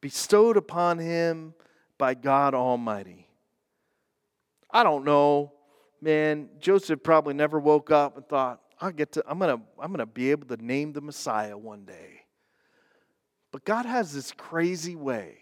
bestowed 0.00 0.56
upon 0.56 1.00
him 1.00 1.54
by 1.98 2.14
God 2.14 2.54
Almighty. 2.54 3.26
I 4.70 4.84
don't 4.84 5.04
know, 5.04 5.54
man. 6.00 6.50
Joseph 6.60 7.02
probably 7.02 7.34
never 7.34 7.58
woke 7.58 7.90
up 7.90 8.16
and 8.16 8.28
thought, 8.28 8.61
I 8.82 8.90
get 8.90 9.12
to, 9.12 9.24
I'm 9.28 9.38
gonna, 9.38 9.60
I'm 9.78 9.92
gonna 9.92 10.06
be 10.06 10.32
able 10.32 10.48
to 10.48 10.62
name 10.62 10.92
the 10.92 11.00
Messiah 11.00 11.56
one 11.56 11.84
day. 11.84 12.24
But 13.52 13.64
God 13.64 13.86
has 13.86 14.12
this 14.12 14.32
crazy 14.32 14.96
way 14.96 15.38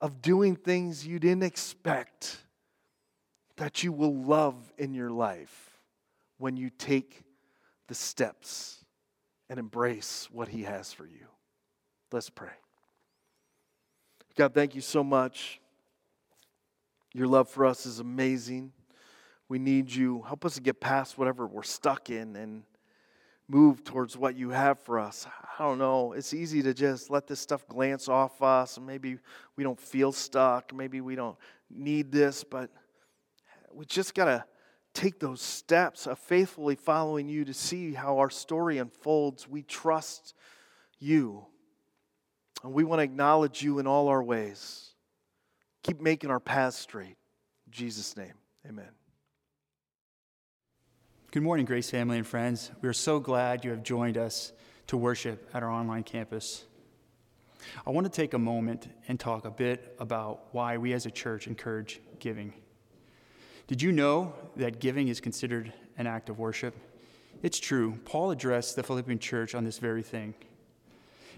of 0.00 0.22
doing 0.22 0.56
things 0.56 1.06
you 1.06 1.18
didn't 1.18 1.42
expect 1.42 2.38
that 3.56 3.82
you 3.82 3.92
will 3.92 4.14
love 4.14 4.54
in 4.78 4.94
your 4.94 5.10
life 5.10 5.78
when 6.38 6.56
you 6.56 6.70
take 6.70 7.22
the 7.88 7.94
steps 7.94 8.84
and 9.50 9.58
embrace 9.58 10.28
what 10.32 10.48
He 10.48 10.62
has 10.62 10.92
for 10.92 11.04
you. 11.04 11.26
Let's 12.12 12.30
pray. 12.30 12.48
God, 14.36 14.54
thank 14.54 14.74
you 14.74 14.80
so 14.80 15.04
much. 15.04 15.60
Your 17.12 17.26
love 17.26 17.48
for 17.50 17.66
us 17.66 17.84
is 17.84 17.98
amazing. 17.98 18.72
We 19.48 19.58
need 19.58 19.90
you. 19.90 20.22
Help 20.22 20.44
us 20.44 20.54
to 20.54 20.60
get 20.60 20.80
past 20.80 21.16
whatever 21.16 21.46
we're 21.46 21.62
stuck 21.62 22.10
in 22.10 22.36
and 22.36 22.64
move 23.48 23.82
towards 23.82 24.16
what 24.16 24.36
you 24.36 24.50
have 24.50 24.78
for 24.78 24.98
us. 24.98 25.26
I 25.58 25.64
don't 25.64 25.78
know. 25.78 26.12
It's 26.12 26.34
easy 26.34 26.62
to 26.62 26.74
just 26.74 27.10
let 27.10 27.26
this 27.26 27.40
stuff 27.40 27.66
glance 27.66 28.08
off 28.08 28.42
us, 28.42 28.76
and 28.76 28.86
maybe 28.86 29.18
we 29.56 29.64
don't 29.64 29.80
feel 29.80 30.12
stuck. 30.12 30.74
Maybe 30.74 31.00
we 31.00 31.14
don't 31.14 31.36
need 31.70 32.12
this, 32.12 32.44
but 32.44 32.70
we 33.72 33.86
just 33.86 34.14
got 34.14 34.26
to 34.26 34.44
take 34.92 35.18
those 35.18 35.40
steps 35.40 36.06
of 36.06 36.18
faithfully 36.18 36.74
following 36.74 37.28
you 37.28 37.44
to 37.44 37.54
see 37.54 37.94
how 37.94 38.18
our 38.18 38.30
story 38.30 38.78
unfolds. 38.78 39.48
We 39.48 39.62
trust 39.62 40.34
you, 40.98 41.46
and 42.62 42.74
we 42.74 42.84
want 42.84 43.00
to 43.00 43.04
acknowledge 43.04 43.62
you 43.62 43.78
in 43.78 43.86
all 43.86 44.08
our 44.08 44.22
ways. 44.22 44.90
Keep 45.84 46.02
making 46.02 46.30
our 46.30 46.40
paths 46.40 46.76
straight. 46.76 47.16
In 47.66 47.72
Jesus' 47.72 48.14
name, 48.14 48.34
amen. 48.68 48.97
Good 51.30 51.42
morning, 51.42 51.66
Grace 51.66 51.90
family 51.90 52.16
and 52.16 52.26
friends. 52.26 52.70
We 52.80 52.88
are 52.88 52.94
so 52.94 53.20
glad 53.20 53.62
you 53.62 53.70
have 53.70 53.82
joined 53.82 54.16
us 54.16 54.50
to 54.86 54.96
worship 54.96 55.50
at 55.52 55.62
our 55.62 55.68
online 55.68 56.02
campus. 56.02 56.64
I 57.86 57.90
want 57.90 58.06
to 58.06 58.10
take 58.10 58.32
a 58.32 58.38
moment 58.38 58.88
and 59.08 59.20
talk 59.20 59.44
a 59.44 59.50
bit 59.50 59.94
about 59.98 60.46
why 60.52 60.78
we 60.78 60.94
as 60.94 61.04
a 61.04 61.10
church 61.10 61.46
encourage 61.46 62.00
giving. 62.18 62.54
Did 63.66 63.82
you 63.82 63.92
know 63.92 64.32
that 64.56 64.80
giving 64.80 65.08
is 65.08 65.20
considered 65.20 65.70
an 65.98 66.06
act 66.06 66.30
of 66.30 66.38
worship? 66.38 66.74
It's 67.42 67.60
true. 67.60 67.98
Paul 68.06 68.30
addressed 68.30 68.76
the 68.76 68.82
Philippian 68.82 69.18
church 69.18 69.54
on 69.54 69.64
this 69.64 69.76
very 69.76 70.02
thing. 70.02 70.32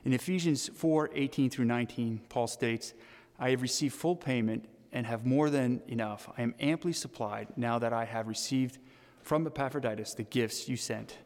In 0.04 0.12
Ephesians 0.12 0.70
4 0.72 1.10
18 1.12 1.50
through 1.50 1.64
19, 1.64 2.20
Paul 2.28 2.46
states, 2.46 2.94
I 3.40 3.50
have 3.50 3.60
received 3.60 3.94
full 3.94 4.14
payment 4.14 4.68
and 4.92 5.04
have 5.04 5.26
more 5.26 5.50
than 5.50 5.82
enough. 5.88 6.28
I 6.38 6.42
am 6.42 6.54
amply 6.60 6.92
supplied 6.92 7.48
now 7.56 7.80
that 7.80 7.92
I 7.92 8.04
have 8.04 8.28
received 8.28 8.78
from 9.22 9.46
Epaphroditus 9.46 10.14
the 10.14 10.22
gifts 10.22 10.68
you 10.68 10.76
sent. 10.76 11.18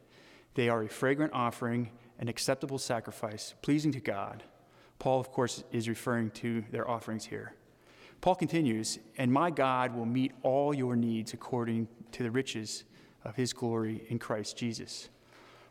They 0.54 0.68
are 0.68 0.82
a 0.82 0.88
fragrant 0.88 1.32
offering, 1.32 1.90
an 2.18 2.28
acceptable 2.28 2.78
sacrifice, 2.78 3.54
pleasing 3.62 3.92
to 3.92 4.00
God. 4.00 4.44
Paul, 4.98 5.20
of 5.20 5.30
course, 5.30 5.64
is 5.72 5.88
referring 5.88 6.30
to 6.30 6.64
their 6.70 6.88
offerings 6.88 7.26
here. 7.26 7.54
Paul 8.20 8.36
continues, 8.36 8.98
and 9.18 9.32
my 9.32 9.50
God 9.50 9.94
will 9.94 10.06
meet 10.06 10.32
all 10.42 10.72
your 10.72 10.96
needs 10.96 11.34
according 11.34 11.88
to 12.12 12.22
the 12.22 12.30
riches 12.30 12.84
of 13.24 13.36
his 13.36 13.52
glory 13.52 14.04
in 14.08 14.18
Christ 14.18 14.56
Jesus. 14.56 15.08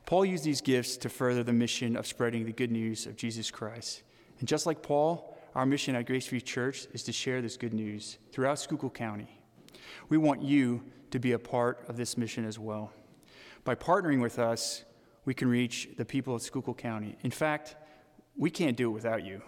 Paul 0.05 0.25
used 0.25 0.43
these 0.43 0.61
gifts 0.61 0.97
to 0.97 1.09
further 1.09 1.43
the 1.43 1.53
mission 1.53 1.95
of 1.95 2.05
spreading 2.05 2.45
the 2.45 2.51
good 2.51 2.71
news 2.71 3.05
of 3.07 3.15
Jesus 3.15 3.49
Christ. 3.49 4.03
And 4.39 4.47
just 4.47 4.65
like 4.65 4.83
Paul, 4.83 5.37
our 5.55 5.65
mission 5.65 5.95
at 5.95 6.05
Grace 6.05 6.27
Free 6.27 6.41
Church 6.41 6.87
is 6.93 7.03
to 7.03 7.11
share 7.11 7.41
this 7.41 7.57
good 7.57 7.73
news 7.73 8.17
throughout 8.31 8.59
Schuylkill 8.59 8.89
County. 8.89 9.42
We 10.09 10.17
want 10.17 10.41
you 10.41 10.83
to 11.11 11.19
be 11.19 11.33
a 11.33 11.39
part 11.39 11.85
of 11.87 11.97
this 11.97 12.17
mission 12.17 12.45
as 12.45 12.57
well. 12.57 12.91
By 13.63 13.75
partnering 13.75 14.21
with 14.21 14.39
us, 14.39 14.83
we 15.25 15.33
can 15.33 15.47
reach 15.47 15.89
the 15.97 16.05
people 16.05 16.35
of 16.35 16.41
Schuylkill 16.41 16.73
County. 16.73 17.15
In 17.23 17.31
fact, 17.31 17.75
we 18.35 18.49
can't 18.49 18.75
do 18.75 18.89
it 18.89 18.93
without 18.93 19.23
you. 19.23 19.41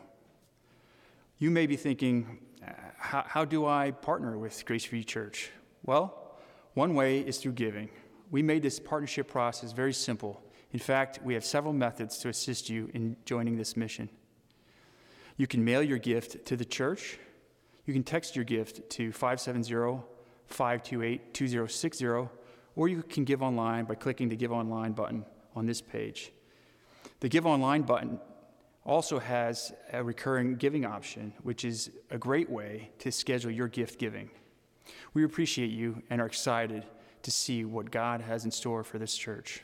You 1.38 1.52
may 1.52 1.66
be 1.66 1.76
thinking, 1.76 2.40
uh, 2.66 2.72
how, 2.98 3.26
how 3.28 3.46
do 3.46 3.66
I 3.66 3.92
partner 3.92 4.38
with 4.38 4.64
Grace 4.66 4.86
Free 4.86 5.04
Church? 5.04 5.52
Well, 5.84 6.38
one 6.76 6.94
way 6.94 7.20
is 7.20 7.38
through 7.38 7.54
giving. 7.54 7.90
We 8.32 8.42
made 8.42 8.62
this 8.62 8.80
partnership 8.80 9.28
process 9.28 9.72
very 9.72 9.94
simple. 9.94 10.42
In 10.72 10.80
fact, 10.80 11.20
we 11.24 11.34
have 11.34 11.46
several 11.46 11.74
methods 11.74 12.18
to 12.20 12.30
assist 12.30 12.70
you 12.70 12.90
in 12.94 13.18
joining 13.26 13.58
this 13.58 13.76
mission. 13.76 14.10
You 15.38 15.48
can 15.48 15.64
mail 15.64 15.82
your 15.82 15.98
gift 15.98 16.46
to 16.46 16.56
the 16.56 16.66
church. 16.66 17.20
You 17.86 17.94
can 17.94 18.04
text 18.04 18.36
your 18.36 18.46
gift 18.46 18.90
to 18.92 19.12
570 19.12 20.04
528 20.48 21.34
2060, 21.34 22.06
or 22.76 22.88
you 22.88 23.04
can 23.04 23.24
give 23.24 23.42
online 23.42 23.86
by 23.86 23.96
clicking 23.96 24.30
the 24.30 24.36
Give 24.36 24.52
Online 24.52 24.92
button 24.92 25.26
on 25.56 25.66
this 25.66 25.82
page. 25.82 26.32
The 27.20 27.30
Give 27.30 27.46
Online 27.46 27.82
button 27.82 28.20
also 28.86 29.20
has 29.20 29.74
a 29.92 30.04
recurring 30.04 30.56
giving 30.56 30.86
option, 30.86 31.34
which 31.44 31.66
is 31.66 31.90
a 32.12 32.18
great 32.18 32.50
way 32.50 32.92
to 33.00 33.12
schedule 33.12 33.52
your 33.52 33.68
gift 33.68 34.00
giving. 34.00 34.30
We 35.14 35.24
appreciate 35.24 35.72
you 35.72 36.04
and 36.10 36.22
are 36.22 36.28
excited 36.28 36.86
to 37.24 37.32
see 37.32 37.66
what 37.66 37.90
God 37.90 38.22
has 38.22 38.46
in 38.46 38.52
store 38.52 38.84
for 38.84 39.00
this 39.00 39.18
church. 39.18 39.64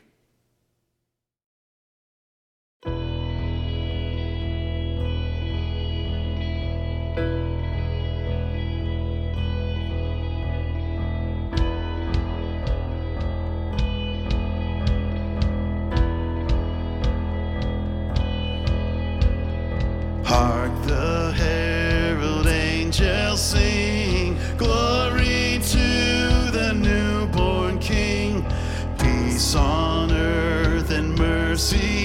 Glory 31.72 32.01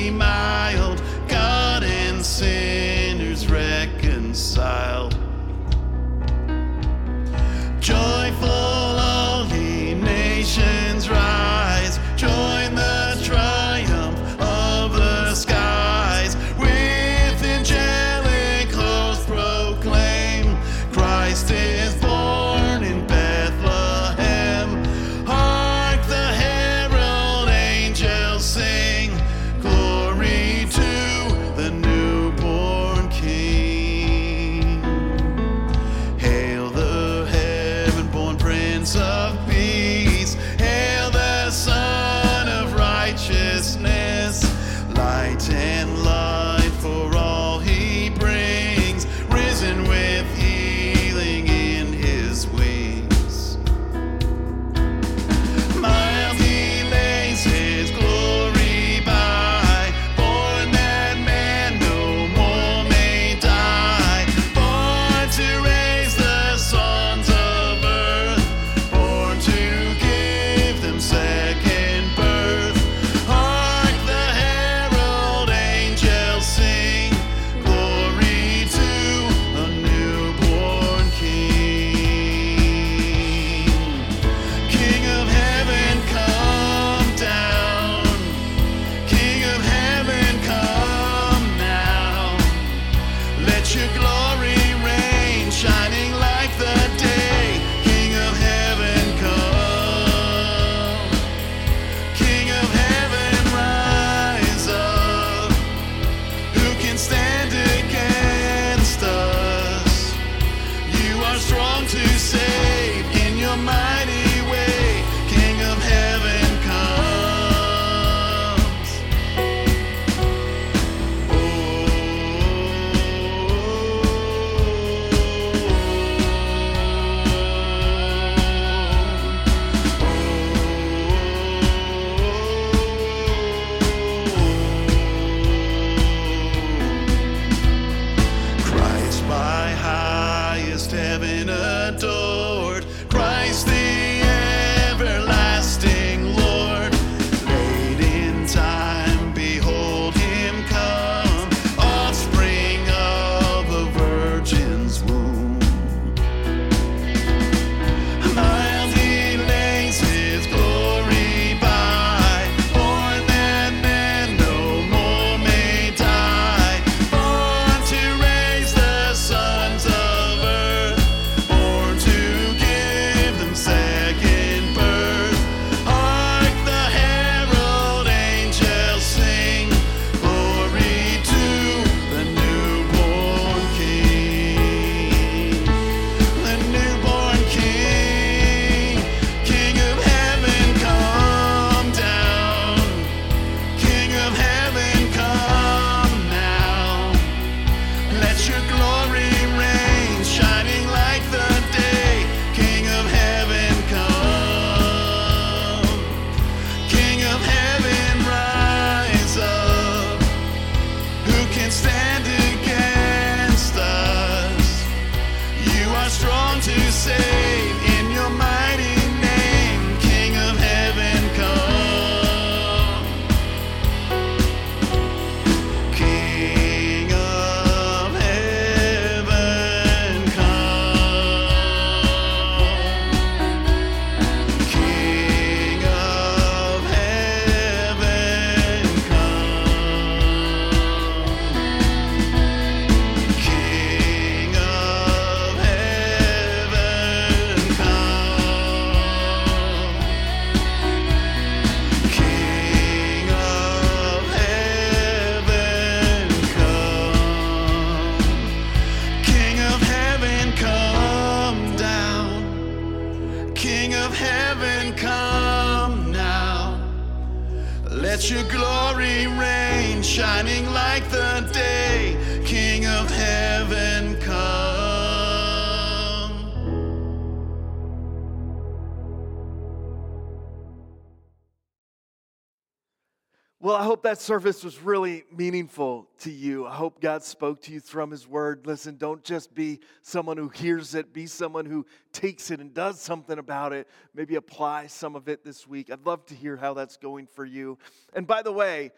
that 284.07 284.21
service 284.21 284.63
was 284.63 284.81
really 284.81 285.25
meaningful 285.35 286.07
to 286.17 286.31
you. 286.31 286.65
I 286.65 286.73
hope 286.73 287.01
God 287.01 287.23
spoke 287.23 287.61
to 287.63 287.73
you 287.73 287.81
from 287.81 288.09
His 288.09 288.25
Word. 288.25 288.65
Listen, 288.65 288.95
don't 288.95 289.21
just 289.21 289.53
be 289.53 289.81
someone 290.01 290.37
who 290.37 290.47
hears 290.47 290.95
it, 290.95 291.11
be 291.11 291.25
someone 291.25 291.65
who 291.65 291.85
takes 292.13 292.49
it 292.49 292.61
and 292.61 292.73
does 292.73 293.01
something 293.01 293.37
about 293.37 293.73
it. 293.73 293.85
Maybe 294.15 294.35
apply 294.35 294.87
some 294.87 295.17
of 295.17 295.27
it 295.27 295.43
this 295.43 295.67
week. 295.67 295.91
I'd 295.91 296.05
love 296.05 296.25
to 296.27 296.35
hear 296.35 296.55
how 296.55 296.73
that's 296.73 296.95
going 296.95 297.27
for 297.27 297.43
you. 297.43 297.77
And 298.13 298.25
by 298.25 298.43
the 298.43 298.51
way, 298.53 298.93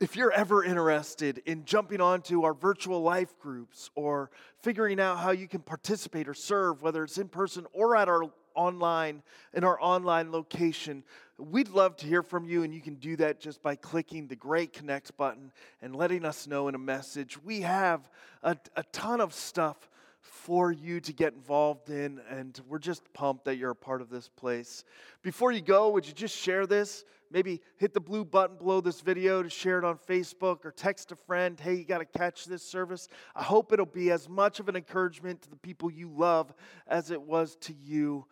if 0.00 0.14
you're 0.14 0.30
ever 0.30 0.62
interested 0.62 1.42
in 1.44 1.64
jumping 1.64 2.00
onto 2.00 2.44
our 2.44 2.54
virtual 2.54 3.02
life 3.02 3.36
groups 3.40 3.90
or 3.96 4.30
figuring 4.62 5.00
out 5.00 5.18
how 5.18 5.32
you 5.32 5.48
can 5.48 5.60
participate 5.60 6.28
or 6.28 6.34
serve, 6.34 6.82
whether 6.82 7.02
it's 7.02 7.18
in 7.18 7.26
person 7.26 7.66
or 7.72 7.96
at 7.96 8.08
our 8.08 8.30
online 8.54 9.24
in 9.54 9.64
our 9.64 9.80
online 9.80 10.30
location, 10.30 11.02
we'd 11.38 11.68
love 11.68 11.96
to 11.96 12.06
hear 12.06 12.22
from 12.22 12.44
you, 12.44 12.62
and 12.62 12.74
you 12.74 12.80
can 12.80 12.94
do 12.94 13.16
that 13.16 13.40
just 13.40 13.62
by 13.62 13.76
clicking 13.76 14.26
the 14.26 14.36
Grace 14.36 14.68
Connect 14.72 15.16
button 15.16 15.52
and 15.82 15.94
letting 15.94 16.24
us 16.24 16.46
know 16.46 16.68
in 16.68 16.74
a 16.74 16.78
message. 16.78 17.42
We 17.42 17.62
have 17.62 18.08
a, 18.42 18.56
a 18.74 18.82
ton 18.92 19.20
of 19.20 19.34
stuff 19.34 19.76
for 20.20 20.72
you 20.72 21.00
to 21.00 21.12
get 21.12 21.34
involved 21.34 21.90
in, 21.90 22.20
and 22.30 22.60
we're 22.68 22.78
just 22.78 23.02
pumped 23.12 23.44
that 23.44 23.56
you're 23.56 23.70
a 23.70 23.76
part 23.76 24.00
of 24.00 24.10
this 24.10 24.28
place. 24.28 24.84
Before 25.22 25.52
you 25.52 25.60
go, 25.60 25.90
would 25.90 26.06
you 26.06 26.12
just 26.12 26.36
share 26.36 26.66
this? 26.66 27.04
Maybe 27.30 27.60
hit 27.76 27.92
the 27.92 28.00
blue 28.00 28.24
button 28.24 28.56
below 28.56 28.80
this 28.80 29.00
video 29.00 29.42
to 29.42 29.50
share 29.50 29.78
it 29.78 29.84
on 29.84 29.98
Facebook 29.98 30.64
or 30.64 30.70
text 30.70 31.12
a 31.12 31.16
friend, 31.16 31.58
hey, 31.58 31.74
you 31.74 31.84
got 31.84 31.98
to 31.98 32.04
catch 32.04 32.44
this 32.44 32.62
service. 32.62 33.08
I 33.34 33.42
hope 33.42 33.72
it'll 33.72 33.86
be 33.86 34.10
as 34.10 34.28
much 34.28 34.60
of 34.60 34.68
an 34.68 34.76
encouragement 34.76 35.42
to 35.42 35.50
the 35.50 35.56
people 35.56 35.90
you 35.90 36.08
love 36.08 36.52
as 36.86 37.10
it 37.10 37.20
was 37.20 37.56
to 37.62 37.74
you. 37.74 38.26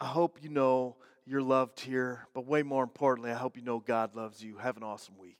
I 0.00 0.06
hope 0.06 0.42
you 0.42 0.50
know 0.50 0.96
you're 1.28 1.42
loved 1.42 1.80
here, 1.80 2.26
but 2.32 2.46
way 2.46 2.62
more 2.62 2.82
importantly, 2.82 3.30
I 3.30 3.34
hope 3.34 3.56
you 3.56 3.62
know 3.62 3.80
God 3.80 4.16
loves 4.16 4.42
you. 4.42 4.56
Have 4.56 4.78
an 4.78 4.82
awesome 4.82 5.18
week. 5.18 5.38